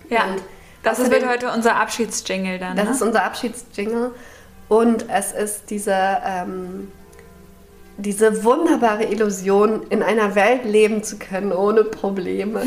Ja, 0.09 0.23
Und 0.23 0.41
das 0.83 0.99
außerdem- 1.01 1.11
wird 1.11 1.27
heute 1.27 1.51
unser 1.51 1.75
Abschiedsjingle 1.75 2.59
dann. 2.59 2.77
Das 2.77 2.85
ne? 2.85 2.91
ist 2.91 3.01
unser 3.01 3.23
Abschiedsjingle 3.25 4.11
und 4.69 5.05
es 5.09 5.33
ist 5.33 5.69
diese, 5.69 5.97
ähm, 6.25 6.93
diese 7.99 8.43
wunderbare 8.43 9.03
Illusion, 9.03 9.83
in 9.89 10.03
einer 10.03 10.33
Welt 10.35 10.63
leben 10.63 11.03
zu 11.03 11.17
können 11.17 11.51
ohne 11.51 11.83
Probleme. 11.83 12.61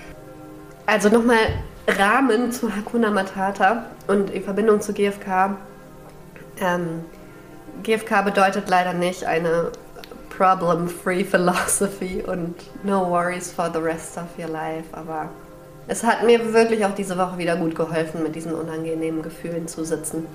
also 0.86 1.08
nochmal 1.08 1.38
Rahmen 1.88 2.52
zu 2.52 2.74
Hakuna 2.74 3.10
Matata 3.10 3.86
und 4.06 4.32
die 4.32 4.40
Verbindung 4.40 4.80
zu 4.80 4.92
GFK. 4.92 5.56
Ähm, 6.60 7.04
GFK 7.82 8.22
bedeutet 8.22 8.68
leider 8.68 8.92
nicht 8.92 9.24
eine 9.24 9.72
problem-free 10.36 11.24
philosophy 11.24 12.22
und 12.24 12.54
no 12.84 13.10
worries 13.10 13.50
for 13.50 13.70
the 13.72 13.80
rest 13.80 14.16
of 14.18 14.26
your 14.38 14.48
life, 14.48 14.86
aber 14.92 15.30
es 15.88 16.04
hat 16.04 16.24
mir 16.24 16.52
wirklich 16.52 16.84
auch 16.84 16.94
diese 16.94 17.18
Woche 17.18 17.38
wieder 17.38 17.56
gut 17.56 17.74
geholfen, 17.74 18.22
mit 18.22 18.36
diesen 18.36 18.52
unangenehmen 18.52 19.22
Gefühlen 19.22 19.66
zu 19.66 19.84
sitzen. 19.84 20.26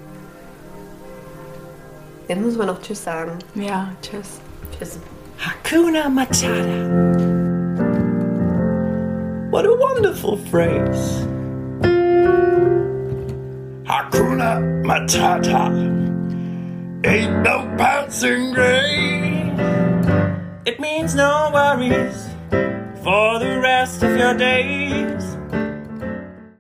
Jetzt 2.27 2.39
müssen 2.41 2.59
wir 2.59 2.65
noch 2.65 2.81
Tschüss 2.81 3.03
sagen. 3.03 3.37
ja, 3.55 3.89
tschüss. 4.01 4.39
Tschüss. 4.77 4.99
Hakuna 5.39 6.09
Matata. 6.09 6.53
What 9.51 9.65
a 9.65 9.69
wonderful 9.77 10.37
phrase. 10.49 11.27
Hakuna 13.85 14.59
Matata. 14.83 15.69
Ain't 17.05 17.43
no 17.43 17.67
passing 17.77 18.53
grade. 18.53 19.51
It 20.65 20.79
means 20.79 21.13
no 21.15 21.51
worries 21.53 22.29
for 23.03 23.37
the 23.39 23.59
rest 23.61 24.01
of 24.01 24.15
your 24.17 24.33
days. 24.33 25.37